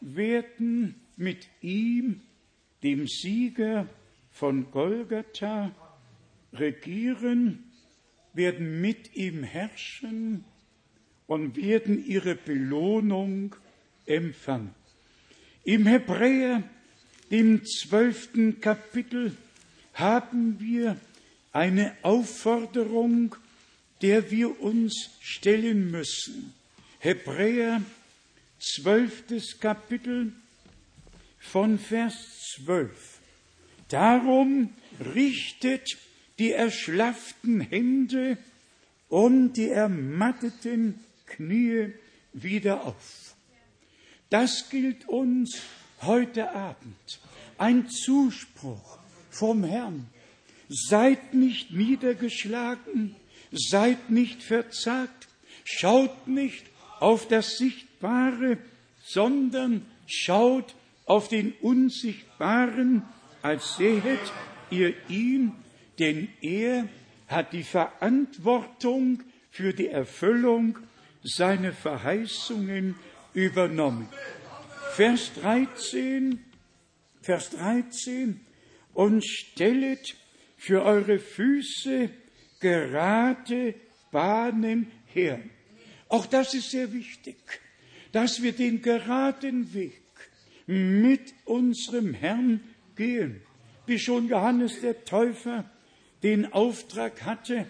werden 0.00 1.00
mit 1.16 1.48
ihm, 1.60 2.20
dem 2.82 3.06
Sieger 3.06 3.88
von 4.32 4.70
Golgatha, 4.70 5.70
regieren, 6.52 7.70
werden 8.34 8.80
mit 8.80 9.14
ihm 9.16 9.42
herrschen 9.42 10.44
und 11.26 11.56
werden 11.56 12.04
ihre 12.04 12.34
Belohnung 12.34 13.56
empfangen. 14.06 14.74
Im 15.64 15.86
Hebräer, 15.86 16.62
dem 17.30 17.64
zwölften 17.64 18.60
Kapitel, 18.60 19.34
haben 19.94 20.60
wir 20.60 20.98
eine 21.52 21.96
Aufforderung, 22.02 23.36
der 24.02 24.30
wir 24.30 24.60
uns 24.60 25.10
stellen 25.20 25.90
müssen. 25.90 26.52
Hebräer 26.98 27.80
zwölftes 28.58 29.60
Kapitel 29.60 30.32
von 31.38 31.78
Vers 31.78 32.54
zwölf. 32.54 33.18
Darum 33.88 34.70
richtet 35.14 35.96
die 36.38 36.52
erschlafften 36.52 37.60
Hände 37.60 38.38
und 39.08 39.54
die 39.54 39.68
ermatteten 39.68 40.98
Knie 41.26 41.92
wieder 42.32 42.84
auf. 42.84 43.34
Das 44.30 44.68
gilt 44.68 45.08
uns 45.08 45.60
heute 46.02 46.50
Abend. 46.50 47.20
Ein 47.56 47.88
Zuspruch 47.88 48.98
vom 49.30 49.64
Herrn. 49.64 50.08
Seid 50.68 51.34
nicht 51.34 51.70
niedergeschlagen, 51.70 53.14
seid 53.52 54.10
nicht 54.10 54.42
verzagt, 54.42 55.28
schaut 55.64 56.26
nicht 56.26 56.64
auf 57.00 57.28
das 57.28 57.58
Sichtbare, 57.58 58.58
sondern 59.04 59.86
schaut 60.06 60.74
auf 61.06 61.28
den 61.28 61.52
Unsichtbaren, 61.60 63.02
als 63.42 63.76
sehet 63.76 64.20
ihr 64.70 64.94
ihn, 65.08 65.52
denn 65.98 66.28
er 66.40 66.88
hat 67.28 67.52
die 67.52 67.62
Verantwortung 67.62 69.22
für 69.50 69.72
die 69.72 69.88
Erfüllung 69.88 70.78
seiner 71.22 71.72
Verheißungen 71.72 72.96
übernommen. 73.32 74.08
Vers 74.92 75.32
13, 75.40 76.44
Vers 77.22 77.50
13, 77.50 78.40
und 78.92 79.24
stellet 79.24 80.16
für 80.56 80.82
eure 80.82 81.18
Füße 81.18 82.10
gerade 82.60 83.74
Bahnen 84.10 84.90
her. 85.06 85.40
Auch 86.08 86.26
das 86.26 86.54
ist 86.54 86.70
sehr 86.70 86.92
wichtig, 86.92 87.36
dass 88.12 88.42
wir 88.42 88.52
den 88.52 88.80
geraden 88.82 89.74
Weg 89.74 90.02
mit 90.66 91.34
unserem 91.44 92.14
Herrn 92.14 92.60
gehen, 92.94 93.40
wie 93.86 93.98
schon 93.98 94.28
Johannes 94.28 94.80
der 94.80 95.04
Täufer 95.04 95.64
den 96.24 96.52
Auftrag 96.52 97.22
hatte, 97.24 97.66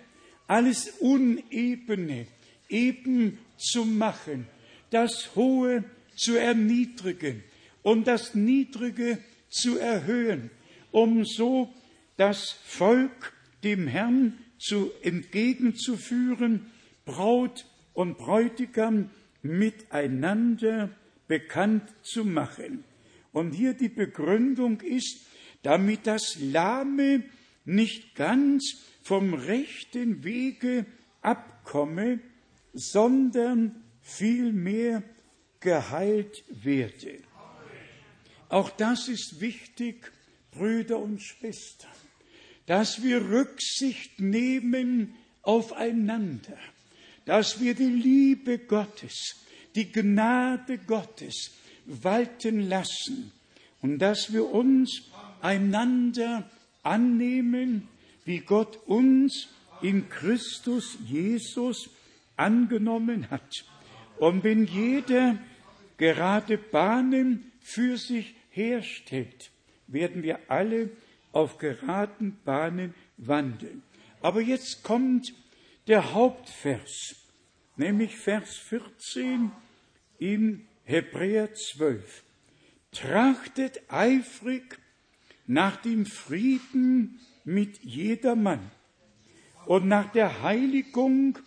alles 0.47 0.89
Unebene 1.01 2.27
eben 2.69 3.39
zu 3.59 3.85
machen, 3.85 4.47
das 4.91 5.35
Hohe 5.35 5.85
zu 6.17 6.37
erniedrigen 6.37 7.43
und 7.83 8.07
das 8.07 8.35
Niedrige 8.35 9.19
zu 9.51 9.79
erhöhen, 9.79 10.51
um 10.93 11.25
so 11.25 11.75
das 12.17 12.51
Volk 12.65 13.33
dem 13.65 13.89
Herrn 13.89 14.39
zu 14.59 14.93
entgegenzuführen, 15.03 16.67
Braut 17.05 17.67
und 17.93 18.19
Bräutigam 18.19 19.11
miteinander 19.43 20.91
bekannt 21.27 21.83
zu 22.03 22.25
machen. 22.25 22.85
Und 23.33 23.53
hier 23.53 23.75
die 23.75 23.89
Begründung 23.89 24.81
ist, 24.81 25.27
damit 25.63 26.07
das 26.07 26.39
Lahme 26.41 27.25
nicht 27.65 28.15
ganz 28.15 28.83
vom 29.03 29.35
rechten 29.35 30.25
Wege 30.25 30.87
abkomme, 31.23 32.21
sondern 32.73 33.83
vielmehr 34.01 35.03
geheilt 35.61 36.45
werde. 36.49 37.19
Auch 38.49 38.71
das 38.71 39.09
ist 39.09 39.41
wichtig, 39.41 40.13
Brüder 40.51 40.99
und 40.99 41.21
Schwestern, 41.23 41.91
dass 42.67 43.03
wir 43.03 43.29
Rücksicht 43.31 44.21
nehmen 44.21 45.15
aufeinander, 45.43 46.59
dass 47.25 47.61
wir 47.61 47.75
die 47.75 47.85
Liebe 47.85 48.59
Gottes, 48.59 49.37
die 49.75 49.91
Gnade 49.91 50.79
Gottes 50.79 51.53
walten 51.87 52.69
lassen 52.69 53.33
und 53.83 53.99
dass 53.99 54.33
wir 54.33 54.47
uns 54.47 55.03
einander 55.41 56.49
annehmen, 56.85 57.89
wie 58.25 58.41
Gott 58.41 58.79
uns 58.87 59.49
in 59.83 60.09
Christus 60.09 60.97
Jesus 61.07 61.91
angenommen 62.37 63.31
hat. 63.31 63.65
Und 64.19 64.45
wenn 64.45 64.67
jeder 64.67 65.39
gerade 65.97 66.59
Bahnen 66.59 67.53
für 67.61 67.97
sich 67.97 68.35
herstellt, 68.51 69.51
werden 69.87 70.23
wir 70.23 70.39
alle 70.49 70.91
auf 71.33 71.59
geraden 71.59 72.39
Bahnen 72.45 72.95
wandeln. 73.17 73.83
Aber 74.21 74.41
jetzt 74.41 74.83
kommt 74.83 75.35
der 75.87 76.15
Hauptvers, 76.15 77.17
nämlich 77.77 78.17
Vers 78.17 78.57
14 78.57 79.51
in 80.19 80.67
Hebräer 80.85 81.53
12. 81.53 82.23
Trachtet 82.93 83.83
eifrig 83.89 84.79
nach 85.47 85.77
dem 85.77 86.07
Frieden 86.07 87.21
mit 87.45 87.83
jedermann 87.83 88.71
und 89.67 89.87
nach 89.87 90.11
der 90.13 90.43
Heiligung, 90.43 91.39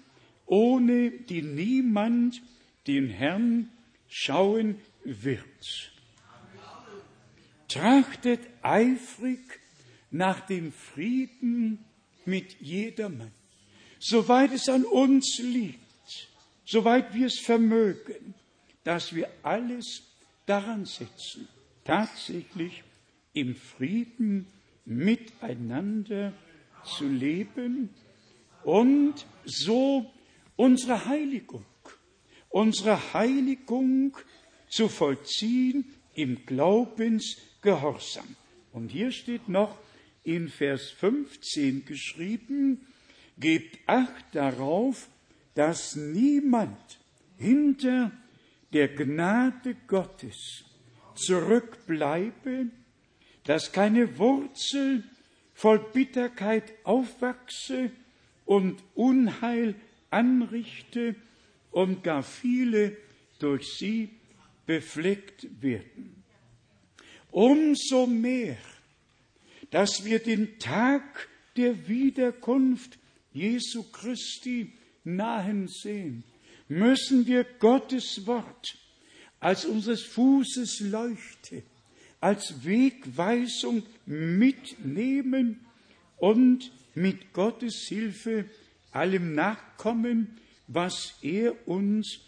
ohne 0.45 1.11
die 1.11 1.41
niemand 1.41 2.41
den 2.87 3.09
Herrn 3.09 3.69
schauen 4.07 4.79
wird. 5.03 5.91
Trachtet 7.67 8.41
eifrig 8.61 9.39
nach 10.09 10.41
dem 10.41 10.71
Frieden 10.71 11.83
mit 12.25 12.59
jedermann, 12.61 13.31
soweit 13.99 14.51
es 14.53 14.69
an 14.69 14.85
uns 14.85 15.39
liegt, 15.39 16.29
soweit 16.65 17.13
wir 17.13 17.27
es 17.27 17.39
vermögen, 17.39 18.33
dass 18.83 19.13
wir 19.13 19.29
alles 19.43 20.03
daran 20.45 20.85
setzen, 20.85 21.47
tatsächlich 21.83 22.83
im 23.39 23.55
Frieden 23.55 24.47
miteinander 24.85 26.33
zu 26.83 27.07
leben 27.07 27.89
und 28.63 29.25
so 29.45 30.11
unsere 30.55 31.05
Heiligung, 31.05 31.65
unsere 32.49 33.13
Heiligung 33.13 34.17
zu 34.69 34.87
vollziehen 34.87 35.85
im 36.13 36.45
Glaubensgehorsam. 36.45 38.35
Und 38.71 38.89
hier 38.89 39.11
steht 39.11 39.49
noch 39.49 39.77
in 40.23 40.49
Vers 40.49 40.89
15 40.89 41.85
geschrieben, 41.85 42.87
gebt 43.37 43.77
Acht 43.87 44.25
darauf, 44.33 45.09
dass 45.53 45.95
niemand 45.95 46.99
hinter 47.37 48.11
der 48.73 48.87
Gnade 48.89 49.75
Gottes 49.85 50.65
zurückbleibe, 51.13 52.71
dass 53.47 53.71
keine 53.71 54.19
Wurzel 54.19 55.05
voll 55.53 55.79
Bitterkeit 55.79 56.73
aufwachse 56.83 57.91
und 58.45 58.83
Unheil 58.93 59.73
anrichte 60.09 61.15
und 61.71 62.03
gar 62.03 62.23
viele 62.23 62.97
durch 63.39 63.77
sie 63.77 64.09
befleckt 64.65 65.47
werden. 65.61 66.23
Umso 67.31 68.05
mehr, 68.05 68.57
dass 69.71 70.03
wir 70.03 70.19
den 70.19 70.59
Tag 70.59 71.29
der 71.55 71.87
Wiederkunft 71.87 72.99
Jesu 73.31 73.83
Christi 73.93 74.73
nahen 75.05 75.69
sehen, 75.69 76.25
müssen 76.67 77.25
wir 77.25 77.45
Gottes 77.45 78.27
Wort 78.27 78.77
als 79.39 79.63
unseres 79.63 80.03
Fußes 80.03 80.81
Leuchte 80.81 81.63
als 82.19 82.65
Wegweisung 82.65 83.83
mitnehmen 84.05 85.65
und 86.17 86.71
mit 86.95 87.33
Gottes 87.33 87.85
Hilfe 87.87 88.45
allem 88.91 89.35
nachkommen, 89.35 90.39
was 90.67 91.13
er 91.21 91.67
uns 91.67 92.19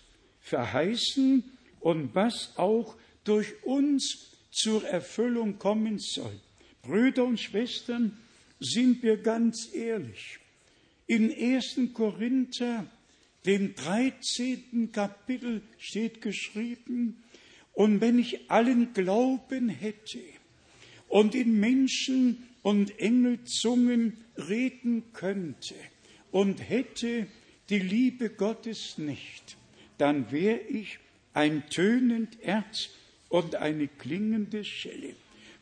verheißen 0.41 1.43
und 1.79 2.13
was 2.13 2.57
auch 2.57 2.95
durch 3.23 3.63
uns 3.63 4.37
zur 4.51 4.85
Erfüllung 4.85 5.57
kommen 5.57 5.97
soll. 5.99 6.39
Brüder 6.81 7.25
und 7.25 7.39
Schwestern, 7.39 8.17
sind 8.59 9.03
wir 9.03 9.17
ganz 9.17 9.73
ehrlich. 9.73 10.39
In 11.07 11.31
1. 11.31 11.93
Korinther, 11.93 12.85
dem 13.45 13.73
13. 13.73 14.91
Kapitel 14.91 15.61
steht 15.77 16.21
geschrieben, 16.21 17.23
und 17.79 18.01
wenn 18.01 18.19
ich 18.19 18.51
allen 18.51 18.93
Glauben 18.93 19.69
hätte 19.69 20.19
und 21.07 21.33
in 21.33 21.61
Menschen 21.61 22.43
und 22.61 22.99
Engelzungen 22.99 24.17
reden 24.35 25.13
könnte 25.13 25.75
und 26.29 26.57
hätte 26.57 27.27
die 27.69 27.79
Liebe 27.79 28.31
Gottes 28.31 28.97
nicht, 28.97 29.55
dann 29.97 30.29
wäre 30.29 30.59
ich 30.59 30.99
ein 31.33 31.69
tönend 31.69 32.41
Erz 32.41 32.89
und 33.29 33.55
eine 33.55 33.87
klingende 33.87 34.65
Schelle. 34.65 35.15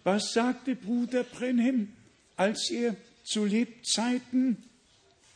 Was 0.03 0.33
sagte 0.33 0.75
Bruder 0.75 1.23
Brenhem, 1.23 1.89
als 2.35 2.71
er 2.71 2.95
zu 3.25 3.45
Lebzeiten 3.45 4.57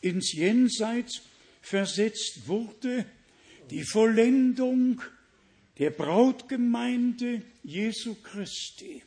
ins 0.00 0.32
Jenseits 0.32 1.22
versetzt 1.60 2.48
wurde? 2.48 3.04
Die 3.70 3.84
Vollendung 3.84 5.00
der 5.82 5.90
Brautgemeinde 5.90 7.42
Jesu 7.64 8.14
Christi 8.22 9.02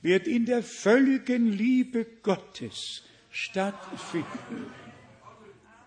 wird 0.00 0.26
in 0.26 0.46
der 0.46 0.62
völligen 0.62 1.52
Liebe 1.52 2.06
Gottes 2.22 3.02
stattfinden. 3.30 4.72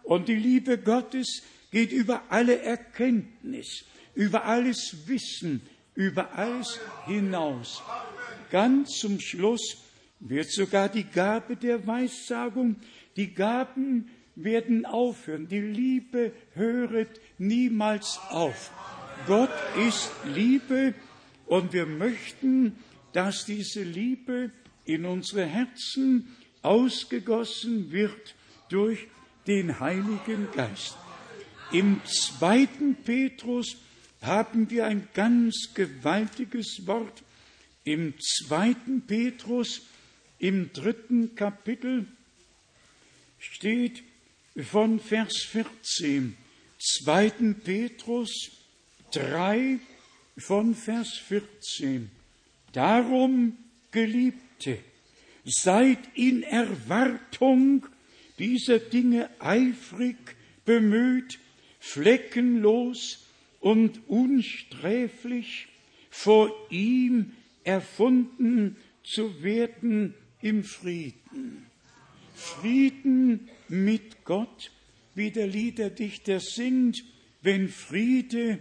Und 0.04 0.28
die 0.28 0.36
Liebe 0.36 0.78
Gottes 0.78 1.42
geht 1.72 1.92
über 1.92 2.22
alle 2.30 2.62
Erkenntnis, 2.62 3.86
über 4.14 4.46
alles 4.46 5.08
Wissen, 5.08 5.64
über 5.96 6.36
alles 6.36 6.80
hinaus. 7.08 7.82
Ganz 8.52 9.00
zum 9.00 9.20
Schluss 9.20 9.78
wird 10.20 10.52
sogar 10.52 10.88
die 10.88 11.06
Gabe 11.06 11.56
der 11.56 11.88
Weissagung, 11.88 12.76
die 13.16 13.34
Gaben 13.34 14.12
werden 14.36 14.86
aufhören. 14.86 15.48
Die 15.48 15.62
Liebe 15.62 16.32
höret 16.54 17.20
niemals 17.40 18.20
auf. 18.30 18.72
Gott 19.26 19.50
ist 19.88 20.12
Liebe 20.26 20.94
und 21.46 21.74
wir 21.74 21.86
möchten, 21.86 22.78
dass 23.14 23.46
diese 23.46 23.84
Liebe 23.84 24.52
in 24.86 25.06
unsere 25.06 25.46
Herzen 25.46 26.36
ausgegossen 26.62 27.92
wird 27.92 28.36
durch 28.70 29.08
den 29.48 29.80
Heiligen 29.80 30.50
Geist. 30.54 30.98
Im 31.72 32.02
zweiten 32.06 32.96
Petrus 32.96 33.78
haben 34.22 34.70
wir 34.70 34.86
ein 34.86 35.08
ganz 35.14 35.74
gewaltiges 35.74 36.86
Wort. 36.86 37.24
Im 37.84 38.14
zweiten 38.20 39.02
Petrus, 39.02 39.82
im 40.40 40.72
dritten 40.74 41.36
Kapitel, 41.36 42.06
steht 43.40 44.04
von 44.56 45.00
Vers 45.00 45.44
14, 45.50 46.36
zweiten 46.80 47.56
Petrus, 47.56 48.57
3 49.12 49.80
von 50.38 50.76
Vers 50.76 51.14
14. 51.14 52.10
Darum, 52.74 53.58
Geliebte, 53.92 54.80
seid 55.46 56.00
in 56.14 56.44
Erwartung 56.44 57.86
dieser 58.38 58.80
Dinge 58.80 59.30
eifrig 59.40 60.18
bemüht, 60.66 61.40
fleckenlos 61.80 63.26
und 63.62 64.08
unsträflich 64.10 65.68
vor 66.10 66.52
ihm 66.70 67.32
erfunden 67.64 68.76
zu 69.04 69.42
werden 69.42 70.14
im 70.42 70.64
Frieden. 70.64 71.66
Frieden 72.36 73.50
mit 73.70 74.24
Gott, 74.26 74.72
wie 75.16 75.32
der 75.32 75.48
Liederdichter 75.48 76.40
singt, 76.40 77.04
wenn 77.42 77.70
Friede 77.70 78.60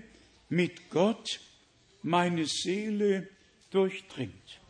mit 0.48 0.90
Gott 0.90 1.40
meine 2.02 2.46
Seele 2.46 3.28
durchdringt. 3.70 4.60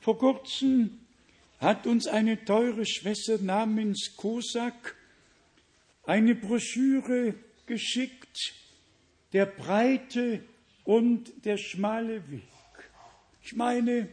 Vor 0.00 0.18
kurzem 0.18 1.00
hat 1.58 1.86
uns 1.86 2.06
eine 2.06 2.44
teure 2.44 2.86
Schwester 2.86 3.38
namens 3.38 4.16
Kosak 4.16 4.96
eine 6.04 6.34
Broschüre 6.34 7.34
geschickt, 7.66 8.54
der 9.32 9.46
breite 9.46 10.42
und 10.84 11.44
der 11.44 11.56
schmale 11.56 12.28
Weg. 12.30 12.42
Ich 13.42 13.54
meine, 13.54 14.08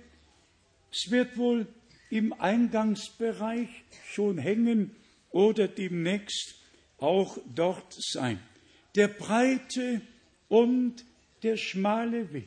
es 0.92 1.10
wird 1.10 1.38
wohl 1.38 1.68
im 2.10 2.34
Eingangsbereich 2.34 3.70
schon 4.06 4.38
hängen 4.38 4.96
oder 5.32 5.68
demnächst 5.68 6.56
auch 6.98 7.38
dort 7.54 7.94
sein. 7.98 8.40
Der 8.96 9.08
breite 9.08 10.02
und 10.50 11.06
der 11.44 11.58
schmale 11.58 12.34
Weg. 12.34 12.46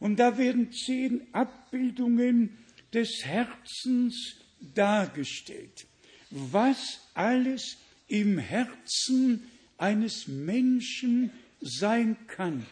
Und 0.00 0.16
da 0.16 0.36
werden 0.38 0.72
zehn 0.72 1.22
Abbildungen 1.32 2.58
des 2.92 3.24
Herzens 3.24 4.36
dargestellt. 4.74 5.86
Was 6.30 7.00
alles 7.14 7.78
im 8.08 8.38
Herzen 8.38 9.42
eines 9.78 10.28
Menschen 10.28 11.30
sein 11.60 12.16
kann. 12.26 12.66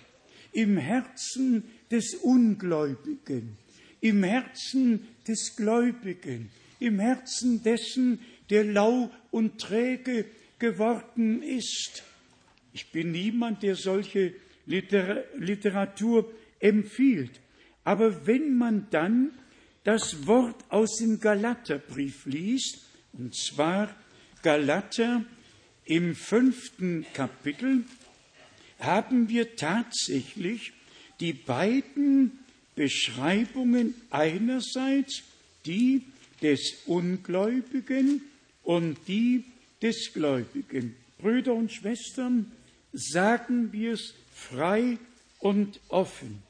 Im 0.53 0.77
Herzen 0.77 1.65
des 1.91 2.15
Ungläubigen, 2.15 3.57
im 4.01 4.23
Herzen 4.23 5.07
des 5.27 5.57
Gläubigen, 5.57 6.51
im 6.79 6.99
Herzen 6.99 7.63
dessen, 7.63 8.21
der 8.51 8.65
lau 8.65 9.11
und 9.31 9.59
träge 9.59 10.27
geworden 10.59 11.43
ist. 11.43 12.03
Ich 12.73 12.91
bin 12.91 13.13
niemand, 13.13 13.63
der 13.63 13.77
solche 13.77 14.35
Literatur 14.67 16.33
empfiehlt. 16.61 17.41
Aber 17.85 18.27
wenn 18.27 18.57
man 18.57 18.87
dann 18.91 19.33
das 19.85 20.27
Wort 20.27 20.65
aus 20.69 20.99
dem 20.99 21.21
Galaterbrief 21.21 22.27
liest, 22.27 22.87
und 23.13 23.35
zwar 23.35 23.95
Galater 24.43 25.25
im 25.85 26.15
fünften 26.15 27.05
Kapitel, 27.13 27.85
haben 28.79 29.29
wir 29.29 29.57
tatsächlich 29.57 30.73
die 31.21 31.33
beiden 31.33 32.39
Beschreibungen 32.75 33.95
einerseits 34.11 35.23
die 35.67 36.03
des 36.41 36.83
Ungläubigen 36.87 38.23
und 38.65 38.97
die 39.07 39.45
des 39.81 40.13
Gläubigen. 40.13 40.97
Brüder 41.19 41.55
und 41.55 41.73
Schwestern, 41.73 42.51
sagen 42.93 43.73
wir 43.73 43.95
es 43.95 44.15
frei 44.33 44.99
und 45.39 45.81
offen, 45.89 46.43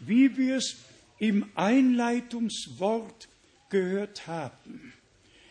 wie 0.00 0.36
wir 0.36 0.56
es 0.56 0.76
im 1.18 1.46
Einleitungswort 1.54 3.28
gehört 3.70 4.26
haben. 4.26 4.92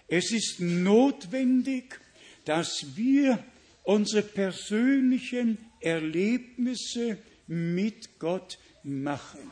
Es 0.08 0.32
ist 0.32 0.60
notwendig, 0.60 2.00
dass 2.46 2.96
wir 2.96 3.44
unsere 3.84 4.24
persönlichen 4.24 5.58
Erlebnisse 5.82 7.18
mit 7.48 8.20
Gott 8.20 8.58
machen, 8.84 9.52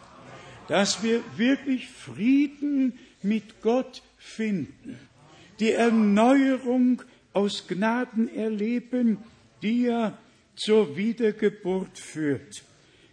dass 0.67 1.03
wir 1.03 1.21
wirklich 1.37 1.87
Frieden 1.87 2.97
mit 3.21 3.61
Gott 3.61 4.01
finden, 4.17 4.97
die 5.59 5.71
Erneuerung 5.71 7.01
aus 7.33 7.67
Gnaden 7.67 8.33
erleben, 8.33 9.17
die 9.61 9.83
ja 9.83 10.17
zur 10.55 10.97
Wiedergeburt 10.97 11.97
führt. 11.97 12.63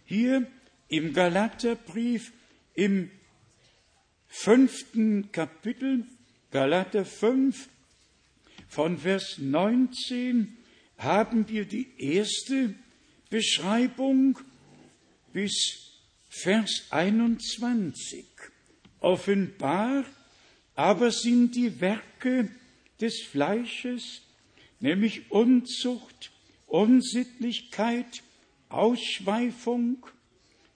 Hier 0.05 0.47
im 0.87 1.13
Galaterbrief 1.13 2.31
im 2.73 3.09
fünften 4.27 5.31
Kapitel, 5.31 6.05
Galater 6.51 7.05
5, 7.05 7.69
von 8.67 8.97
Vers 8.97 9.37
19 9.37 10.57
haben 10.97 11.47
wir 11.47 11.65
die 11.65 11.87
erste 11.97 12.73
Beschreibung 13.29 14.39
bis 15.31 15.91
Vers 16.29 16.87
21. 16.89 18.25
Offenbar 18.99 20.05
aber 20.75 21.11
sind 21.11 21.55
die 21.55 21.79
Werke 21.81 22.49
des 22.99 23.21
Fleisches, 23.21 24.21
nämlich 24.79 25.29
Unzucht, 25.29 26.31
Unsittlichkeit, 26.73 28.23
Ausschweifung, 28.69 30.05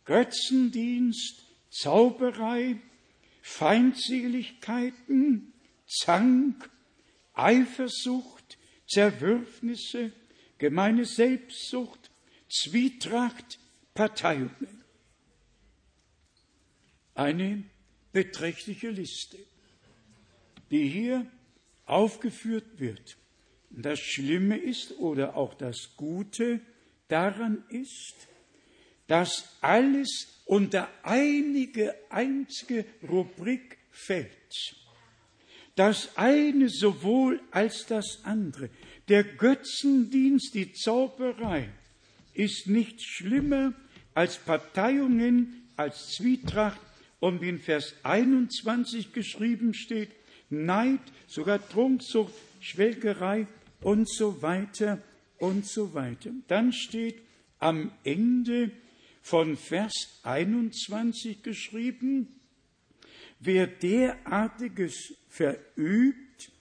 Götzendienst, 0.05 1.43
Zauberei, 1.71 2.77
Feindseligkeiten, 3.41 5.53
Zank, 5.87 6.69
Eifersucht, 7.33 8.59
Zerwürfnisse, 8.87 10.11
gemeine 10.59 11.05
Selbstsucht, 11.05 12.11
Zwietracht, 12.47 13.57
Parteiungen. 13.95 14.83
Eine 17.15 17.63
beträchtliche 18.11 18.91
Liste, 18.91 19.39
die 20.69 20.87
hier 20.89 21.25
aufgeführt 21.87 22.79
wird. 22.79 23.17
Das 23.79 23.99
Schlimme 23.99 24.57
ist 24.57 24.97
oder 24.97 25.37
auch 25.37 25.53
das 25.53 25.95
Gute 25.97 26.61
daran 27.09 27.63
ist, 27.69 28.15
dass 29.05 29.55
alles 29.61 30.41
unter 30.45 30.89
einige 31.03 31.93
einzige 32.09 32.85
Rubrik 33.07 33.77
fällt. 33.91 34.31
Das 35.75 36.17
eine 36.17 36.69
sowohl 36.69 37.39
als 37.51 37.85
das 37.85 38.21
andere. 38.23 38.71
Der 39.09 39.23
Götzendienst, 39.23 40.55
die 40.55 40.73
Zauberei, 40.73 41.69
ist 42.33 42.65
nicht 42.65 42.99
schlimmer 42.99 43.73
als 44.15 44.37
Parteiungen, 44.37 45.69
als 45.75 46.13
Zwietracht 46.13 46.81
und 47.19 47.41
wie 47.41 47.49
in 47.49 47.59
Vers 47.59 47.93
21 48.01 49.13
geschrieben 49.13 49.75
steht, 49.75 50.09
Neid, 50.49 51.01
sogar 51.27 51.59
Trunksucht, 51.69 52.33
Schwelgerei 52.59 53.45
und 53.81 54.09
so 54.09 54.41
weiter 54.41 55.01
und 55.37 55.65
so 55.65 55.93
weiter. 55.93 56.31
Dann 56.47 56.73
steht 56.73 57.21
am 57.59 57.91
Ende 58.03 58.71
von 59.21 59.57
Vers 59.57 60.19
21 60.23 61.43
geschrieben, 61.43 62.39
wer 63.39 63.67
derartiges 63.67 65.15
verübt, 65.29 66.51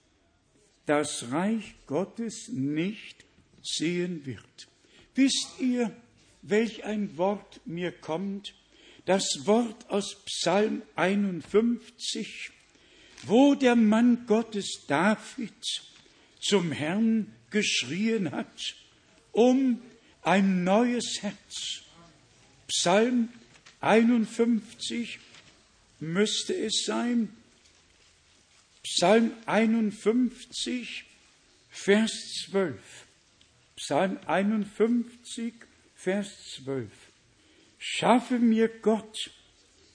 das 0.85 1.31
Reich 1.31 1.75
Gottes 1.85 2.49
nicht 2.49 3.25
sehen 3.61 4.25
wird. 4.25 4.67
Wisst 5.15 5.59
ihr, 5.59 5.95
welch 6.41 6.85
ein 6.85 7.17
Wort 7.17 7.61
mir 7.65 7.91
kommt? 7.91 8.53
Das 9.05 9.25
Wort 9.45 9.89
aus 9.89 10.23
Psalm 10.25 10.81
51, 10.95 12.51
wo 13.23 13.55
der 13.55 13.75
Mann 13.75 14.25
Gottes 14.27 14.85
David 14.87 15.53
zum 16.47 16.71
Herrn 16.71 17.33
geschrien 17.49 18.31
hat, 18.31 18.75
um 19.31 19.81
ein 20.21 20.63
neues 20.63 21.19
Herz. 21.21 21.83
Psalm 22.67 23.29
51 23.81 25.19
müsste 25.99 26.53
es 26.53 26.83
sein. 26.85 27.29
Psalm 28.83 29.31
51, 29.45 31.05
Vers 31.69 32.11
12. 32.49 32.79
Psalm 33.75 34.17
51, 34.25 35.53
Vers 35.95 36.29
12. 36.65 36.89
Schaffe 37.77 38.39
mir 38.39 38.69
Gott 38.69 39.29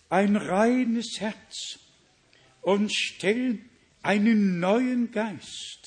ein 0.08 0.36
reines 0.36 1.20
Herz 1.20 1.78
und 2.60 2.92
stell 2.92 3.58
einen 4.02 4.60
neuen 4.60 5.10
Geist, 5.10 5.81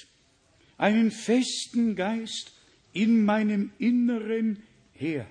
einen 0.77 1.11
festen 1.11 1.95
Geist 1.95 2.53
in 2.93 3.23
meinem 3.23 3.71
Inneren 3.77 4.63
her. 4.93 5.27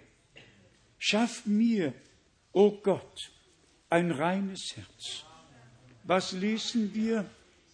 Schaff 0.99 1.47
mir, 1.47 1.93
o 2.53 2.67
oh 2.67 2.81
Gott, 2.83 3.33
ein 3.91 4.11
reines 4.11 4.77
Herz. 4.77 5.25
Was 6.05 6.33
lesen 6.33 6.95
wir 6.95 7.29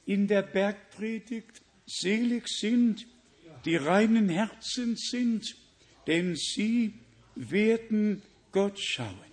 in 0.07 0.27
der 0.27 0.43
Bergpredigt? 0.43 1.63
Selig 1.87 2.49
sind, 2.49 3.07
die 3.65 3.77
reinen 3.77 4.29
Herzen 4.29 4.97
sind, 4.97 5.57
denn 6.07 6.37
sie 6.37 6.95
werden 7.35 8.23
Gott 8.53 8.79
schauen. 8.79 9.31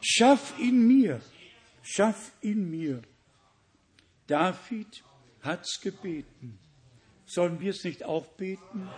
Schaff 0.00 0.58
in 0.58 0.86
mir, 0.86 1.20
schaff 1.82 2.32
in 2.40 2.70
mir. 2.70 3.02
David 4.26 5.02
hat's 5.42 5.80
gebeten. 5.80 6.58
Sollen 7.34 7.60
wir 7.60 7.70
es 7.70 7.82
nicht 7.82 8.04
auch 8.04 8.26
beten? 8.26 8.90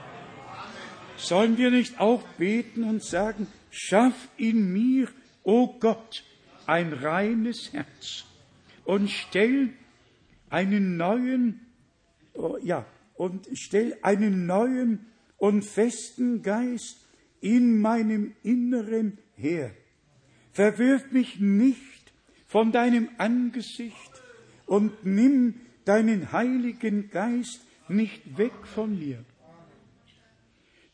Sollen 1.16 1.56
wir 1.56 1.70
nicht 1.70 2.00
auch 2.00 2.24
beten 2.36 2.82
und 2.82 3.00
sagen, 3.00 3.46
schaff 3.70 4.26
in 4.36 4.72
mir, 4.72 5.06
o 5.44 5.52
oh 5.52 5.76
Gott, 5.78 6.24
ein 6.66 6.92
reines 6.92 7.72
Herz 7.72 8.24
und 8.84 9.08
stell 9.08 9.68
einen 10.50 10.96
neuen, 10.96 11.60
oh, 12.32 12.56
ja, 12.60 12.84
und 13.14 13.46
stell 13.52 13.96
einen 14.02 14.46
neuen 14.46 15.06
und 15.36 15.64
festen 15.64 16.42
Geist 16.42 17.06
in 17.40 17.80
meinem 17.80 18.34
Inneren 18.42 19.18
her. 19.36 19.70
verwirf 20.50 21.12
mich 21.12 21.38
nicht 21.38 22.12
von 22.48 22.72
deinem 22.72 23.10
Angesicht 23.16 24.10
und 24.66 25.04
nimm 25.04 25.60
deinen 25.84 26.32
Heiligen 26.32 27.10
Geist 27.10 27.63
nicht 27.88 28.36
weg 28.38 28.52
von 28.64 28.98
mir. 28.98 29.24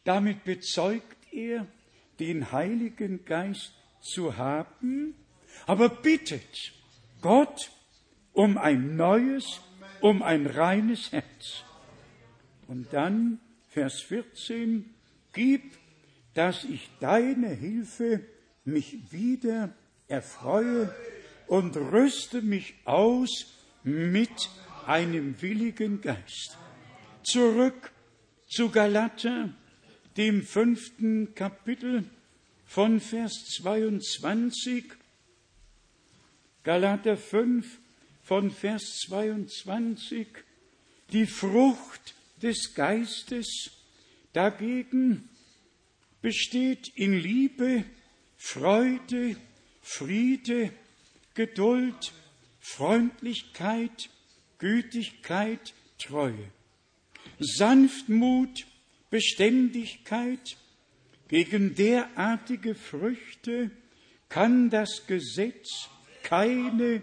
Damit 0.05 0.45
bezeugt 0.45 1.16
er, 1.32 1.66
den 2.18 2.53
Heiligen 2.53 3.24
Geist 3.24 3.72
zu 4.01 4.36
haben, 4.36 5.14
aber 5.66 5.88
bittet 5.88 6.72
Gott 7.20 7.70
um 8.32 8.59
ein 8.59 8.97
neues, 8.97 9.61
um 10.01 10.22
ein 10.22 10.47
reines 10.47 11.12
Herz. 11.12 11.64
Und 12.68 12.93
dann 12.93 13.41
Vers 13.68 14.01
14, 14.03 14.84
gib, 15.32 15.62
dass 16.34 16.64
ich 16.64 16.91
deine 17.01 17.49
Hilfe 17.49 18.20
mich 18.64 19.12
wieder 19.12 19.72
erfreue 20.09 20.95
und 21.47 21.76
rüste 21.76 22.43
mich 22.43 22.74
aus 22.84 23.47
mit 23.82 24.30
einem 24.86 25.41
willigen 25.41 26.01
Geist. 26.01 26.59
Zurück 27.22 27.92
zu 28.48 28.70
Galater, 28.70 29.52
dem 30.16 30.42
fünften 30.42 31.34
Kapitel 31.34 32.04
von 32.64 33.00
Vers 33.00 33.44
22. 33.56 34.84
Galater 36.62 37.16
5 37.16 37.78
von 38.22 38.50
Vers 38.50 39.00
22. 39.06 40.28
Die 41.12 41.26
Frucht 41.26 42.14
des 42.42 42.74
Geistes 42.74 43.70
dagegen 44.32 45.28
besteht 46.22 46.88
in 46.94 47.18
Liebe, 47.18 47.84
Freude, 48.36 49.36
Friede, 49.82 50.72
Geduld, 51.34 52.12
Freundlichkeit, 52.60 54.10
Gütigkeit, 54.58 55.74
Treue, 55.98 56.50
Sanftmut, 57.41 58.66
Beständigkeit, 59.11 60.57
gegen 61.28 61.74
derartige 61.74 62.74
Früchte 62.74 63.70
kann 64.28 64.68
das 64.68 65.07
Gesetz 65.07 65.88
keine 66.22 67.03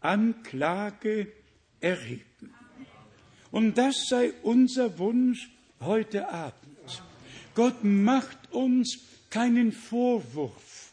Anklage 0.00 1.32
erheben. 1.80 2.54
Und 3.50 3.78
das 3.78 4.06
sei 4.08 4.32
unser 4.42 4.98
Wunsch 4.98 5.50
heute 5.80 6.28
Abend. 6.28 7.02
Gott 7.54 7.84
macht 7.84 8.52
uns 8.52 8.98
keinen 9.30 9.70
Vorwurf. 9.72 10.92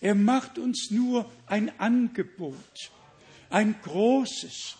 Er 0.00 0.14
macht 0.14 0.58
uns 0.58 0.90
nur 0.90 1.30
ein 1.46 1.70
Angebot, 1.78 2.90
ein 3.50 3.74
großes, 3.82 4.76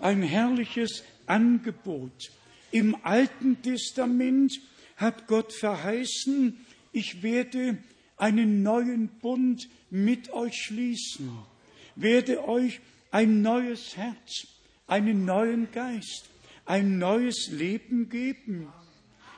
ein 0.00 0.22
herrliches 0.22 1.04
Angebot. 1.26 2.30
Im 2.70 2.96
Alten 3.02 3.62
Testament 3.62 4.60
hat 4.96 5.26
Gott 5.26 5.52
verheißen, 5.52 6.58
ich 6.92 7.22
werde 7.22 7.78
einen 8.16 8.62
neuen 8.62 9.08
Bund 9.20 9.68
mit 9.90 10.32
euch 10.32 10.54
schließen, 10.54 11.30
werde 11.96 12.46
euch 12.46 12.80
ein 13.10 13.42
neues 13.42 13.96
Herz, 13.96 14.46
einen 14.86 15.24
neuen 15.24 15.70
Geist, 15.72 16.28
ein 16.66 16.98
neues 16.98 17.48
Leben 17.50 18.08
geben. 18.08 18.68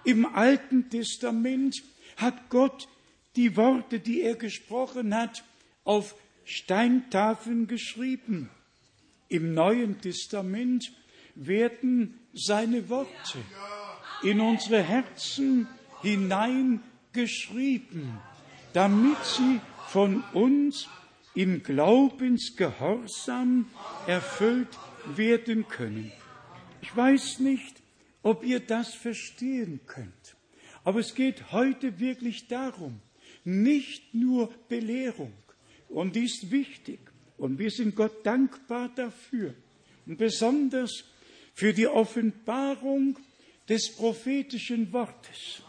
Im 0.05 0.26
Alten 0.26 0.91
Testament 0.91 1.83
hat 2.16 2.51
Gott 2.51 2.89
die 3.37 3.57
Worte, 3.57 4.01
die 4.01 4.22
er 4.22 4.35
gesprochen 4.35 5.14
hat, 5.14 5.45
auf 5.85 6.14
Steintafeln 6.45 7.66
geschrieben. 7.66 8.51
Im 9.28 9.55
Neuen 9.55 10.01
Testament 10.01 10.93
werden 11.37 12.20
seine 12.33 12.89
Worte 12.89 13.39
in 14.22 14.41
unsere 14.41 14.83
Herzen 14.83 15.68
hineingeschrieben, 16.03 18.18
damit 18.72 19.22
sie 19.24 19.61
von 19.89 20.22
uns 20.33 20.89
im 21.35 21.62
Glaubensgehorsam 21.62 23.66
erfüllt 24.07 24.78
werden 25.16 25.68
können. 25.68 26.11
Ich 26.83 26.97
weiß 26.97 27.41
nicht, 27.41 27.83
ob 28.22 28.45
ihr 28.45 28.61
das 28.61 28.95
verstehen 28.95 29.81
könnt, 29.87 30.37
aber 30.85 31.01
es 31.01 31.14
geht 31.14 31.53
heute 31.53 31.99
wirklich 31.99 32.49
darum, 32.49 33.01
nicht 33.45 34.14
nur 34.14 34.51
Belehrung, 34.68 35.33
und 35.89 36.14
die 36.14 36.24
ist 36.24 36.51
wichtig, 36.51 37.01
und 37.37 37.59
wir 37.59 37.70
sind 37.70 37.97
Gott 37.97 38.24
dankbar 38.24 38.91
dafür. 38.95 39.55
Und 40.07 40.18
besonders 40.18 41.05
für 41.61 41.75
die 41.75 41.87
Offenbarung 41.87 43.19
des 43.69 43.95
prophetischen 43.95 44.91
Wortes. 44.95 45.61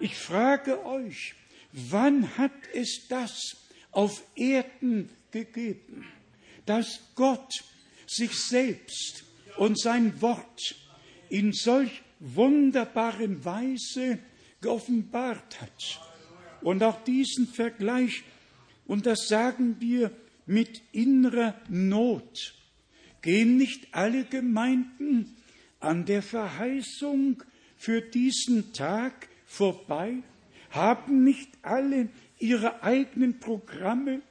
Ich 0.00 0.14
frage 0.16 0.82
euch, 0.86 1.34
wann 1.72 2.38
hat 2.38 2.54
es 2.72 3.06
das 3.10 3.54
auf 3.90 4.22
Erden 4.34 5.10
gegeben, 5.30 6.06
dass 6.64 7.00
Gott 7.16 7.52
sich 8.06 8.32
selbst 8.32 9.24
und 9.58 9.78
sein 9.78 10.22
Wort 10.22 10.74
in 11.28 11.52
solch 11.52 12.00
wunderbaren 12.18 13.44
Weise 13.44 14.18
geoffenbart 14.62 15.60
hat? 15.60 16.00
Und 16.62 16.82
auch 16.82 17.04
diesen 17.04 17.46
Vergleich, 17.46 18.24
und 18.86 19.04
das 19.04 19.28
sagen 19.28 19.76
wir 19.80 20.12
mit 20.46 20.80
innerer 20.92 21.60
Not 21.68 22.55
gehen 23.26 23.56
nicht 23.56 23.88
alle 23.90 24.24
Gemeinden 24.24 25.34
an 25.80 26.04
der 26.04 26.22
Verheißung 26.22 27.42
für 27.76 28.00
diesen 28.00 28.72
Tag 28.72 29.28
vorbei? 29.46 30.22
Haben 30.70 31.24
nicht 31.24 31.50
alle 31.62 32.08
ihre 32.38 32.84
eigenen 32.84 33.40
Programme? 33.40 34.22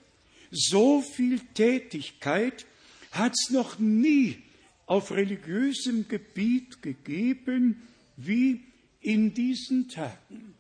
So 0.50 1.02
viel 1.02 1.42
Tätigkeit 1.54 2.66
hat 3.12 3.34
es 3.34 3.50
noch 3.50 3.80
nie 3.80 4.38
auf 4.86 5.12
religiösem 5.12 6.08
Gebiet 6.08 6.82
gegeben 6.82 7.82
wie 8.16 8.64
in 9.02 9.34
diesen 9.34 9.90
Tagen. 9.90 10.54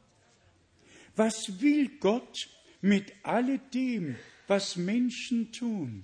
Was 1.15 1.61
will 1.61 1.89
Gott 2.01 2.49
mit 2.81 3.13
alledem, 3.23 4.17
was 4.47 4.75
Menschen 4.75 5.53
tun. 5.53 6.03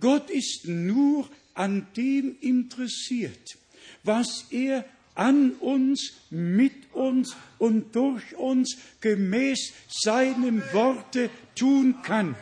Gott 0.00 0.28
ist 0.28 0.66
nur 0.66 1.30
an 1.58 1.88
dem 1.96 2.36
interessiert, 2.40 3.58
was 4.04 4.46
er 4.50 4.84
an 5.16 5.50
uns, 5.58 6.12
mit 6.30 6.94
uns 6.94 7.36
und 7.58 7.96
durch 7.96 8.36
uns 8.36 8.78
gemäß 9.00 9.72
seinem 9.88 10.62
Worte 10.72 11.30
tun 11.56 11.96
kann. 12.04 12.36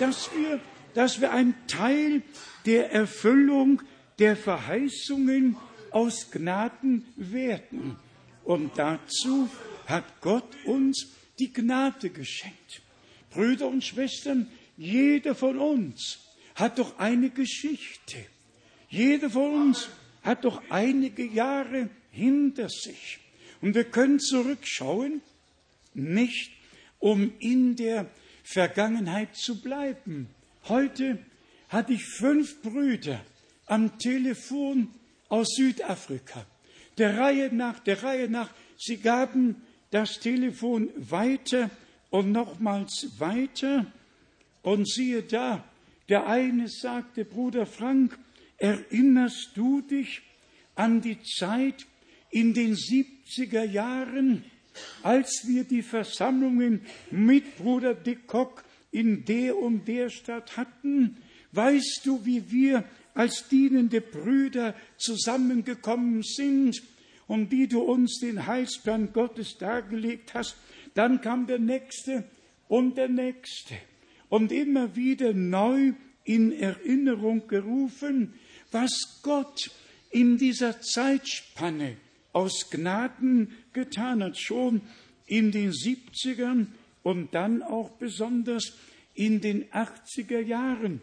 Dass 0.00 0.28
wir, 0.34 0.60
dass 0.94 1.20
wir 1.20 1.32
ein 1.32 1.54
Teil 1.68 2.22
der 2.66 2.90
Erfüllung 2.90 3.80
der 4.18 4.36
Verheißungen 4.36 5.56
aus 5.92 6.32
Gnaden 6.32 7.04
werden. 7.14 7.96
Und 8.42 8.72
dazu 8.76 9.48
hat 9.86 10.20
Gott 10.20 10.56
uns 10.64 11.12
die 11.38 11.52
Gnade 11.52 12.10
geschenkt. 12.10 12.82
Brüder 13.30 13.68
und 13.68 13.84
Schwestern, 13.84 14.48
jeder 14.76 15.36
von 15.36 15.58
uns 15.58 16.29
hat 16.60 16.78
doch 16.78 16.98
eine 16.98 17.30
Geschichte. 17.30 18.18
Jeder 18.88 19.30
von 19.30 19.54
uns 19.54 19.88
hat 20.22 20.44
doch 20.44 20.62
einige 20.68 21.24
Jahre 21.24 21.88
hinter 22.10 22.68
sich. 22.68 23.18
Und 23.60 23.74
wir 23.74 23.84
können 23.84 24.20
zurückschauen, 24.20 25.22
nicht 25.94 26.52
um 26.98 27.32
in 27.38 27.76
der 27.76 28.10
Vergangenheit 28.44 29.36
zu 29.36 29.60
bleiben. 29.60 30.28
Heute 30.68 31.18
hatte 31.68 31.92
ich 31.92 32.04
fünf 32.04 32.60
Brüder 32.62 33.24
am 33.66 33.98
Telefon 33.98 34.88
aus 35.28 35.54
Südafrika. 35.56 36.44
Der 36.98 37.16
Reihe 37.16 37.54
nach, 37.54 37.78
der 37.80 38.02
Reihe 38.02 38.28
nach, 38.28 38.50
sie 38.76 38.98
gaben 38.98 39.62
das 39.90 40.20
Telefon 40.20 40.90
weiter 40.96 41.70
und 42.10 42.32
nochmals 42.32 43.08
weiter. 43.18 43.86
Und 44.62 44.86
siehe 44.88 45.22
da, 45.22 45.64
der 46.10 46.26
eine 46.26 46.68
sagte, 46.68 47.24
Bruder 47.24 47.66
Frank, 47.66 48.18
erinnerst 48.58 49.52
du 49.54 49.80
dich 49.80 50.22
an 50.74 51.00
die 51.00 51.22
Zeit 51.22 51.86
in 52.30 52.52
den 52.52 52.74
70er 52.74 53.62
Jahren, 53.62 54.44
als 55.02 55.44
wir 55.46 55.64
die 55.64 55.82
Versammlungen 55.82 56.82
mit 57.10 57.56
Bruder 57.56 57.94
de 57.94 58.16
Kock 58.26 58.64
in 58.90 59.24
der 59.24 59.56
und 59.56 59.86
der 59.86 60.10
Stadt 60.10 60.56
hatten? 60.56 61.16
Weißt 61.52 62.02
du, 62.04 62.24
wie 62.24 62.50
wir 62.50 62.84
als 63.14 63.48
dienende 63.48 64.00
Brüder 64.00 64.74
zusammengekommen 64.96 66.22
sind 66.22 66.82
und 67.28 67.50
wie 67.50 67.68
du 67.68 67.80
uns 67.80 68.18
den 68.20 68.46
Heilsplan 68.46 69.12
Gottes 69.12 69.58
dargelegt 69.58 70.34
hast? 70.34 70.56
Dann 70.94 71.20
kam 71.20 71.46
der 71.46 71.58
Nächste 71.58 72.24
und 72.68 72.96
der 72.96 73.08
Nächste. 73.08 73.76
Und 74.30 74.52
immer 74.52 74.96
wieder 74.96 75.34
neu 75.34 75.92
in 76.24 76.52
Erinnerung 76.52 77.46
gerufen, 77.48 78.32
was 78.70 79.20
Gott 79.22 79.70
in 80.10 80.38
dieser 80.38 80.80
Zeitspanne 80.80 81.96
aus 82.32 82.70
Gnaden 82.70 83.52
getan 83.72 84.22
hat, 84.22 84.38
schon 84.38 84.80
in 85.26 85.50
den 85.52 85.72
70ern 85.72 86.66
und 87.02 87.34
dann 87.34 87.62
auch 87.62 87.90
besonders 87.90 88.72
in 89.14 89.40
den 89.40 89.64
80er 89.70 90.40
Jahren 90.40 91.00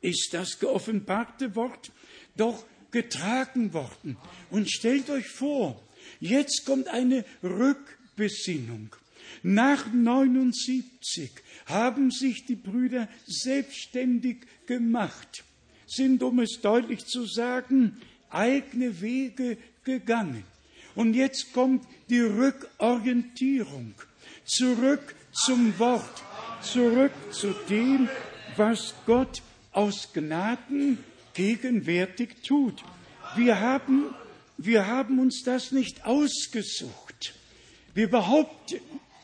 ist 0.00 0.30
das 0.32 0.58
geoffenbarte 0.58 1.54
Wort 1.56 1.92
doch 2.36 2.64
getragen 2.90 3.72
worden. 3.72 4.16
Und 4.50 4.70
stellt 4.70 5.10
euch 5.10 5.28
vor, 5.28 5.80
jetzt 6.20 6.64
kommt 6.64 6.88
eine 6.88 7.24
Rückbesinnung. 7.42 8.94
Nach 9.42 9.92
79 9.92 11.30
haben 11.70 12.10
sich 12.10 12.44
die 12.44 12.56
Brüder 12.56 13.08
selbstständig 13.26 14.38
gemacht, 14.66 15.44
sind, 15.86 16.22
um 16.22 16.40
es 16.40 16.60
deutlich 16.60 17.06
zu 17.06 17.24
sagen, 17.24 18.00
eigene 18.30 19.00
Wege 19.00 19.58
gegangen. 19.84 20.44
Und 20.94 21.14
jetzt 21.14 21.52
kommt 21.52 21.86
die 22.08 22.20
Rückorientierung, 22.20 23.94
zurück 24.44 25.14
zum 25.32 25.78
Wort, 25.78 26.22
zurück 26.62 27.12
zu 27.30 27.54
dem, 27.68 28.08
was 28.56 28.94
Gott 29.06 29.42
aus 29.72 30.12
Gnaden 30.12 30.98
gegenwärtig 31.34 32.42
tut. 32.46 32.82
Wir 33.36 33.60
haben, 33.60 34.14
wir 34.58 34.86
haben 34.86 35.18
uns 35.20 35.42
das 35.44 35.72
nicht 35.72 36.04
ausgesucht. 36.04 37.34
Wir 37.94 38.10
behaupten 38.10 38.80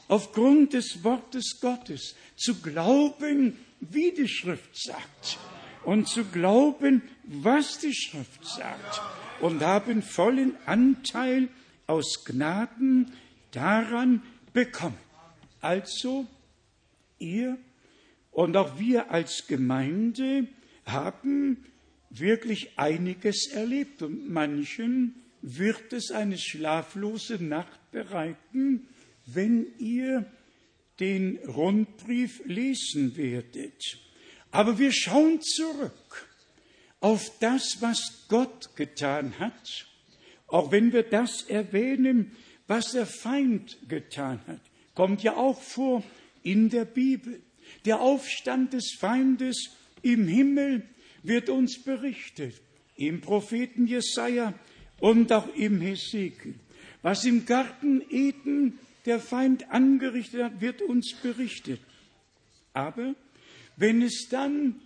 aufgrund 0.09 0.73
des 0.73 1.03
Wortes 1.03 1.59
Gottes 1.61 2.15
zu 2.37 2.57
glauben, 2.61 3.57
wie 3.81 4.13
die 4.13 4.29
Schrift 4.29 4.77
sagt 4.77 5.39
und 5.85 6.09
zu 6.09 6.25
glauben, 6.25 7.03
was 7.25 7.79
die 7.79 7.95
Schrift 7.95 8.45
sagt 8.45 9.01
und 9.41 9.63
haben 9.63 10.03
vollen 10.03 10.57
Anteil 10.67 11.49
aus 11.87 12.25
Gnaden 12.25 13.13
daran 13.53 14.23
bekommen. 14.53 14.99
Also 15.61 16.27
ihr 17.19 17.59
und 18.31 18.57
auch 18.57 18.79
wir 18.79 19.11
als 19.11 19.47
Gemeinde 19.47 20.47
haben 20.85 21.65
wirklich 22.11 22.79
einiges 22.79 23.49
erlebt 23.49 24.03
und 24.03 24.31
manchen 24.31 25.15
wird 25.43 25.93
es 25.93 26.11
eine 26.11 26.39
schlaflose 26.39 27.43
Nacht 27.43 27.91
bereiten, 27.93 28.89
wenn 29.27 29.67
ihr 29.79 30.25
den 31.01 31.39
Rundbrief 31.47 32.41
lesen 32.45 33.17
werdet. 33.17 33.99
Aber 34.51 34.79
wir 34.79 34.93
schauen 34.93 35.41
zurück 35.43 36.29
auf 37.01 37.31
das, 37.41 37.79
was 37.81 38.27
Gott 38.29 38.75
getan 38.77 39.39
hat, 39.39 39.87
auch 40.47 40.71
wenn 40.71 40.93
wir 40.93 41.03
das 41.03 41.43
erwähnen, 41.43 42.33
was 42.67 42.93
der 42.93 43.07
Feind 43.07 43.79
getan 43.89 44.41
hat, 44.47 44.61
kommt 44.95 45.23
ja 45.23 45.37
auch 45.37 45.61
vor 45.61 46.03
in 46.43 46.71
der 46.71 46.85
Bibel. 46.85 47.43
Der 47.85 48.01
Aufstand 48.01 48.73
des 48.73 48.97
Feindes 48.99 49.71
im 50.03 50.27
Himmel 50.27 50.83
wird 51.23 51.49
uns 51.51 51.83
berichtet, 51.83 52.61
im 52.97 53.21
Propheten 53.21 53.87
Jesaja 53.87 54.55
und 55.01 55.33
auch 55.33 55.55
im 55.55 55.81
Hesekiel. 55.81 56.55
Was 57.03 57.25
im 57.25 57.45
Garten 57.45 58.03
Eden 58.09 58.79
der 59.07 59.21
Feind 59.21 59.71
angerichtet 59.71 60.43
hat, 60.43 60.61
wird 60.61 60.83
uns 60.83 61.15
berichtet. 61.23 61.81
Aber 62.73 63.15
wenn 63.77 64.03
es 64.03 64.29
dann 64.29 64.81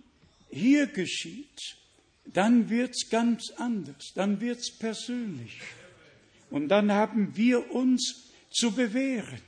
hier 0.49 0.87
geschieht, 0.87 1.77
dann 2.25 2.69
wird 2.69 2.91
es 2.91 3.09
ganz 3.09 3.51
anders, 3.57 4.13
dann 4.15 4.39
wird 4.39 4.59
es 4.59 4.71
persönlich. 4.71 5.59
Und 6.49 6.69
dann 6.69 6.91
haben 6.91 7.35
wir 7.35 7.71
uns 7.71 8.31
zu 8.51 8.71
bewähren 8.71 9.41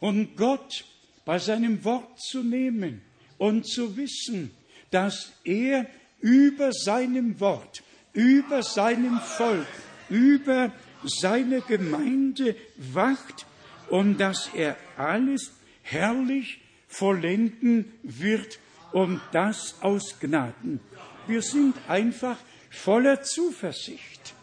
und 0.00 0.36
Gott 0.36 0.84
bei 1.24 1.38
seinem 1.38 1.84
Wort 1.84 2.20
zu 2.20 2.42
nehmen 2.42 3.00
und 3.38 3.66
zu 3.66 3.96
wissen, 3.96 4.50
dass 4.90 5.32
er 5.44 5.86
über 6.20 6.72
seinem 6.72 7.40
Wort, 7.40 7.82
über 8.12 8.62
seinem 8.62 9.18
Volk, 9.20 9.66
über 10.08 10.72
seine 11.04 11.60
Gemeinde 11.62 12.56
wacht 12.92 13.46
und 13.88 14.18
dass 14.18 14.50
er 14.54 14.76
alles 14.96 15.52
herrlich 15.82 16.60
vollenden 16.88 17.92
wird 18.02 18.58
und 18.92 19.20
das 19.32 19.76
aus 19.82 20.18
Gnaden. 20.20 20.80
Wir 21.26 21.42
sind 21.42 21.76
einfach 21.88 22.38
voller 22.70 23.22
Zuversicht. 23.22 24.34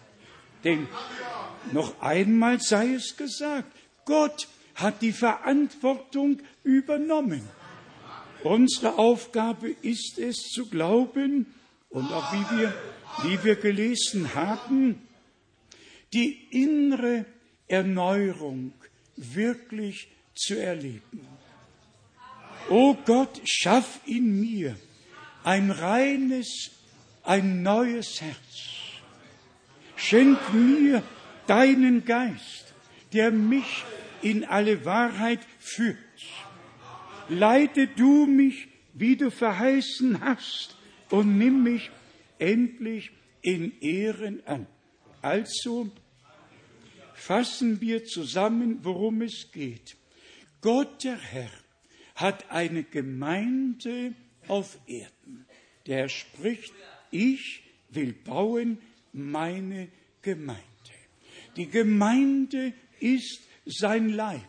Denn 0.63 0.87
noch 1.71 2.01
einmal 2.01 2.59
sei 2.59 2.93
es 2.93 3.17
gesagt, 3.17 3.71
Gott 4.05 4.47
hat 4.75 5.01
die 5.01 5.11
Verantwortung 5.11 6.39
übernommen. 6.63 7.47
Unsere 8.43 8.97
Aufgabe 8.97 9.69
ist 9.81 10.17
es 10.19 10.49
zu 10.49 10.69
glauben 10.69 11.53
und 11.89 12.11
auch 12.11 12.33
wie 12.33 12.57
wir, 12.57 12.73
wie 13.23 13.43
wir 13.43 13.55
gelesen 13.55 14.33
haben, 14.35 15.01
die 16.11 16.47
innere 16.51 17.25
Erneuerung 17.67 18.73
wirklich 19.33 20.07
zu 20.35 20.59
erleben. 20.59 21.27
O 22.69 22.95
Gott, 23.05 23.41
schaff 23.43 23.99
in 24.05 24.39
mir 24.39 24.75
ein 25.43 25.71
reines, 25.71 26.71
ein 27.23 27.61
neues 27.63 28.21
Herz. 28.21 28.71
Schenk 29.95 30.53
mir 30.53 31.03
deinen 31.47 32.05
Geist, 32.05 32.73
der 33.11 33.31
mich 33.31 33.83
in 34.21 34.45
alle 34.45 34.85
Wahrheit 34.85 35.41
führt. 35.59 35.97
Leite 37.29 37.87
du 37.87 38.25
mich, 38.25 38.67
wie 38.93 39.15
du 39.15 39.31
verheißen 39.31 40.21
hast, 40.21 40.77
und 41.09 41.37
nimm 41.37 41.63
mich 41.63 41.91
endlich 42.39 43.11
in 43.41 43.79
Ehren 43.81 44.45
an. 44.47 44.65
Also 45.21 45.91
fassen 47.25 47.79
wir 47.79 48.03
zusammen, 48.03 48.79
worum 48.83 49.21
es 49.21 49.49
geht. 49.53 49.95
Gott 50.59 51.05
der 51.05 51.17
Herr 51.17 51.51
hat 52.15 52.51
eine 52.51 52.83
Gemeinde 52.83 54.13
auf 54.49 54.77
Erden. 54.87 55.45
Der 55.85 56.09
spricht, 56.09 56.73
ich 57.11 57.63
will 57.89 58.11
bauen 58.11 58.77
meine 59.13 59.87
Gemeinde. 60.21 60.63
Die 61.55 61.69
Gemeinde 61.69 62.73
ist 62.99 63.39
sein 63.65 64.09
Leib 64.09 64.41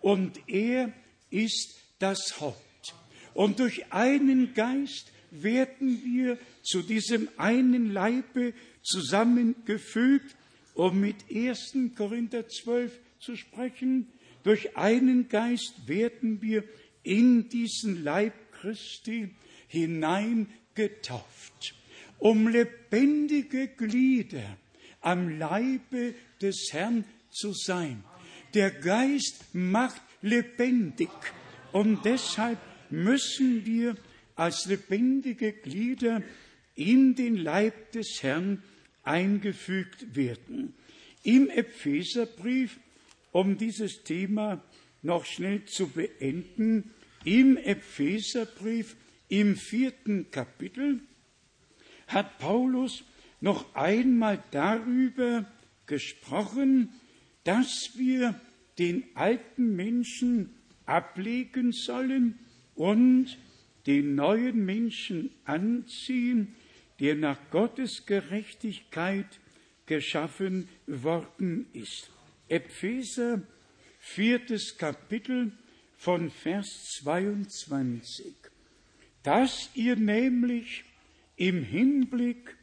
und 0.00 0.40
er 0.46 0.92
ist 1.28 1.76
das 1.98 2.40
Haupt. 2.40 2.94
Und 3.34 3.58
durch 3.58 3.92
einen 3.92 4.54
Geist 4.54 5.12
werden 5.30 6.02
wir 6.02 6.38
zu 6.62 6.80
diesem 6.82 7.28
einen 7.36 7.92
Leibe 7.92 8.54
zusammengefügt, 8.82 10.34
um 10.74 11.00
mit 11.00 11.16
1. 11.32 11.76
Korinther 11.96 12.48
12 12.48 12.98
zu 13.18 13.36
sprechen. 13.36 14.08
Durch 14.42 14.76
einen 14.76 15.28
Geist 15.28 15.86
werden 15.86 16.42
wir 16.42 16.64
in 17.02 17.48
diesen 17.48 18.02
Leib 18.02 18.34
Christi 18.52 19.30
hineingetauft, 19.68 21.74
um 22.18 22.48
lebendige 22.48 23.68
Glieder 23.68 24.56
am 25.00 25.38
Leibe 25.38 26.14
des 26.40 26.68
Herrn 26.72 27.04
zu 27.30 27.52
sein. 27.52 28.02
Der 28.54 28.70
Geist 28.70 29.54
macht 29.54 30.02
lebendig 30.22 31.10
und 31.72 32.04
deshalb 32.04 32.58
müssen 32.90 33.64
wir 33.64 33.96
als 34.34 34.66
lebendige 34.66 35.52
Glieder 35.52 36.22
in 36.74 37.14
den 37.14 37.36
Leib 37.36 37.92
des 37.92 38.22
Herrn 38.22 38.62
eingefügt 39.02 40.14
werden. 40.14 40.74
Im 41.22 41.48
Epheserbrief, 41.50 42.78
um 43.32 43.58
dieses 43.58 44.04
Thema 44.04 44.62
noch 45.02 45.24
schnell 45.24 45.64
zu 45.64 45.88
beenden, 45.88 46.90
im 47.24 47.56
Epheserbrief 47.56 48.96
im 49.28 49.56
vierten 49.56 50.30
Kapitel 50.30 51.00
hat 52.06 52.38
Paulus 52.38 53.04
noch 53.40 53.74
einmal 53.74 54.42
darüber 54.50 55.46
gesprochen, 55.86 56.90
dass 57.44 57.92
wir 57.96 58.38
den 58.78 59.04
alten 59.14 59.76
Menschen 59.76 60.54
ablegen 60.86 61.72
sollen 61.72 62.38
und 62.74 63.38
den 63.86 64.14
neuen 64.14 64.64
Menschen 64.64 65.30
anziehen, 65.44 66.54
der 67.00 67.14
nach 67.14 67.38
Gottes 67.50 68.06
Gerechtigkeit 68.06 69.26
geschaffen 69.86 70.68
worden 70.86 71.66
ist. 71.72 72.10
Epheser, 72.48 73.42
viertes 73.98 74.76
Kapitel 74.76 75.52
von 75.96 76.30
Vers 76.30 76.66
22. 77.02 78.34
dass 79.22 79.68
ihr 79.74 79.96
nämlich 79.96 80.84
im 81.36 81.62
Hinblick 81.62 82.56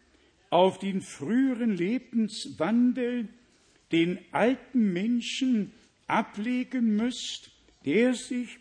auf 0.50 0.80
den 0.80 1.02
früheren 1.02 1.76
Lebenswandel 1.76 3.28
den 3.92 4.20
alten 4.32 4.94
Menschen 4.94 5.72
ablegen 6.08 6.96
müsst, 6.96 7.52
der 7.86 8.14
sich 8.14 8.58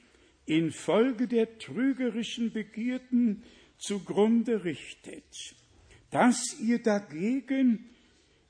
infolge 0.47 1.27
der 1.27 1.59
trügerischen 1.59 2.53
Begierden 2.53 3.43
zugrunde 3.79 4.65
richtet, 4.65 5.55
dass 6.11 6.59
ihr 6.61 6.83
dagegen 6.83 7.87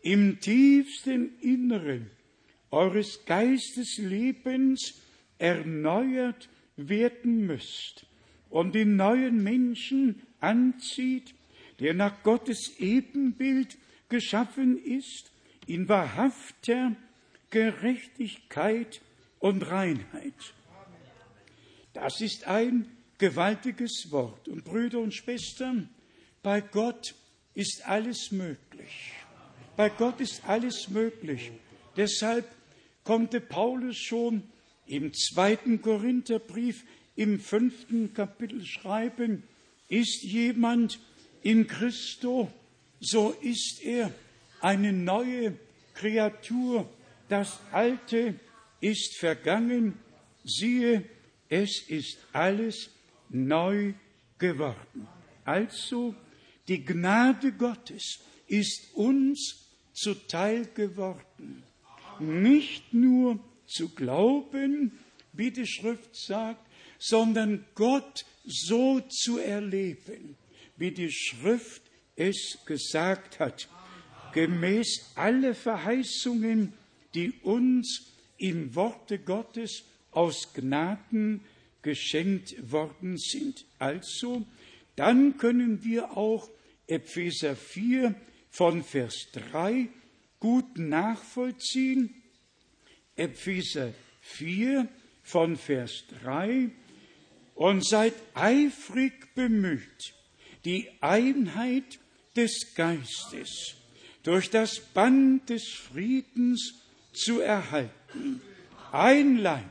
im 0.03 0.41
tiefsten 0.41 1.39
Inneren 1.41 2.11
eures 2.71 3.25
Geisteslebens 3.25 5.01
erneuert 5.39 6.49
werden 6.77 7.47
müsst 7.47 8.07
und 8.51 8.75
den 8.75 8.97
neuen 8.97 9.43
Menschen 9.43 10.23
anzieht, 10.41 11.35
der 11.81 11.95
nach 11.95 12.23
Gottes 12.23 12.79
Ebenbild 12.79 13.77
geschaffen 14.09 14.83
ist, 14.83 15.33
in 15.67 15.89
wahrhafter 15.89 16.95
Gerechtigkeit 17.51 19.01
und 19.39 19.63
Reinheit. 19.63 20.55
Das 21.93 22.21
ist 22.21 22.47
ein 22.47 22.89
gewaltiges 23.19 24.09
Wort. 24.11 24.49
Und 24.49 24.65
Brüder 24.65 25.01
und 25.01 25.15
Schwestern, 25.15 25.89
bei 26.43 26.61
Gott 26.61 27.15
ist 27.57 27.89
alles 27.89 28.31
möglich. 28.31 29.13
Bei 29.77 29.89
Gott 29.89 30.21
ist 30.21 30.47
alles 30.47 30.89
möglich. 30.89 31.51
Deshalb 31.97 32.47
konnte 33.03 33.41
Paulus 33.41 33.97
schon 33.97 34.43
im 34.87 35.13
zweiten 35.15 35.81
Korintherbrief 35.81 36.85
im 37.17 37.41
fünften 37.41 38.13
Kapitel 38.13 38.65
schreiben, 38.65 39.43
ist 39.89 40.23
jemand 40.23 41.01
in 41.43 41.67
Christo, 41.67 42.53
so 43.01 43.31
ist 43.41 43.81
er 43.83 44.13
eine 44.61 44.93
neue 44.93 45.55
Kreatur. 45.95 46.89
Das 47.29 47.59
Alte 47.73 48.35
ist 48.81 49.17
vergangen, 49.19 49.95
siehe, 50.45 51.05
es 51.49 51.89
ist 51.89 52.19
alles 52.33 52.91
neu 53.31 53.95
geworden. 54.39 55.09
Also 55.45 56.15
die 56.69 56.85
Gnade 56.85 57.53
Gottes 57.53 58.21
ist 58.47 58.95
uns 58.95 59.67
zuteil 59.93 60.67
geworden. 60.75 61.63
Nicht 62.19 62.93
nur 62.93 63.39
zu 63.67 63.89
glauben, 63.91 64.99
wie 65.33 65.51
die 65.51 65.67
Schrift 65.67 66.17
sagt, 66.17 66.67
sondern 66.99 67.65
Gott 67.75 68.25
so 68.45 69.01
zu 69.01 69.39
erleben, 69.39 70.37
wie 70.77 70.93
die 70.93 71.13
Schrift 71.13 71.83
es 72.17 72.59
gesagt 72.65 73.39
hat, 73.39 73.69
gemäß 74.33 75.13
alle 75.15 75.55
Verheißungen, 75.55 76.73
die 77.15 77.33
uns 77.43 78.13
im 78.39 78.75
Worte 78.75 79.19
Gottes 79.19 79.85
aus 80.11 80.53
Gnaden 80.55 81.43
geschenkt 81.83 82.71
worden 82.71 83.19
sind. 83.19 83.65
Also, 83.79 84.47
dann 84.97 85.37
können 85.37 85.85
wir 85.85 86.17
auch 86.17 86.49
Epheser 86.87 87.57
4 87.57 88.15
von 88.51 88.83
Vers 88.83 89.29
3 89.33 89.89
gut 90.41 90.79
nachvollziehen. 90.79 92.23
Epheser 93.17 93.93
4 94.21 94.89
von 95.23 95.57
Vers 95.57 96.05
3 96.23 96.71
und 97.55 97.87
seid 97.87 98.15
eifrig 98.35 99.35
bemüht, 99.35 100.15
die 100.65 100.89
Einheit 101.01 101.99
des 102.37 102.75
Geistes 102.75 103.75
durch 104.23 104.51
das 104.51 104.81
Band 104.81 105.49
des 105.49 105.69
Friedens 105.69 106.75
zu 107.13 107.41
erhalten. 107.41 108.41
Ein 108.93 109.39
Leib, 109.39 109.63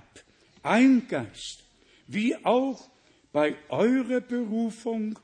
ein 0.64 1.08
Geist, 1.08 1.64
wie 2.08 2.36
auch 2.44 2.90
bei 3.32 3.56
eurer 3.70 4.22
Berufung 4.22 5.20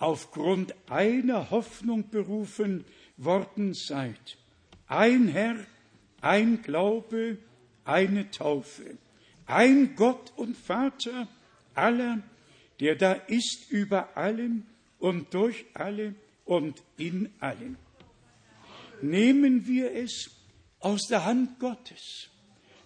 aufgrund 0.00 0.74
einer 0.90 1.50
Hoffnung 1.50 2.08
berufen 2.08 2.84
worden 3.16 3.74
seid. 3.74 4.38
Ein 4.88 5.28
Herr, 5.28 5.56
ein 6.20 6.62
Glaube, 6.62 7.38
eine 7.84 8.30
Taufe, 8.30 8.96
ein 9.46 9.94
Gott 9.94 10.32
und 10.36 10.56
Vater 10.56 11.28
aller, 11.74 12.22
der 12.80 12.96
da 12.96 13.12
ist 13.12 13.70
über 13.70 14.16
allen 14.16 14.66
und 14.98 15.34
durch 15.34 15.66
alle 15.74 16.14
und 16.46 16.82
in 16.96 17.32
allen. 17.38 17.76
Nehmen 19.02 19.66
wir 19.66 19.92
es 19.94 20.30
aus 20.80 21.08
der 21.08 21.26
Hand 21.26 21.58
Gottes. 21.58 22.30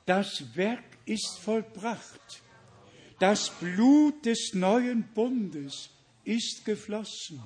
Das 0.04 0.56
Werk 0.56 0.84
ist 1.06 1.38
vollbracht. 1.38 2.42
Das 3.20 3.50
Blut 3.50 4.26
des 4.26 4.52
neuen 4.54 5.04
Bundes 5.14 5.90
ist 6.24 6.64
geflossen. 6.64 7.42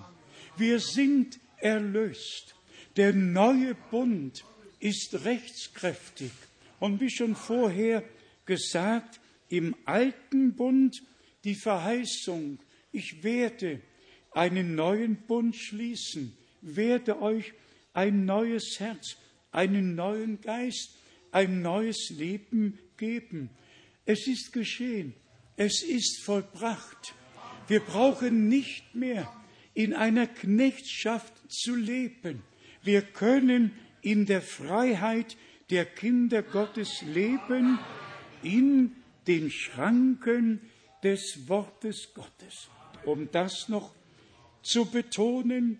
Wir 0.56 0.80
sind 0.80 1.38
erlöst. 1.58 2.54
Der 2.96 3.12
neue 3.12 3.74
Bund 3.74 4.44
ist 4.80 5.24
rechtskräftig. 5.24 6.32
Und 6.80 7.00
wie 7.00 7.10
schon 7.10 7.34
vorher 7.34 8.02
gesagt, 8.44 9.20
im 9.48 9.74
alten 9.84 10.54
Bund 10.54 11.02
die 11.44 11.54
Verheißung, 11.54 12.58
ich 12.92 13.22
werde 13.22 13.80
einen 14.32 14.74
neuen 14.74 15.16
Bund 15.26 15.56
schließen, 15.56 16.36
werde 16.60 17.20
euch 17.20 17.52
ein 17.92 18.24
neues 18.24 18.78
Herz, 18.78 19.16
einen 19.50 19.94
neuen 19.94 20.40
Geist, 20.40 20.98
ein 21.30 21.62
neues 21.62 22.10
Leben 22.10 22.78
geben. 22.96 23.50
Es 24.04 24.26
ist 24.26 24.52
geschehen. 24.52 25.14
Es 25.56 25.82
ist 25.82 26.22
vollbracht. 26.24 27.14
Wir 27.68 27.80
brauchen 27.80 28.48
nicht 28.48 28.94
mehr 28.94 29.30
in 29.74 29.94
einer 29.94 30.26
Knechtschaft 30.26 31.32
zu 31.48 31.76
leben. 31.76 32.42
Wir 32.82 33.02
können 33.02 33.72
in 34.00 34.26
der 34.26 34.42
Freiheit 34.42 35.36
der 35.70 35.84
Kinder 35.84 36.42
Gottes 36.42 37.02
leben, 37.02 37.78
in 38.42 38.96
den 39.26 39.50
Schranken 39.50 40.60
des 41.02 41.48
Wortes 41.48 42.14
Gottes. 42.14 42.68
Um 43.04 43.30
das 43.30 43.68
noch 43.68 43.94
zu 44.62 44.86
betonen, 44.86 45.78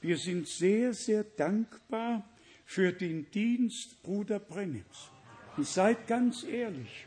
wir 0.00 0.18
sind 0.18 0.46
sehr, 0.46 0.92
sehr 0.92 1.24
dankbar 1.24 2.28
für 2.64 2.92
den 2.92 3.30
Dienst 3.30 4.02
Bruder 4.02 4.38
Brennims. 4.38 5.10
Und 5.56 5.66
seid 5.66 6.06
ganz 6.06 6.44
ehrlich, 6.44 7.06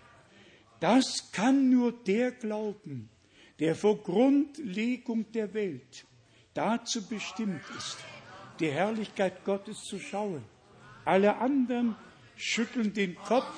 das 0.80 1.32
kann 1.32 1.70
nur 1.70 1.92
der 1.92 2.32
glauben, 2.32 3.10
der 3.62 3.76
vor 3.76 4.02
Grundlegung 4.02 5.32
der 5.32 5.54
Welt 5.54 6.06
dazu 6.56 7.08
bestimmt 7.08 7.62
ist, 7.78 7.98
die 8.60 8.72
Herrlichkeit 8.72 9.46
Gottes 9.46 9.84
zu 9.84 10.00
schauen. 10.00 10.44
Alle 11.06 11.38
anderen 11.38 11.96
schütteln 12.36 12.94
den 12.94 13.16
Kopf 13.16 13.54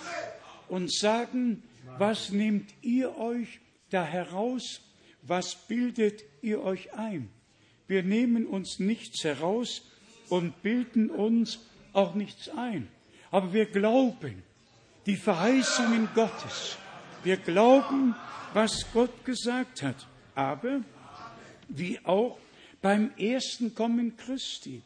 und 0.68 0.94
sagen, 0.94 1.64
was 1.98 2.32
nehmt 2.32 2.74
ihr 2.82 3.18
euch 3.18 3.62
da 3.90 4.04
heraus? 4.04 4.82
Was 5.22 5.56
bildet 5.68 6.24
ihr 6.42 6.62
euch 6.62 6.94
ein? 6.94 7.30
Wir 7.88 8.04
nehmen 8.04 8.46
uns 8.46 8.80
nichts 8.80 9.24
heraus 9.24 9.90
und 10.28 10.62
bilden 10.62 11.10
uns 11.10 11.60
auch 11.94 12.14
nichts 12.14 12.50
ein. 12.50 12.90
Aber 13.32 13.54
wir 13.54 13.68
glauben 13.68 14.44
die 15.06 15.16
Verheißungen 15.16 16.10
Gottes. 16.14 16.78
Wir 17.24 17.38
glauben, 17.38 18.16
was 18.54 18.86
Gott 18.92 19.24
gesagt 19.24 19.82
hat. 19.82 20.08
Aber 20.36 20.82
wie 21.70 22.00
auch 22.04 22.38
beim 22.82 23.12
ersten 23.18 23.74
Kommen 23.74 24.18
Christi 24.18 24.82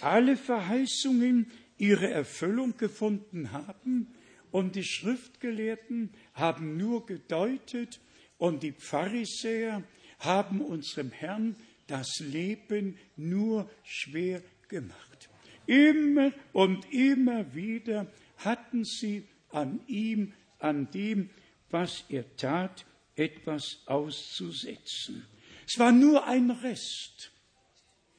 alle 0.00 0.36
Verheißungen 0.36 1.50
ihre 1.78 2.10
Erfüllung 2.10 2.76
gefunden 2.76 3.52
haben 3.52 4.14
und 4.50 4.76
die 4.76 4.84
Schriftgelehrten 4.84 6.10
haben 6.32 6.76
nur 6.76 7.06
gedeutet 7.06 8.00
und 8.38 8.62
die 8.62 8.72
Pharisäer 8.72 9.82
haben 10.18 10.60
unserem 10.60 11.12
Herrn 11.12 11.54
das 11.86 12.18
Leben 12.20 12.96
nur 13.16 13.68
schwer 13.82 14.42
gemacht. 14.68 15.28
Immer 15.66 16.32
und 16.52 16.90
immer 16.92 17.54
wieder 17.54 18.06
hatten 18.38 18.84
sie 18.84 19.26
an 19.50 19.80
ihm, 19.86 20.32
an 20.58 20.90
dem, 20.90 21.30
was 21.70 22.04
er 22.08 22.24
tat, 22.36 22.84
etwas 23.16 23.78
auszusetzen. 23.86 25.26
Es 25.66 25.78
war 25.78 25.92
nur 25.92 26.26
ein 26.26 26.50
Rest. 26.50 27.30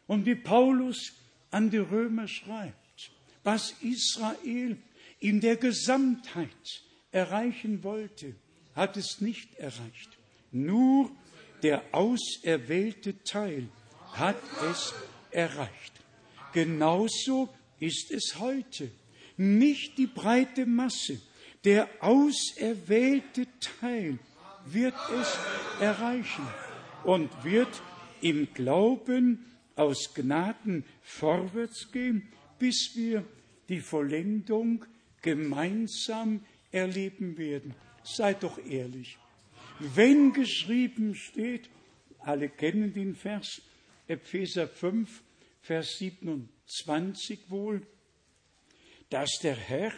Und 0.07 0.25
wie 0.25 0.35
Paulus 0.35 1.13
an 1.51 1.69
die 1.69 1.77
Römer 1.77 2.27
schreibt, 2.27 3.11
was 3.43 3.75
Israel 3.81 4.77
in 5.19 5.39
der 5.41 5.55
Gesamtheit 5.57 6.83
erreichen 7.11 7.83
wollte, 7.83 8.35
hat 8.75 8.97
es 8.97 9.21
nicht 9.21 9.55
erreicht. 9.55 10.17
Nur 10.51 11.11
der 11.63 11.83
auserwählte 11.93 13.23
Teil 13.23 13.69
hat 14.13 14.41
es 14.71 14.93
erreicht. 15.31 15.93
Genauso 16.53 17.53
ist 17.79 18.11
es 18.11 18.39
heute. 18.39 18.91
Nicht 19.37 19.97
die 19.97 20.07
breite 20.07 20.65
Masse, 20.65 21.21
der 21.65 21.89
auserwählte 21.99 23.47
Teil 23.59 24.19
wird 24.65 24.93
es 25.19 25.37
erreichen 25.81 26.47
und 27.03 27.31
wird 27.43 27.81
im 28.21 28.47
Glauben 28.53 29.45
aus 29.75 30.13
Gnaden 30.13 30.85
vorwärts 31.01 31.91
gehen, 31.91 32.31
bis 32.59 32.91
wir 32.95 33.25
die 33.67 33.81
Vollendung 33.81 34.85
gemeinsam 35.21 36.45
erleben 36.71 37.37
werden. 37.37 37.73
Seid 38.03 38.43
doch 38.43 38.59
ehrlich. 38.63 39.17
Wenn 39.79 40.33
geschrieben 40.33 41.15
steht, 41.15 41.69
alle 42.19 42.47
kennen 42.49 42.93
den 42.93 43.15
Vers, 43.15 43.61
Epheser 44.07 44.67
5, 44.67 45.21
Vers 45.61 45.97
27 45.97 47.49
wohl, 47.49 47.81
dass 49.09 49.39
der 49.41 49.55
Herr 49.55 49.91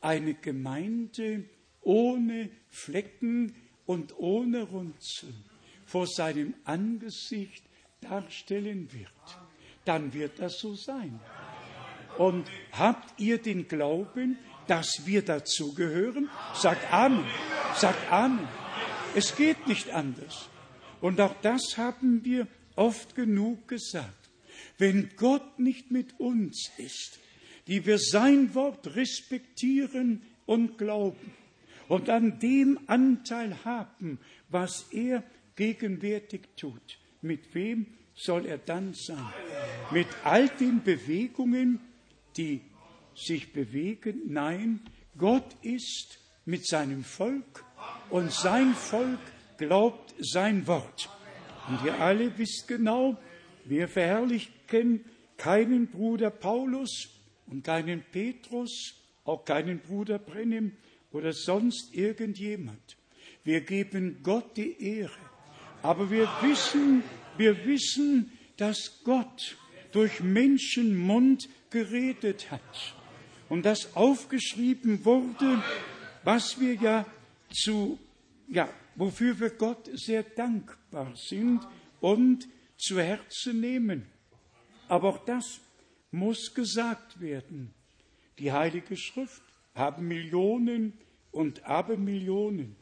eine 0.00 0.34
Gemeinde 0.34 1.44
ohne 1.82 2.50
Flecken 2.68 3.54
und 3.86 4.18
ohne 4.18 4.62
Runzeln 4.62 5.44
vor 5.84 6.06
seinem 6.06 6.54
Angesicht 6.64 7.64
darstellen 8.00 8.92
wird, 8.92 9.08
dann 9.84 10.12
wird 10.12 10.38
das 10.38 10.58
so 10.58 10.74
sein. 10.74 11.18
Und 12.18 12.48
habt 12.72 13.18
ihr 13.18 13.38
den 13.38 13.66
Glauben, 13.66 14.38
dass 14.66 15.06
wir 15.06 15.22
dazugehören? 15.22 16.28
Sagt 16.54 16.92
Amen. 16.92 17.24
Sagt 17.74 18.10
Amen. 18.12 18.46
Es 19.14 19.34
geht 19.36 19.66
nicht 19.66 19.90
anders. 19.90 20.48
Und 21.00 21.20
auch 21.20 21.34
das 21.42 21.76
haben 21.76 22.24
wir 22.24 22.46
oft 22.76 23.14
genug 23.14 23.66
gesagt. 23.66 24.30
Wenn 24.78 25.10
Gott 25.16 25.58
nicht 25.58 25.90
mit 25.90 26.20
uns 26.20 26.70
ist, 26.76 27.18
die 27.70 27.86
wir 27.86 27.98
sein 27.98 28.52
Wort 28.56 28.96
respektieren 28.96 30.22
und 30.44 30.76
glauben 30.76 31.32
und 31.86 32.10
an 32.10 32.40
dem 32.40 32.80
Anteil 32.88 33.64
haben, 33.64 34.18
was 34.48 34.88
er 34.90 35.22
gegenwärtig 35.54 36.40
tut, 36.56 36.98
mit 37.22 37.54
wem 37.54 37.86
soll 38.12 38.46
er 38.46 38.58
dann 38.58 38.92
sein? 38.92 39.24
Mit 39.92 40.08
all 40.24 40.48
den 40.48 40.82
Bewegungen, 40.82 41.78
die 42.36 42.60
sich 43.14 43.52
bewegen? 43.52 44.22
Nein, 44.26 44.80
Gott 45.16 45.56
ist 45.62 46.18
mit 46.44 46.66
seinem 46.66 47.04
Volk 47.04 47.64
und 48.10 48.32
sein 48.32 48.74
Volk 48.74 49.20
glaubt 49.58 50.12
sein 50.18 50.66
Wort. 50.66 51.08
Und 51.68 51.84
ihr 51.84 52.00
alle 52.00 52.36
wisst 52.36 52.66
genau, 52.66 53.16
wir 53.64 53.86
verherrlichen 53.86 55.04
keinen 55.36 55.86
Bruder 55.86 56.30
Paulus 56.30 57.19
und 57.50 57.64
keinen 57.64 58.02
Petrus, 58.02 58.94
auch 59.24 59.44
keinen 59.44 59.80
Bruder 59.80 60.18
Brennim 60.18 60.72
oder 61.12 61.32
sonst 61.32 61.94
irgendjemand. 61.94 62.96
Wir 63.44 63.60
geben 63.62 64.20
Gott 64.22 64.56
die 64.56 64.80
Ehre. 64.82 65.12
Aber 65.82 66.10
wir 66.10 66.28
wissen, 66.42 67.02
wir 67.36 67.64
wissen, 67.64 68.32
dass 68.56 69.00
Gott 69.04 69.56
durch 69.92 70.20
Menschenmund 70.20 71.48
geredet 71.70 72.50
hat 72.50 72.94
und 73.48 73.64
dass 73.64 73.96
aufgeschrieben 73.96 75.04
wurde, 75.04 75.62
was 76.22 76.60
wir 76.60 76.74
ja 76.74 77.06
zu, 77.52 77.98
ja, 78.48 78.68
wofür 78.94 79.38
wir 79.40 79.50
Gott 79.50 79.88
sehr 79.94 80.22
dankbar 80.22 81.12
sind 81.16 81.60
und 82.00 82.46
zu 82.76 83.00
Herzen 83.00 83.60
nehmen. 83.60 84.06
Aber 84.88 85.08
auch 85.08 85.24
das 85.24 85.60
muss 86.10 86.54
gesagt 86.54 87.20
werden. 87.20 87.72
Die 88.38 88.52
Heilige 88.52 88.96
Schrift 88.96 89.42
haben 89.74 90.08
Millionen 90.08 90.94
und 91.30 91.64
Abermillionen 91.64 92.76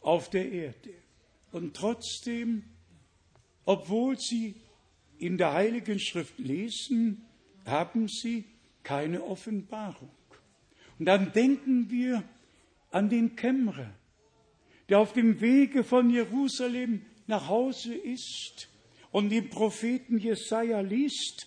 auf 0.00 0.30
der 0.30 0.50
Erde. 0.50 0.94
Und 1.52 1.74
trotzdem, 1.74 2.64
obwohl 3.64 4.18
sie 4.18 4.54
in 5.18 5.38
der 5.38 5.52
Heiligen 5.52 5.98
Schrift 5.98 6.38
lesen, 6.38 7.26
haben 7.64 8.08
sie 8.08 8.44
keine 8.82 9.22
Offenbarung. 9.22 10.10
Und 10.98 11.06
dann 11.06 11.32
denken 11.32 11.90
wir 11.90 12.22
an 12.90 13.08
den 13.08 13.36
Kämmerer, 13.36 13.92
der 14.88 14.98
auf 14.98 15.12
dem 15.12 15.40
Wege 15.40 15.84
von 15.84 16.10
Jerusalem 16.10 17.02
nach 17.26 17.48
Hause 17.48 17.94
ist 17.94 18.68
und 19.10 19.30
den 19.30 19.50
Propheten 19.50 20.18
Jesaja 20.18 20.80
liest 20.80 21.46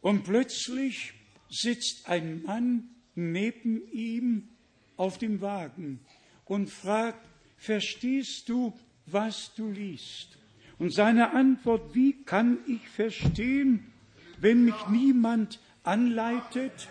und 0.00 0.24
plötzlich 0.24 1.12
sitzt 1.48 2.08
ein 2.08 2.42
Mann 2.42 2.88
neben 3.14 3.90
ihm 3.92 4.48
auf 4.96 5.18
dem 5.18 5.40
Wagen 5.40 6.00
und 6.44 6.70
fragt, 6.70 7.26
verstehst 7.56 8.48
du, 8.48 8.72
was 9.06 9.54
du 9.54 9.70
liest? 9.70 10.38
Und 10.78 10.94
seine 10.94 11.32
Antwort, 11.32 11.94
wie 11.94 12.22
kann 12.24 12.58
ich 12.66 12.88
verstehen, 12.88 13.92
wenn 14.40 14.64
mich 14.64 14.86
niemand 14.88 15.60
anleitet? 15.82 16.88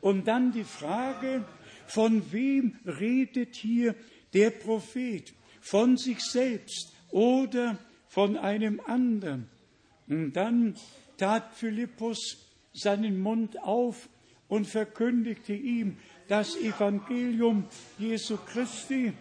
Und 0.00 0.28
dann 0.28 0.52
die 0.52 0.64
Frage, 0.64 1.44
von 1.86 2.32
wem 2.32 2.76
redet 2.84 3.56
hier 3.56 3.96
der 4.32 4.50
Prophet? 4.50 5.34
Von 5.60 5.96
sich 5.96 6.20
selbst 6.20 6.92
oder 7.10 7.78
von 8.06 8.36
einem 8.36 8.80
anderen? 8.86 9.48
Und 10.06 10.34
dann 10.34 10.76
tat 11.16 11.54
Philippus 11.54 12.38
seinen 12.72 13.20
Mund 13.20 13.62
auf 13.62 14.08
und 14.48 14.66
verkündigte 14.66 15.54
ihm 15.54 15.96
das 16.28 16.56
Evangelium 16.56 17.64
Jesu 17.98 18.36
Christi. 18.36 19.12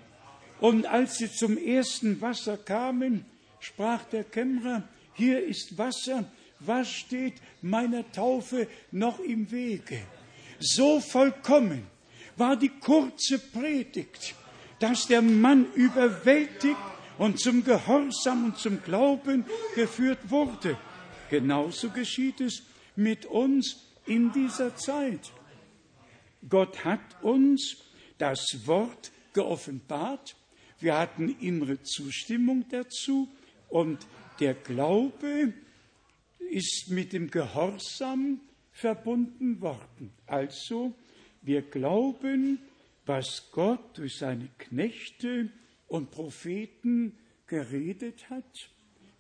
Und 0.60 0.86
als 0.86 1.18
sie 1.18 1.32
zum 1.32 1.58
ersten 1.58 2.20
Wasser 2.22 2.58
kamen, 2.58 3.26
sprach 3.60 4.04
der 4.06 4.24
Kämmerer, 4.24 4.84
hier 5.14 5.44
ist 5.46 5.78
Wasser, 5.78 6.26
was 6.60 6.90
steht 6.90 7.36
meiner 7.62 8.10
Taufe 8.12 8.68
noch 8.92 9.20
im 9.20 9.50
Wege? 9.52 10.00
So 10.60 11.00
vollkommen 11.00 11.86
war 12.38 12.56
die 12.56 12.70
kurze 12.70 13.40
Predigt, 13.40 14.36
dass 14.80 15.08
der 15.08 15.22
Mann 15.22 15.68
überwältigt 15.74 16.78
und 17.18 17.40
zum 17.40 17.64
Gehorsam 17.64 18.46
und 18.46 18.58
zum 18.58 18.82
Glauben 18.84 19.46
geführt 19.74 20.20
wurde. 20.30 20.78
Genauso 21.30 21.90
geschieht 21.90 22.42
es 22.42 22.64
mit 22.96 23.26
uns 23.26 23.86
in 24.06 24.32
dieser 24.32 24.76
Zeit. 24.76 25.32
Gott 26.48 26.86
hat 26.86 27.24
uns 27.24 27.78
das 28.18 28.40
Wort 28.66 29.12
geoffenbart. 29.34 30.36
Wir 30.80 30.98
hatten 30.98 31.36
innere 31.40 31.82
Zustimmung 31.82 32.66
dazu 32.70 33.28
und 33.70 34.06
der 34.40 34.54
Glaube 34.54 35.54
ist 36.50 36.90
mit 36.90 37.14
dem 37.14 37.32
Gehorsam 37.32 38.42
verbunden 38.72 39.62
worden. 39.62 40.12
Also, 40.28 40.94
wir 41.42 41.62
glauben, 41.62 42.60
was 43.06 43.50
Gott 43.52 43.98
durch 43.98 44.18
seine 44.18 44.50
Knechte 44.58 45.50
und 45.88 46.12
Propheten 46.12 47.18
geredet 47.48 48.30
hat. 48.30 48.70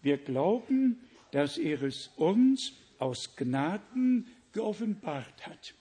Wir 0.01 0.17
glauben, 0.17 0.99
dass 1.35 1.57
er 1.57 1.81
es 1.81 2.11
uns 2.15 2.71
aus 2.97 3.35
Gnaden 3.35 4.25
geoffenbart 4.53 5.45
hat. 5.45 5.73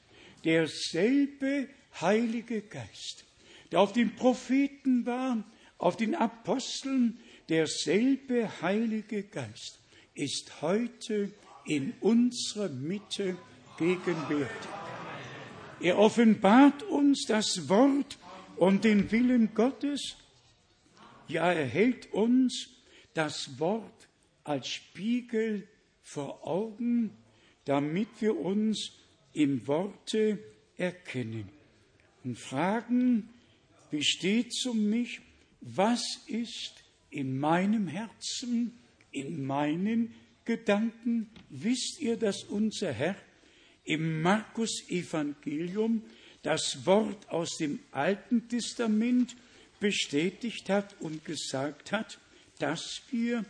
Derselbe 0.43 1.69
Heilige 2.01 2.61
Geist, 2.61 3.25
der 3.71 3.79
auf 3.79 3.93
den 3.93 4.17
Propheten 4.17 5.07
war, 5.07 5.45
auf 5.79 5.97
den 5.97 6.17
Aposteln, 6.17 7.21
derselbe 7.49 8.51
Heilige 8.63 9.23
Geist 9.23 9.79
ist 10.15 10.61
heute 10.61 11.31
in 11.67 11.95
unserer 12.01 12.69
Mitte 12.71 13.37
gegenwärtig. 13.79 14.71
Er 15.79 16.01
offenbart 16.01 16.83
uns 16.83 17.27
das 17.29 17.69
Wort 17.69 18.19
und 18.57 18.83
den 18.83 19.13
Willen 19.13 19.55
Gottes. 19.55 20.17
Ja, 21.29 21.53
er 21.53 21.67
hält 21.67 22.13
uns 22.13 22.71
das 23.15 23.61
Wort 23.61 24.04
als 24.45 24.69
Spiegel 24.69 25.67
vor 26.03 26.47
Augen, 26.47 27.11
damit 27.65 28.09
wir 28.21 28.37
uns 28.37 28.93
im 29.33 29.67
Worte 29.67 30.39
erkennen 30.77 31.49
und 32.23 32.39
fragen, 32.39 33.29
wie 33.91 34.05
steht's 34.05 34.65
um 34.67 34.89
mich? 34.91 35.21
Was 35.61 36.03
ist 36.27 36.85
in 37.11 37.39
meinem 37.39 37.89
Herzen, 37.89 38.79
in 39.11 39.45
meinen 39.47 40.15
Gedanken? 40.45 41.31
Wisst 41.49 42.01
ihr, 42.01 42.17
dass 42.17 42.45
unser 42.45 42.93
Herr 42.93 43.17
im 43.85 44.23
Markus 44.23 44.89
Evangelium 44.89 46.03
das 46.43 46.85
Wort 46.85 47.29
aus 47.31 47.57
dem 47.59 47.79
Alten 47.93 48.49
Testament 48.49 49.37
bestätigt 49.81 50.69
hat 50.69 50.95
und 51.01 51.25
gesagt 51.25 51.93
hat, 51.93 52.19
dass 52.59 53.03
wir 53.11 53.45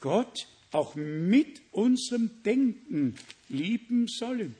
Gott 0.00 0.46
auch 0.72 0.94
mit 0.94 1.60
unserem 1.72 2.30
Denken 2.42 3.16
lieben 3.48 4.06
sollen. 4.08 4.54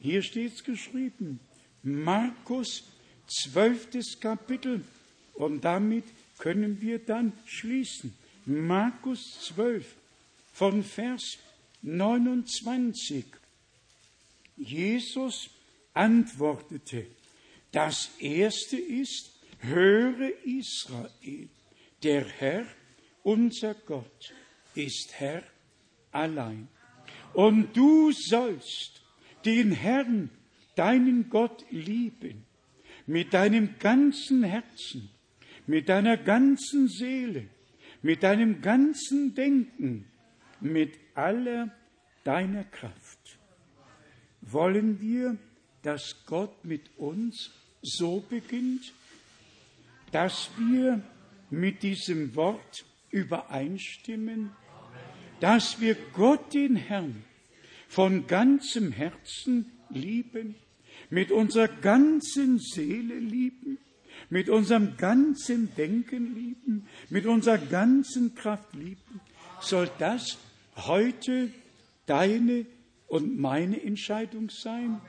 Hier 0.00 0.22
steht 0.22 0.54
es 0.54 0.64
geschrieben. 0.64 1.40
Markus, 1.82 2.84
zwölftes 3.26 4.18
Kapitel. 4.20 4.84
Und 5.34 5.64
damit 5.64 6.04
können 6.38 6.80
wir 6.80 6.98
dann 6.98 7.32
schließen. 7.44 8.14
Markus 8.46 9.40
12 9.54 9.94
von 10.52 10.82
Vers 10.82 11.38
29. 11.82 13.24
Jesus 14.56 15.50
antwortete, 15.94 17.06
das 17.72 18.10
erste 18.18 18.76
ist, 18.76 19.30
höre 19.60 20.30
Israel, 20.44 21.48
der 22.02 22.24
Herr, 22.24 22.66
unser 23.22 23.74
Gott, 23.74 24.32
ist 24.78 25.14
Herr 25.18 25.42
allein. 26.12 26.68
Und 27.34 27.76
du 27.76 28.12
sollst 28.12 29.02
den 29.44 29.72
Herrn, 29.72 30.30
deinen 30.76 31.28
Gott 31.28 31.64
lieben, 31.70 32.44
mit 33.06 33.34
deinem 33.34 33.78
ganzen 33.78 34.44
Herzen, 34.44 35.10
mit 35.66 35.88
deiner 35.88 36.16
ganzen 36.16 36.88
Seele, 36.88 37.48
mit 38.02 38.22
deinem 38.22 38.60
ganzen 38.60 39.34
Denken, 39.34 40.06
mit 40.60 40.98
aller 41.14 41.74
deiner 42.24 42.64
Kraft. 42.64 43.38
Wollen 44.40 45.00
wir, 45.00 45.36
dass 45.82 46.24
Gott 46.26 46.64
mit 46.64 46.96
uns 46.96 47.50
so 47.82 48.20
beginnt, 48.20 48.92
dass 50.12 50.50
wir 50.58 51.02
mit 51.50 51.82
diesem 51.82 52.34
Wort 52.34 52.84
übereinstimmen, 53.10 54.50
dass 55.40 55.80
wir 55.80 55.96
Gott 56.12 56.54
den 56.54 56.76
Herrn 56.76 57.24
von 57.88 58.26
ganzem 58.26 58.92
Herzen 58.92 59.72
lieben, 59.90 60.54
mit 61.10 61.32
unserer 61.32 61.68
ganzen 61.68 62.58
Seele 62.58 63.18
lieben, 63.18 63.78
mit 64.30 64.48
unserem 64.48 64.96
ganzen 64.96 65.74
Denken 65.74 66.34
lieben, 66.34 66.86
mit 67.08 67.26
unserer 67.26 67.58
ganzen 67.58 68.34
Kraft 68.34 68.74
lieben, 68.74 69.20
soll 69.60 69.90
das 69.98 70.38
heute 70.76 71.50
deine 72.06 72.66
und 73.06 73.38
meine 73.38 73.82
Entscheidung 73.82 74.50
sein 74.50 75.00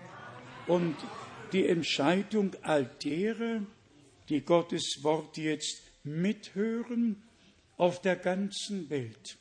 und 0.68 0.96
die 1.52 1.68
Entscheidung 1.68 2.52
all 2.62 2.90
derer, 3.04 3.62
die 4.30 4.42
Gottes 4.42 5.00
Wort 5.02 5.38
jetzt 5.38 5.82
mithören 6.04 7.22
auf 7.78 8.02
der 8.02 8.16
ganzen 8.16 8.90
Welt. 8.90 9.38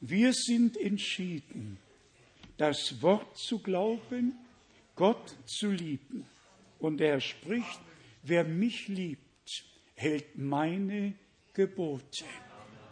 Wir 0.00 0.32
sind 0.32 0.76
entschieden, 0.76 1.78
das 2.56 3.00
Wort 3.02 3.36
zu 3.38 3.58
glauben, 3.58 4.34
Gott 4.94 5.36
zu 5.46 5.70
lieben. 5.70 6.26
Und 6.78 7.00
er 7.00 7.20
spricht, 7.20 7.80
wer 8.22 8.44
mich 8.44 8.88
liebt, 8.88 9.22
hält 9.94 10.36
meine 10.36 11.14
Gebote. 11.54 12.24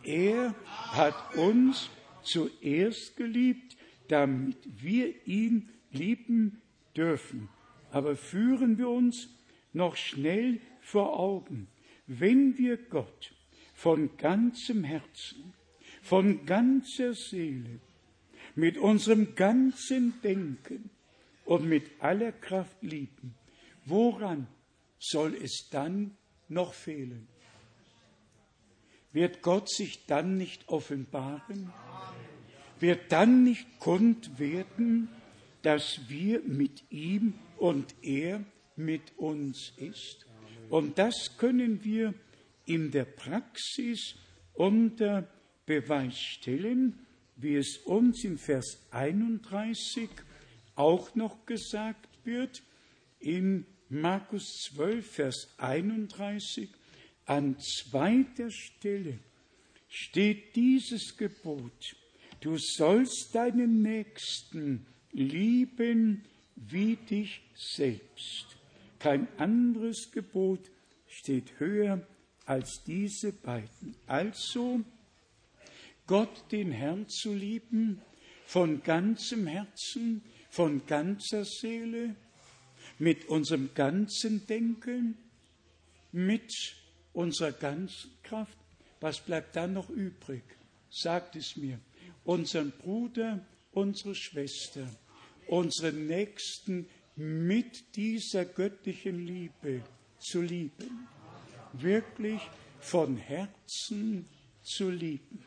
Er 0.02 0.54
hat 0.66 1.36
uns 1.36 1.90
zuerst 2.22 3.16
geliebt, 3.16 3.76
damit 4.08 4.56
wir 4.82 5.26
ihn 5.26 5.70
lieben 5.92 6.62
dürfen. 6.96 7.48
Aber 7.90 8.16
führen 8.16 8.78
wir 8.78 8.88
uns 8.88 9.28
noch 9.72 9.96
schnell 9.96 10.60
vor 10.80 11.18
Augen, 11.18 11.68
wenn 12.06 12.58
wir 12.58 12.76
Gott 12.76 13.32
von 13.74 14.16
ganzem 14.16 14.84
Herzen, 14.84 15.52
von 16.04 16.44
ganzer 16.44 17.14
Seele, 17.14 17.80
mit 18.54 18.76
unserem 18.76 19.34
ganzen 19.34 20.20
Denken 20.22 20.90
und 21.46 21.66
mit 21.66 21.90
aller 21.98 22.30
Kraft 22.30 22.82
lieben, 22.82 23.34
woran 23.86 24.46
soll 24.98 25.34
es 25.34 25.68
dann 25.70 26.16
noch 26.48 26.74
fehlen? 26.74 27.26
Wird 29.12 29.40
Gott 29.40 29.70
sich 29.70 30.04
dann 30.06 30.36
nicht 30.36 30.68
offenbaren? 30.68 31.72
Wird 32.80 33.10
dann 33.10 33.42
nicht 33.42 33.66
kund 33.78 34.38
werden, 34.38 35.08
dass 35.62 36.00
wir 36.08 36.42
mit 36.42 36.84
ihm 36.90 37.34
und 37.56 37.94
er 38.02 38.44
mit 38.76 39.16
uns 39.16 39.72
ist? 39.78 40.26
Und 40.68 40.98
das 40.98 41.38
können 41.38 41.82
wir 41.82 42.12
in 42.66 42.90
der 42.90 43.04
Praxis 43.06 44.16
unter 44.52 45.28
Beweis 45.66 46.18
stellen, 46.18 46.98
wie 47.36 47.56
es 47.56 47.78
uns 47.78 48.24
in 48.24 48.38
Vers 48.38 48.78
31 48.90 50.08
auch 50.76 51.14
noch 51.14 51.46
gesagt 51.46 52.08
wird, 52.24 52.62
in 53.20 53.66
Markus 53.88 54.70
12, 54.74 55.06
Vers 55.06 55.54
31, 55.58 56.68
an 57.26 57.56
zweiter 57.58 58.50
Stelle 58.50 59.18
steht 59.88 60.54
dieses 60.56 61.16
Gebot, 61.16 61.96
du 62.40 62.56
sollst 62.58 63.34
deinen 63.34 63.82
Nächsten 63.82 64.86
lieben 65.12 66.24
wie 66.56 66.96
dich 66.96 67.40
selbst. 67.54 68.46
Kein 68.98 69.28
anderes 69.38 70.10
Gebot 70.10 70.70
steht 71.06 71.58
höher 71.58 72.06
als 72.46 72.82
diese 72.86 73.32
beiden. 73.32 73.94
Also 74.06 74.80
Gott 76.06 76.44
den 76.52 76.70
Herrn 76.70 77.08
zu 77.08 77.34
lieben 77.34 78.00
von 78.46 78.82
ganzem 78.82 79.46
Herzen, 79.46 80.22
von 80.50 80.84
ganzer 80.86 81.44
Seele, 81.44 82.14
mit 82.98 83.26
unserem 83.26 83.70
ganzen 83.74 84.46
Denken, 84.46 85.16
mit 86.12 86.52
unserer 87.12 87.52
ganzen 87.52 88.10
Kraft. 88.22 88.56
Was 89.00 89.20
bleibt 89.20 89.56
dann 89.56 89.72
noch 89.72 89.88
übrig? 89.88 90.42
Sagt 90.90 91.36
es 91.36 91.56
mir. 91.56 91.80
Unseren 92.24 92.70
Bruder, 92.70 93.44
unsere 93.72 94.14
Schwester, 94.14 94.88
unseren 95.48 96.06
Nächsten 96.06 96.86
mit 97.16 97.96
dieser 97.96 98.44
göttlichen 98.44 99.26
Liebe 99.26 99.82
zu 100.18 100.40
lieben. 100.40 101.06
Wirklich 101.72 102.40
von 102.80 103.16
Herzen 103.16 104.26
zu 104.62 104.90
lieben. 104.90 105.43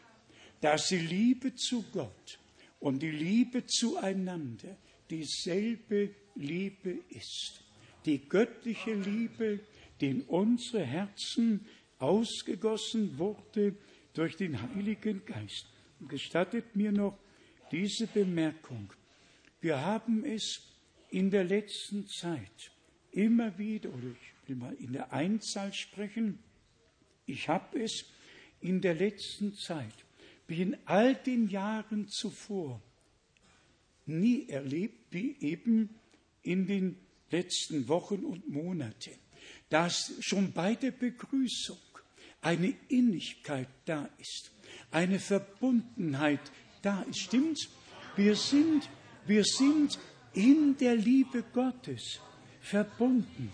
Dass 0.62 0.88
die 0.88 0.98
Liebe 0.98 1.56
zu 1.56 1.84
Gott 1.92 2.40
und 2.80 3.02
die 3.02 3.12
Liebe 3.12 3.66
zueinander 3.66 4.78
dieselbe 5.10 6.12
Liebe 6.36 7.00
ist. 7.10 7.64
Die 8.06 8.28
göttliche 8.28 8.94
Liebe, 8.94 9.60
die 10.00 10.10
in 10.10 10.22
unsere 10.24 10.84
Herzen 10.84 11.66
ausgegossen 12.00 13.18
wurde 13.18 13.76
durch 14.14 14.36
den 14.36 14.62
Heiligen 14.62 15.26
Geist. 15.26 15.68
Und 16.00 16.10
gestattet 16.10 16.76
mir 16.76 16.92
noch 16.92 17.18
diese 17.72 18.08
Bemerkung. 18.08 18.92
Wir 19.60 19.82
haben 19.82 20.24
es 20.24 20.62
in 21.10 21.32
der 21.32 21.44
letzten 21.44 22.08
Zeit 22.08 22.72
immer 23.12 23.58
wieder, 23.58 23.90
oder 23.90 24.08
ich 24.08 24.50
will 24.50 24.56
mal 24.56 24.76
in 24.76 24.94
der 24.94 25.12
Einzahl 25.12 25.74
sprechen, 25.74 26.40
ich 27.26 27.50
habe 27.50 27.84
es 27.84 28.06
in 28.62 28.80
der 28.82 28.94
letzten 28.94 29.54
Zeit, 29.56 29.94
wie 30.48 30.62
in 30.62 30.78
all 30.86 31.16
den 31.16 31.50
Jahren 31.50 32.08
zuvor, 32.08 32.82
nie 34.06 34.48
erlebt, 34.48 35.12
wie 35.12 35.36
eben 35.42 35.90
in 36.42 36.66
den 36.66 36.98
letzten 37.30 37.88
Wochen 37.88 38.24
und 38.24 38.50
Monaten, 38.50 39.12
dass 39.70 40.14
schon 40.20 40.54
bei 40.54 40.76
der 40.76 40.92
Begrüßung 40.92 41.78
eine 42.42 42.74
Innigkeit 42.88 43.68
da 43.86 44.10
ist, 44.18 44.52
eine 44.92 45.20
Verbundenheit 45.20 46.40
da 46.82 47.02
ist. 47.04 47.20
Stimmt's? 47.20 47.68
Wir 48.16 48.36
sind, 48.36 48.90
wir 49.26 49.44
sind 49.44 50.00
in 50.34 50.78
der 50.78 50.96
Liebe 50.96 51.44
Gottes 51.54 52.20
verbunden. 52.62 53.52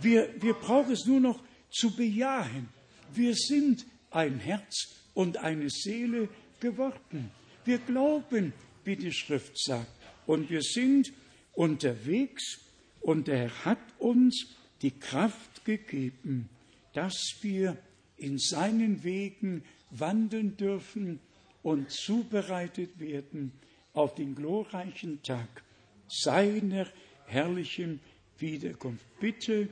Wir, 0.00 0.34
wir 0.40 0.54
brauchen 0.54 0.92
es 0.92 1.06
nur 1.06 1.20
noch 1.20 1.42
zu 1.70 1.94
bejahen. 1.96 2.68
Wir 3.12 3.34
sind 3.34 3.86
ein 4.10 4.38
Herz 4.38 4.99
und 5.14 5.38
eine 5.38 5.70
Seele 5.70 6.28
geworden. 6.60 7.30
Wir 7.64 7.78
glauben, 7.78 8.52
wie 8.84 8.96
die 8.96 9.12
Schrift 9.12 9.58
sagt. 9.58 9.90
Und 10.26 10.50
wir 10.50 10.62
sind 10.62 11.12
unterwegs 11.52 12.60
und 13.00 13.28
er 13.28 13.50
hat 13.64 13.78
uns 13.98 14.56
die 14.82 14.92
Kraft 14.92 15.64
gegeben, 15.64 16.48
dass 16.92 17.36
wir 17.42 17.76
in 18.16 18.38
seinen 18.38 19.02
Wegen 19.02 19.64
wandeln 19.90 20.56
dürfen 20.56 21.20
und 21.62 21.90
zubereitet 21.90 22.98
werden 23.00 23.52
auf 23.92 24.14
den 24.14 24.34
glorreichen 24.34 25.22
Tag 25.22 25.62
seiner 26.08 26.86
herrlichen 27.26 28.00
Wiederkunft. 28.38 29.04
Bitte 29.20 29.68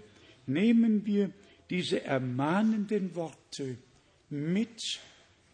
nehmen 0.46 1.04
wir 1.06 1.30
diese 1.70 2.02
ermahnenden 2.04 3.14
Worte 3.14 3.76
mit 4.30 5.00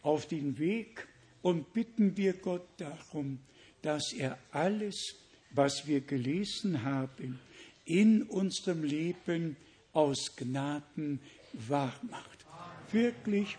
auf 0.05 0.26
den 0.28 0.59
Weg 0.59 1.09
und 1.43 1.72
bitten 1.72 2.16
wir 2.16 2.35
Gott 2.35 2.66
darum, 2.76 3.40
dass 3.82 4.12
er 4.12 4.39
alles, 4.52 5.16
was 5.51 5.86
wir 5.86 6.01
gelesen 6.01 6.85
haben, 6.85 7.40
in 7.85 8.22
unserem 8.22 8.85
Leben 8.85 9.56
aus 9.93 10.36
Gnaden 10.36 11.20
wahr 11.52 11.94
macht. 12.10 12.44
Wirklich 12.93 13.56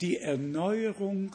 die 0.00 0.18
Erneuerung, 0.18 1.34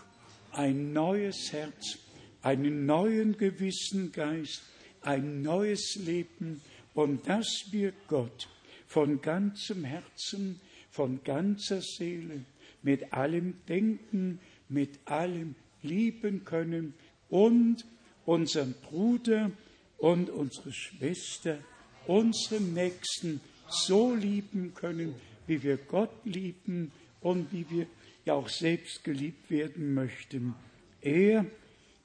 ein 0.52 0.94
neues 0.94 1.52
Herz, 1.52 2.00
einen 2.42 2.86
neuen 2.86 3.38
Gewissengeist, 3.38 4.64
ein 5.02 5.42
neues 5.42 5.96
Leben 5.96 6.62
und 6.94 7.28
dass 7.28 7.66
wir 7.72 7.94
Gott 8.08 8.48
von 8.88 9.22
ganzem 9.22 9.84
Herzen, 9.84 10.60
von 10.90 11.24
ganzer 11.24 11.82
Seele, 11.82 12.46
mit 12.84 13.14
allem 13.14 13.56
Denken, 13.68 14.40
mit 14.74 15.00
allem 15.06 15.56
lieben 15.82 16.46
können 16.46 16.94
und 17.30 17.86
unseren 18.26 18.74
Bruder 18.74 19.52
und 19.98 20.30
unsere 20.30 20.74
Schwester, 20.74 21.60
unseren 22.08 22.74
Nächsten 22.74 23.42
so 23.70 24.14
lieben 24.14 24.74
können, 24.74 25.16
wie 25.48 25.64
wir 25.64 25.78
Gott 25.78 26.26
lieben 26.26 26.92
und 27.22 27.52
wie 27.52 27.66
wir 27.70 27.88
ja 28.26 28.34
auch 28.34 28.50
selbst 28.50 29.04
geliebt 29.04 29.50
werden 29.50 29.94
möchten. 29.94 30.56
Er, 31.02 31.46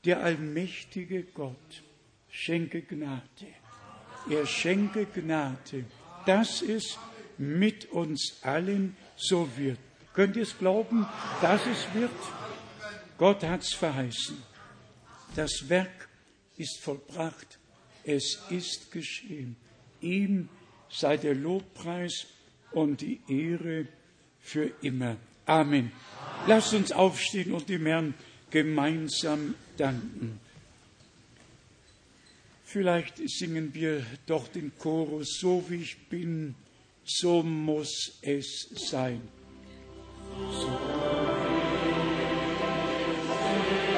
der 0.05 0.23
allmächtige 0.23 1.23
Gott, 1.23 1.82
schenke 2.31 2.82
Gnade. 2.82 3.23
Er 4.31 4.47
schenke 4.47 5.07
Gnade, 5.07 5.85
dass 6.27 6.62
es 6.62 6.99
mit 7.39 7.90
uns 7.93 8.39
allen 8.43 8.97
so 9.16 9.49
wird. 9.57 9.78
Könnt 10.12 10.36
ihr 10.36 10.43
es 10.43 10.59
glauben, 10.59 11.07
dass 11.40 11.61
es 11.66 11.95
wird? 11.95 12.11
Gott 13.19 13.43
hat 13.43 13.62
es 13.62 13.74
verheißen. 13.74 14.40
Das 15.35 15.69
Werk 15.69 16.09
ist 16.57 16.81
vollbracht. 16.81 17.59
Es 18.05 18.39
ist 18.49 18.90
geschehen. 18.93 19.57
Ihm 20.01 20.49
sei 20.89 21.16
der 21.16 21.35
Lobpreis 21.35 22.27
und 22.70 23.01
die 23.01 23.20
Ehre 23.28 23.86
für 24.40 24.70
immer. 24.82 25.16
Amen. 25.45 25.93
Lasst 26.47 26.73
uns 26.74 26.93
aufstehen 26.93 27.53
und 27.53 27.69
dem 27.69 27.86
Herrn 27.86 28.15
gemeinsam 28.51 29.55
danken. 29.77 30.40
Vielleicht 32.65 33.16
singen 33.28 33.74
wir 33.74 34.05
doch 34.27 34.47
den 34.49 34.73
Chorus, 34.78 35.39
so 35.40 35.65
wie 35.69 35.82
ich 35.82 36.09
bin, 36.09 36.55
so 37.05 37.43
muss 37.43 38.19
es 38.23 38.69
sein. 38.90 39.23
So. 40.53 41.38
Bye. 43.49 43.98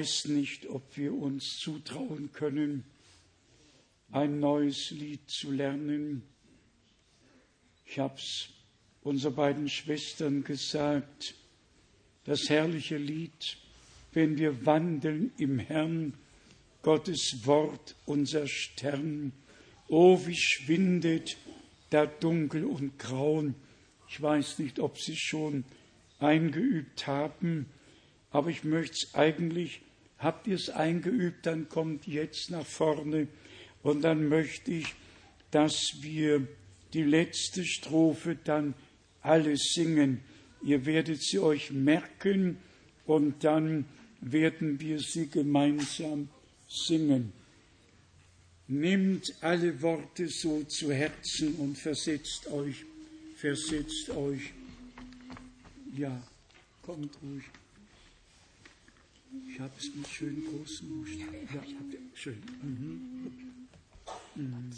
Weiß 0.00 0.28
nicht, 0.28 0.66
ob 0.66 0.96
wir 0.96 1.12
uns 1.12 1.58
zutrauen 1.58 2.32
können, 2.32 2.84
ein 4.10 4.40
neues 4.40 4.90
Lied 4.92 5.28
zu 5.28 5.50
lernen. 5.50 6.22
Ich 7.84 7.98
habe 7.98 8.14
es 8.14 8.48
unseren 9.02 9.34
beiden 9.34 9.68
Schwestern 9.68 10.42
gesagt, 10.42 11.34
das 12.24 12.48
herrliche 12.48 12.96
Lied, 12.96 13.58
wenn 14.14 14.38
wir 14.38 14.64
wandeln 14.64 15.32
im 15.36 15.58
Herrn, 15.58 16.14
Gottes 16.80 17.42
Wort, 17.44 17.94
unser 18.06 18.46
Stern. 18.48 19.32
Oh, 19.88 20.18
wie 20.24 20.38
schwindet 20.38 21.36
da 21.90 22.06
dunkel 22.06 22.64
und 22.64 22.98
grauen. 22.98 23.54
Ich 24.08 24.22
weiß 24.22 24.60
nicht, 24.60 24.78
ob 24.78 24.98
Sie 24.98 25.16
schon 25.16 25.66
eingeübt 26.20 27.06
haben, 27.06 27.66
aber 28.30 28.48
ich 28.48 28.64
möchte 28.64 28.94
es 28.94 29.14
eigentlich, 29.14 29.82
habt 30.20 30.46
ihr 30.46 30.56
es 30.56 30.70
eingeübt, 30.70 31.46
dann 31.46 31.68
kommt 31.68 32.06
jetzt 32.06 32.50
nach 32.50 32.66
vorne 32.66 33.26
und 33.82 34.02
dann 34.02 34.28
möchte 34.28 34.70
ich, 34.72 34.94
dass 35.50 35.96
wir 36.00 36.46
die 36.92 37.02
letzte 37.02 37.64
Strophe 37.64 38.36
dann 38.44 38.74
alle 39.22 39.56
singen. 39.56 40.20
Ihr 40.62 40.84
werdet 40.86 41.22
sie 41.22 41.38
euch 41.38 41.70
merken 41.70 42.58
und 43.06 43.42
dann 43.42 43.86
werden 44.20 44.78
wir 44.80 45.00
sie 45.00 45.28
gemeinsam 45.28 46.28
singen. 46.68 47.32
Nehmt 48.68 49.34
alle 49.40 49.80
Worte 49.82 50.28
so 50.28 50.62
zu 50.64 50.92
Herzen 50.92 51.54
und 51.56 51.76
versetzt 51.76 52.46
euch, 52.52 52.84
versetzt 53.36 54.10
euch. 54.10 54.52
Ja, 55.96 56.22
kommt 56.82 57.16
ruhig. 57.22 57.42
Ich 59.48 59.60
habe 59.60 59.72
es 59.78 59.94
mit 59.94 60.08
schönen 60.08 60.44
großen 60.44 60.88
Buchstaben. 60.88 61.34
Ja, 61.54 61.62
ich 61.66 61.74
habe 61.74 61.98
schön. 62.14 62.42
Mhm. 62.62 63.38
Mhm. 64.34 64.72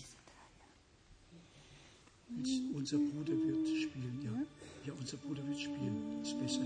Unser 2.74 2.99
Bruder 2.99 3.33
wird 3.33 3.69
spielen, 3.69 4.20
ja. 4.24 4.33
Ja, 4.87 4.93
unser 4.99 5.16
Bruder 5.19 5.47
wird 5.47 5.61
spielen. 5.61 6.19
Das 6.20 6.29
ist 6.29 6.41
besser. 6.41 6.61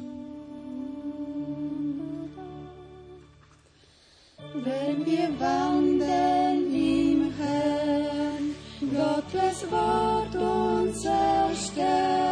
Wenn 4.55 5.07
wir 5.07 5.41
wandeln 5.41 6.73
im 6.73 7.33
Herrn, 7.35 8.55
Gottes 8.81 9.71
Wort 9.71 10.35
unser 10.35 11.55
Stern, 11.55 12.26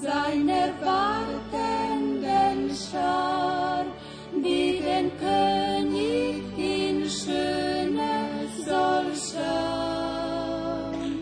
seiner 0.00 0.68
wartenden 0.80 2.70
Schar, 2.74 3.84
die 4.32 4.80
den 4.80 5.10
König 5.18 6.42
in 6.56 7.08
Schöne 7.08 8.46
soll 8.64 9.12
schauen. 9.32 11.12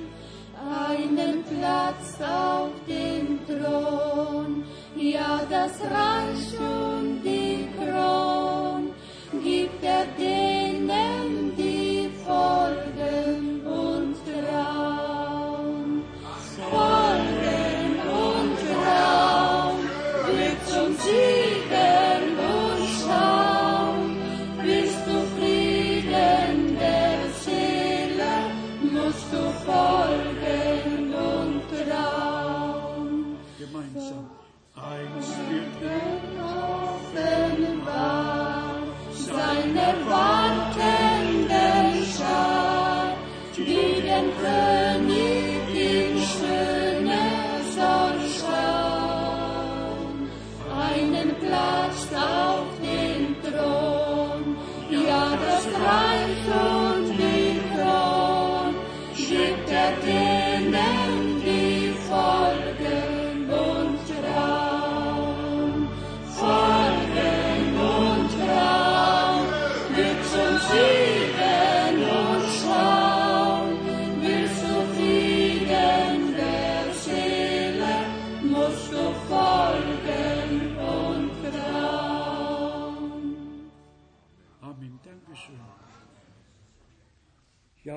Einen 0.88 1.44
Platz 1.44 2.20
auf 2.20 2.72
dem 2.86 3.26
Thron, 3.46 4.64
ja 4.96 5.40
das 5.48 5.80
Reich 5.80 6.55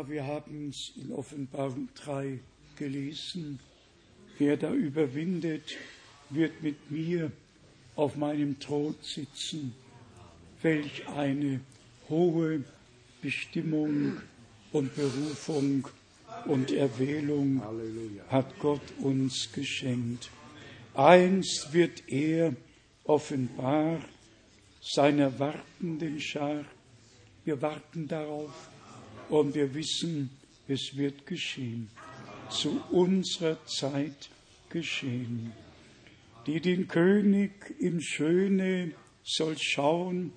wir 0.10 0.26
haben 0.26 0.70
es 0.70 0.92
in 0.96 1.12
Offenbarung 1.12 1.90
3 1.96 2.40
gelesen. 2.76 3.60
Wer 4.38 4.58
da 4.58 4.74
überwindet, 4.74 5.78
wird 6.30 6.64
mit 6.64 6.90
mir 6.90 7.32
auf 7.96 8.16
meinem 8.16 8.60
Thron 8.60 8.96
sitzen. 9.02 9.76
Welch 10.62 11.08
eine 11.10 11.62
hohe 12.10 12.64
Bestimmung 13.22 14.18
und 14.72 14.96
Berufung 14.96 15.88
und 16.46 16.72
Erwählung 16.72 17.62
hat 18.30 18.58
Gott 18.60 18.82
uns 19.00 19.52
geschenkt. 19.52 20.30
Einst 20.94 21.72
wird 21.74 22.04
er 22.08 22.56
offenbar 23.04 24.00
seiner 24.82 25.38
wartenden 25.40 26.20
Schar. 26.20 26.66
Wir 27.46 27.62
warten 27.62 28.08
darauf 28.08 28.70
und 29.30 29.56
wir 29.56 29.74
wissen, 29.74 30.30
es 30.68 30.96
wird 30.96 31.26
geschehen. 31.26 31.90
Zu 32.50 32.82
unserer 32.92 33.64
Zeit 33.66 34.30
geschehen. 34.70 35.52
Die 36.46 36.60
den 36.60 36.88
König 36.88 37.52
in 37.80 38.02
Schöne 38.02 38.94
soll 39.24 39.56
schauen, 39.60 40.32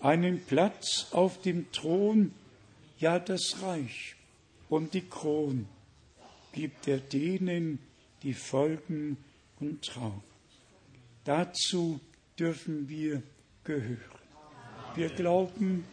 einen 0.00 0.40
Platz 0.44 1.08
auf 1.12 1.40
dem 1.42 1.70
Thron, 1.72 2.32
ja 2.98 3.18
das 3.18 3.62
Reich 3.62 4.16
und 4.68 4.94
die 4.94 5.02
Kron 5.02 5.66
gibt 6.52 6.88
er 6.88 6.98
denen, 6.98 7.78
die 8.22 8.34
folgen 8.34 9.16
und 9.60 9.82
trauen. 9.84 10.22
Dazu 11.24 12.00
dürfen 12.38 12.88
wir 12.88 13.22
gehören. 13.64 13.98
Wir 14.94 15.08
glauben, 15.10 15.84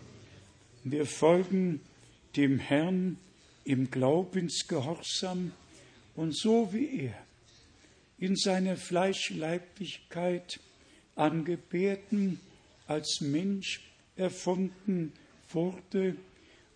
wir 0.83 1.05
folgen 1.05 1.81
dem 2.37 2.59
Herrn 2.59 3.17
im 3.63 3.91
Glaubensgehorsam 3.91 5.51
und 6.15 6.37
so 6.37 6.71
wie 6.71 7.07
er 7.07 7.27
in 8.19 8.35
seiner 8.35 8.77
Fleischleiblichkeit 8.77 10.59
angebärten, 11.15 12.39
als 12.87 13.19
Mensch 13.21 13.81
erfunden 14.15 15.11
wurde 15.51 16.15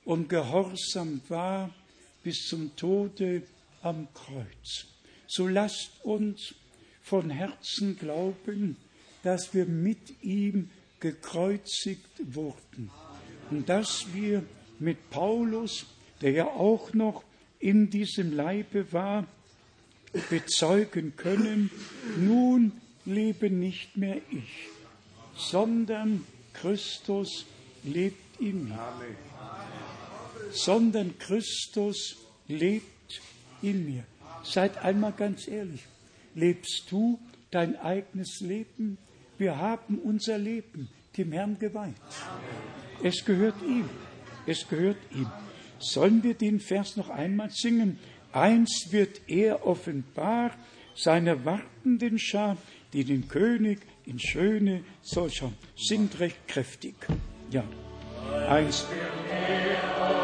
und 0.04 0.30
gehorsam 0.30 1.22
war 1.30 1.74
bis 2.24 2.48
zum 2.48 2.76
Tode 2.76 3.44
am 3.82 4.08
Kreuz. 4.14 4.86
So 5.28 5.48
lasst 5.48 5.92
uns 6.04 6.54
von 7.02 7.30
Herzen 7.30 7.98
glauben, 7.98 8.78
dass 9.24 9.54
wir 9.54 9.66
mit 9.66 10.22
ihm 10.22 10.70
gekreuzigt 11.00 12.34
wurden 12.34 12.92
und 13.50 13.70
dass 13.70 14.14
wir 14.14 14.44
mit 14.82 15.10
Paulus, 15.10 15.86
der 16.22 16.32
ja 16.32 16.46
auch 16.48 16.94
noch 16.94 17.24
in 17.60 17.90
diesem 17.90 18.36
Leibe 18.36 18.92
war, 18.92 19.26
bezeugen 20.30 21.16
können, 21.16 21.70
nun 22.18 22.74
lebe 23.06 23.50
nicht 23.50 23.96
mehr 23.96 24.18
ich, 24.32 24.68
sondern 25.36 26.26
Christus 26.54 27.46
lebt 27.84 28.40
in 28.40 28.66
mir. 28.66 28.80
Sondern 30.52 31.18
Christus 31.18 32.18
lebt 32.48 33.22
in 33.62 33.86
mir. 33.86 34.04
Seid 34.44 34.78
einmal 34.80 35.14
ganz 35.14 35.48
ehrlich. 35.48 35.82
Lebst 36.36 36.86
du 36.90 37.20
dein 37.52 37.78
eigenes 37.78 38.40
Leben? 38.42 38.98
Wir 39.38 39.58
haben 39.58 40.00
unser 40.00 40.38
Leben 40.38 40.90
dem 41.18 41.32
Herrn 41.32 41.58
geweiht. 41.58 41.96
Es 43.04 43.24
gehört 43.24 43.62
ihm. 43.64 43.90
Es 44.46 44.68
gehört 44.68 44.98
ihm. 45.14 45.28
Sollen 45.80 46.24
wir 46.24 46.34
den 46.34 46.60
Vers 46.60 46.98
noch 46.98 47.10
einmal 47.10 47.50
singen? 47.50 48.00
Einst 48.32 48.92
wird 48.92 49.22
er 49.28 49.66
offenbar 49.66 50.52
seiner 50.96 51.44
wartenden 51.46 52.20
Schar, 52.20 52.58
die 52.94 53.04
den 53.04 53.28
König 53.28 53.80
in 54.06 54.20
Schöne 54.20 54.84
soll 55.02 55.30
schauen. 55.30 55.56
Singt 55.76 56.20
recht 56.20 56.48
kräftig. 56.48 56.96
Ja. 57.50 57.64
Einst 58.48 58.88
wird 58.90 60.21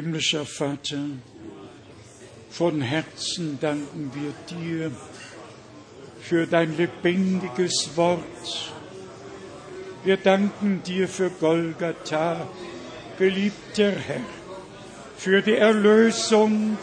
Himmlischer 0.00 0.46
Vater, 0.46 1.06
von 2.50 2.80
Herzen 2.80 3.58
danken 3.60 4.12
wir 4.14 4.32
dir 4.56 4.92
für 6.20 6.46
dein 6.46 6.76
lebendiges 6.76 7.96
Wort. 7.96 8.72
Wir 10.04 10.16
danken 10.16 10.84
dir 10.84 11.08
für 11.08 11.30
Golgatha, 11.30 12.46
geliebter 13.18 13.90
Herr, 13.90 14.20
für 15.16 15.42
die 15.42 15.56
Erlösung, 15.56 16.78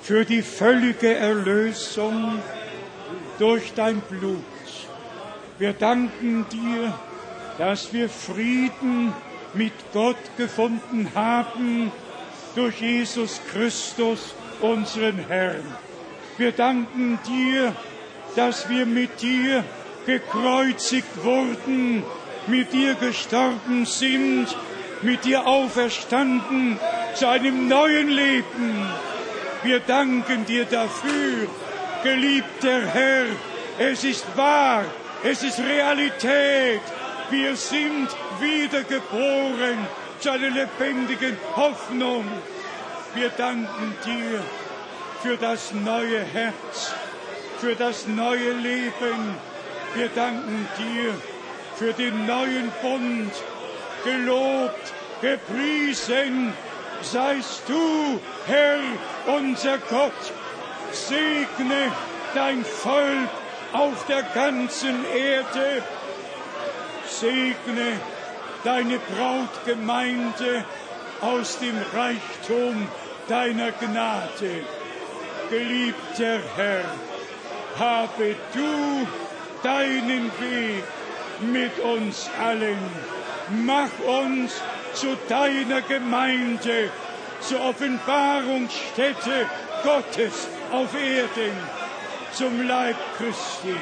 für 0.00 0.24
die 0.24 0.42
völlige 0.42 1.14
Erlösung 1.14 2.40
durch 3.38 3.72
dein 3.74 4.00
Blut. 4.00 4.42
Wir 5.58 5.74
danken 5.74 6.44
dir, 6.50 6.92
dass 7.56 7.92
wir 7.92 8.08
Frieden 8.08 9.12
mit 9.54 9.74
Gott 9.92 10.16
gefunden 10.36 11.08
haben 11.14 11.92
durch 12.54 12.80
Jesus 12.80 13.40
Christus, 13.52 14.34
unseren 14.60 15.18
Herrn. 15.28 15.64
Wir 16.38 16.52
danken 16.52 17.18
dir, 17.26 17.74
dass 18.36 18.68
wir 18.68 18.86
mit 18.86 19.20
dir 19.20 19.64
gekreuzigt 20.06 21.24
wurden, 21.24 22.02
mit 22.46 22.72
dir 22.72 22.94
gestorben 22.94 23.86
sind, 23.86 24.46
mit 25.02 25.24
dir 25.24 25.46
auferstanden 25.46 26.78
zu 27.14 27.28
einem 27.28 27.68
neuen 27.68 28.08
Leben. 28.08 28.86
Wir 29.62 29.80
danken 29.80 30.44
dir 30.46 30.64
dafür, 30.64 31.48
geliebter 32.02 32.86
Herr. 32.86 33.26
Es 33.78 34.04
ist 34.04 34.26
wahr, 34.36 34.84
es 35.22 35.42
ist 35.42 35.60
Realität. 35.60 36.80
Wir 37.30 37.56
sind 37.56 38.08
wiedergeboren 38.40 39.78
zu 40.22 40.30
einer 40.30 40.50
lebendigen 40.50 41.36
Hoffnung. 41.56 42.24
Wir 43.14 43.28
danken 43.30 43.92
dir 44.06 44.40
für 45.20 45.36
das 45.36 45.72
neue 45.72 46.20
Herz, 46.20 46.94
für 47.58 47.74
das 47.74 48.06
neue 48.06 48.52
Leben. 48.52 49.34
Wir 49.94 50.08
danken 50.14 50.68
dir 50.78 51.12
für 51.74 51.92
den 51.92 52.24
neuen 52.24 52.70
Bund. 52.80 53.32
Gelobt, 54.04 54.92
gepriesen 55.20 56.52
seist 57.02 57.64
du, 57.66 58.20
Herr, 58.46 58.78
unser 59.26 59.78
Gott. 59.78 60.12
Segne 60.92 61.90
dein 62.32 62.64
Volk 62.64 63.28
auf 63.72 64.06
der 64.06 64.22
ganzen 64.22 65.04
Erde. 65.12 65.82
Segne 67.08 67.98
deine 68.64 68.98
Brautgemeinde 68.98 70.64
aus 71.20 71.58
dem 71.58 71.76
Reichtum 71.94 72.88
deiner 73.28 73.72
Gnade. 73.72 74.64
Geliebter 75.50 76.40
Herr, 76.56 76.84
habe 77.78 78.36
du 78.54 79.06
deinen 79.62 80.30
Weg 80.40 80.84
mit 81.40 81.78
uns 81.80 82.28
allen. 82.42 82.78
Mach 83.64 83.90
uns 84.06 84.60
zu 84.94 85.16
deiner 85.28 85.82
Gemeinde, 85.82 86.90
zur 87.40 87.60
Offenbarungsstätte 87.60 89.46
Gottes 89.82 90.48
auf 90.70 90.94
Erden, 90.94 91.56
zum 92.32 92.66
Leib 92.66 92.96
Christi. 93.18 93.76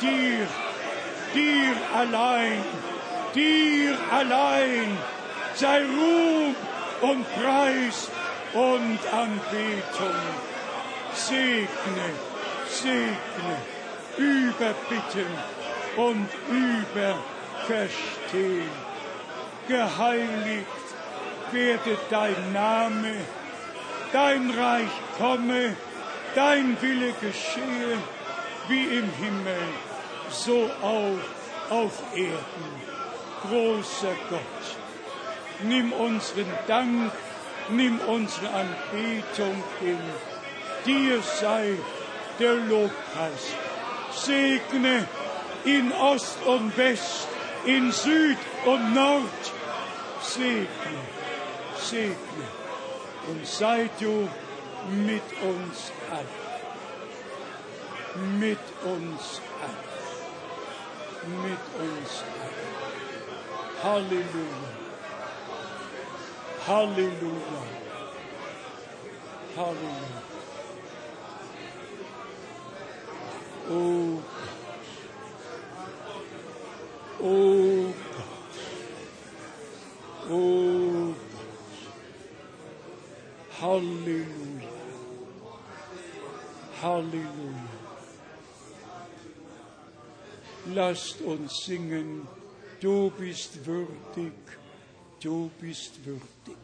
Dir, 0.00 0.46
dir 1.34 1.72
allein, 1.94 2.62
dir 3.36 3.96
allein 4.10 4.98
sei 5.54 5.84
Ruhm 5.84 6.56
und 7.02 7.24
Preis 7.34 8.10
und 8.52 8.98
Anbetung. 9.12 10.16
Segne, 11.12 12.10
segne, 12.68 13.56
überbitten 14.16 15.30
und 15.96 16.28
überverstehen. 16.48 18.70
Geheiligt 19.68 20.66
werde 21.52 21.96
dein 22.10 22.52
Name, 22.52 23.14
dein 24.12 24.50
Reich 24.50 24.90
komme, 25.18 25.76
dein 26.34 26.76
Wille 26.80 27.12
geschehe, 27.20 27.98
wie 28.68 28.98
im 28.98 29.10
Himmel, 29.12 29.68
so 30.30 30.70
auch 30.82 31.20
auf 31.70 32.02
Erden. 32.14 32.75
Großer 33.42 34.14
Gott, 34.30 34.64
nimm 35.62 35.92
unseren 35.92 36.52
Dank, 36.66 37.12
nimm 37.68 37.98
unsere 38.00 38.48
Anbetung 38.48 39.62
hin. 39.80 39.98
Dir 40.86 41.20
sei 41.22 41.76
der 42.38 42.54
Lobpreis. 42.54 43.54
Segne 44.12 45.06
in 45.64 45.92
Ost 45.92 46.38
und 46.46 46.76
West, 46.76 47.28
in 47.64 47.92
Süd 47.92 48.38
und 48.64 48.94
Nord. 48.94 49.52
Segne, 50.22 50.66
segne 51.78 52.46
und 53.28 53.46
sei 53.46 53.90
du 54.00 54.28
mit 54.90 55.22
uns 55.42 55.92
allen. 56.10 56.46
Mit 58.38 58.58
uns 58.84 59.40
allen. 59.62 59.86
Mit 61.42 61.64
uns 61.80 62.22
allen. 62.22 62.35
Halleluja. 63.86 64.70
Halleluja. 66.66 67.62
Halleluja. 69.56 70.22
Oh 73.70 74.22
Gott. 74.34 74.96
Oh 77.30 77.92
Gott. 78.16 78.36
Oh 80.30 81.14
Gott. 81.14 81.16
Halleluja. 83.60 84.70
Halleluja. 86.82 87.68
Lasst 90.74 91.20
uns 91.20 91.64
singen, 91.64 92.26
du 92.80 93.10
bist 93.10 93.64
würdig, 93.64 94.32
du 95.20 95.50
bist 95.60 96.04
würdig. 96.04 96.56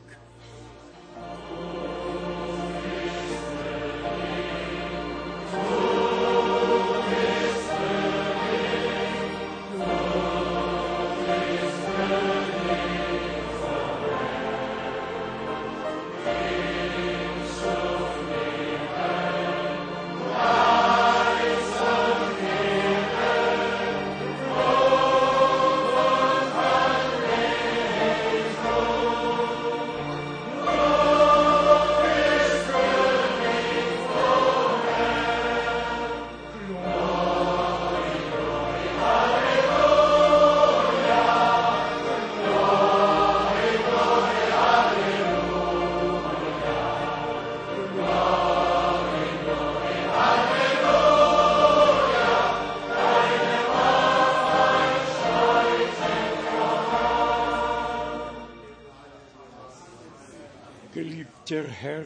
Herr, 61.82 62.04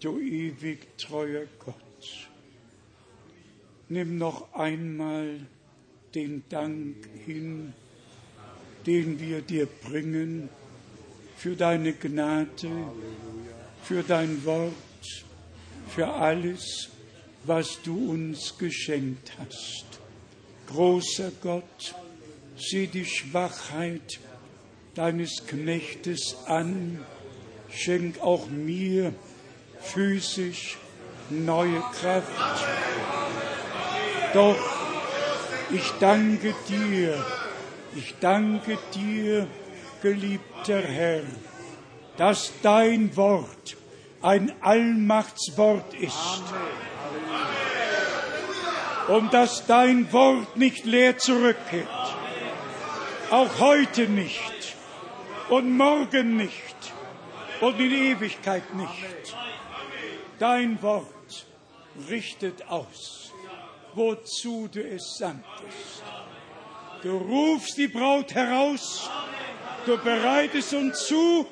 du 0.00 0.18
ewig 0.18 0.96
treuer 0.96 1.44
Gott, 1.58 2.30
nimm 3.90 4.16
noch 4.16 4.54
einmal 4.54 5.40
den 6.14 6.44
Dank 6.48 6.96
hin, 7.26 7.74
den 8.86 9.20
wir 9.20 9.42
dir 9.42 9.66
bringen 9.66 10.48
für 11.36 11.56
deine 11.56 11.92
Gnade, 11.92 12.70
für 13.82 14.02
dein 14.02 14.42
Wort, 14.46 14.72
für 15.90 16.08
alles, 16.08 16.88
was 17.42 17.82
du 17.82 18.12
uns 18.12 18.56
geschenkt 18.56 19.34
hast. 19.38 20.00
Großer 20.68 21.32
Gott, 21.42 21.94
sieh 22.56 22.86
die 22.86 23.04
Schwachheit 23.04 24.20
deines 24.94 25.46
Knechtes 25.46 26.34
an, 26.46 27.04
schenk 27.74 28.20
auch 28.20 28.46
mir 28.48 29.12
physisch 29.80 30.78
neue 31.30 31.80
Kraft. 32.00 32.28
Doch 34.32 34.56
ich 35.70 35.92
danke 36.00 36.54
dir, 36.68 37.24
ich 37.94 38.14
danke 38.20 38.78
dir, 38.94 39.46
geliebter 40.02 40.80
Herr, 40.82 41.22
dass 42.16 42.52
dein 42.62 43.16
Wort 43.16 43.76
ein 44.22 44.52
Allmachtswort 44.60 45.94
ist. 45.94 46.42
Und 49.08 49.34
dass 49.34 49.66
dein 49.66 50.10
Wort 50.12 50.56
nicht 50.56 50.86
leer 50.86 51.18
zurückkehrt. 51.18 51.88
Auch 53.30 53.60
heute 53.60 54.08
nicht. 54.08 54.76
Und 55.50 55.76
morgen 55.76 56.38
nicht 56.38 56.73
und 57.60 57.80
in 57.80 57.92
Ewigkeit 57.92 58.74
nicht. 58.74 59.36
Dein 60.38 60.80
Wort 60.82 61.46
richtet 62.08 62.66
aus, 62.68 63.32
wozu 63.94 64.68
du 64.68 64.82
es 64.82 65.16
sandtest. 65.18 66.02
Du 67.02 67.16
rufst 67.16 67.76
die 67.76 67.88
Braut 67.88 68.34
heraus, 68.34 69.08
du 69.86 69.96
bereitest 69.98 70.72
uns 70.74 71.06
zu 71.06 71.46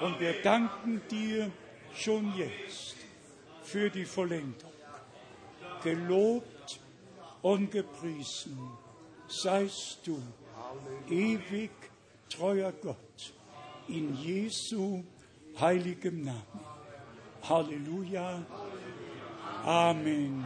und 0.00 0.18
wir 0.18 0.42
danken 0.42 1.02
dir 1.10 1.50
schon 1.94 2.34
jetzt 2.36 2.96
für 3.62 3.90
die 3.90 4.04
Vollendung. 4.04 4.72
Gelobt 5.84 6.80
und 7.42 7.70
gepriesen 7.70 8.56
seist 9.28 9.98
du, 10.04 10.20
ewig 11.10 11.70
treuer 12.28 12.72
Gott, 12.72 13.34
in 13.88 14.16
Jesu 14.16 15.04
heiligem 15.60 16.22
Namen. 16.22 16.60
Halleluja. 17.48 18.44
Amen. 19.64 20.44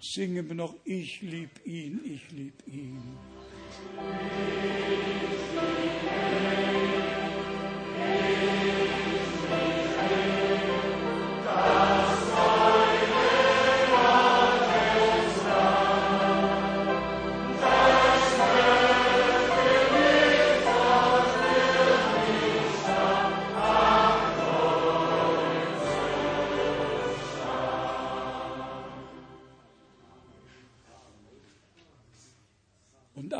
Singen 0.00 0.48
wir 0.48 0.54
noch, 0.54 0.74
ich 0.84 1.22
lieb 1.22 1.64
ihn, 1.64 2.00
ich 2.04 2.30
lieb 2.32 2.66
ihn. 2.66 3.16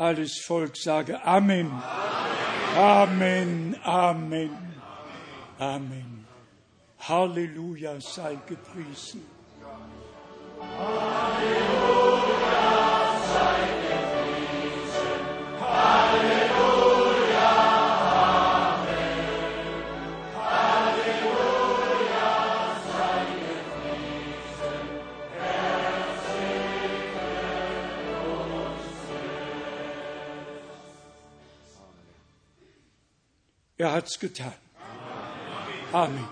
Alles 0.03 0.39
Volk 0.39 0.75
sage 0.75 1.23
Amen. 1.25 1.71
Amen, 2.75 3.75
Amen, 3.83 4.57
Amen. 5.59 6.25
Halleluja 6.99 8.01
sei 8.01 8.37
gepriesen. 8.47 9.21
Er 33.83 33.91
hat's 33.91 34.17
getan. 34.17 34.53
Amen. 35.91 36.25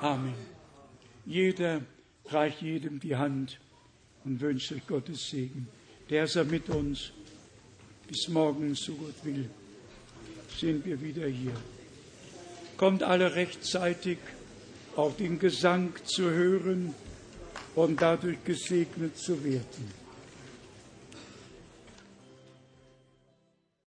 Amen. 0.00 0.34
Jeder 1.26 1.82
reicht 2.24 2.62
jedem 2.62 2.98
die 2.98 3.14
Hand 3.14 3.60
und 4.24 4.40
wünscht 4.40 4.72
euch 4.72 4.86
Gottes 4.86 5.28
Segen. 5.28 5.68
Der 6.08 6.26
sei 6.26 6.44
mit 6.44 6.70
uns. 6.70 7.12
Bis 8.08 8.26
morgen, 8.28 8.74
so 8.74 8.94
Gott 8.94 9.22
will, 9.22 9.50
sind 10.58 10.86
wir 10.86 10.98
wieder 11.02 11.26
hier. 11.26 11.52
Kommt 12.78 13.02
alle 13.02 13.34
rechtzeitig 13.34 14.16
auf 14.96 15.18
den 15.18 15.38
Gesang 15.38 15.92
zu 16.04 16.30
hören 16.30 16.94
und 17.74 18.00
dadurch 18.00 18.42
gesegnet 18.44 19.18
zu 19.18 19.44
werden. 19.44 20.01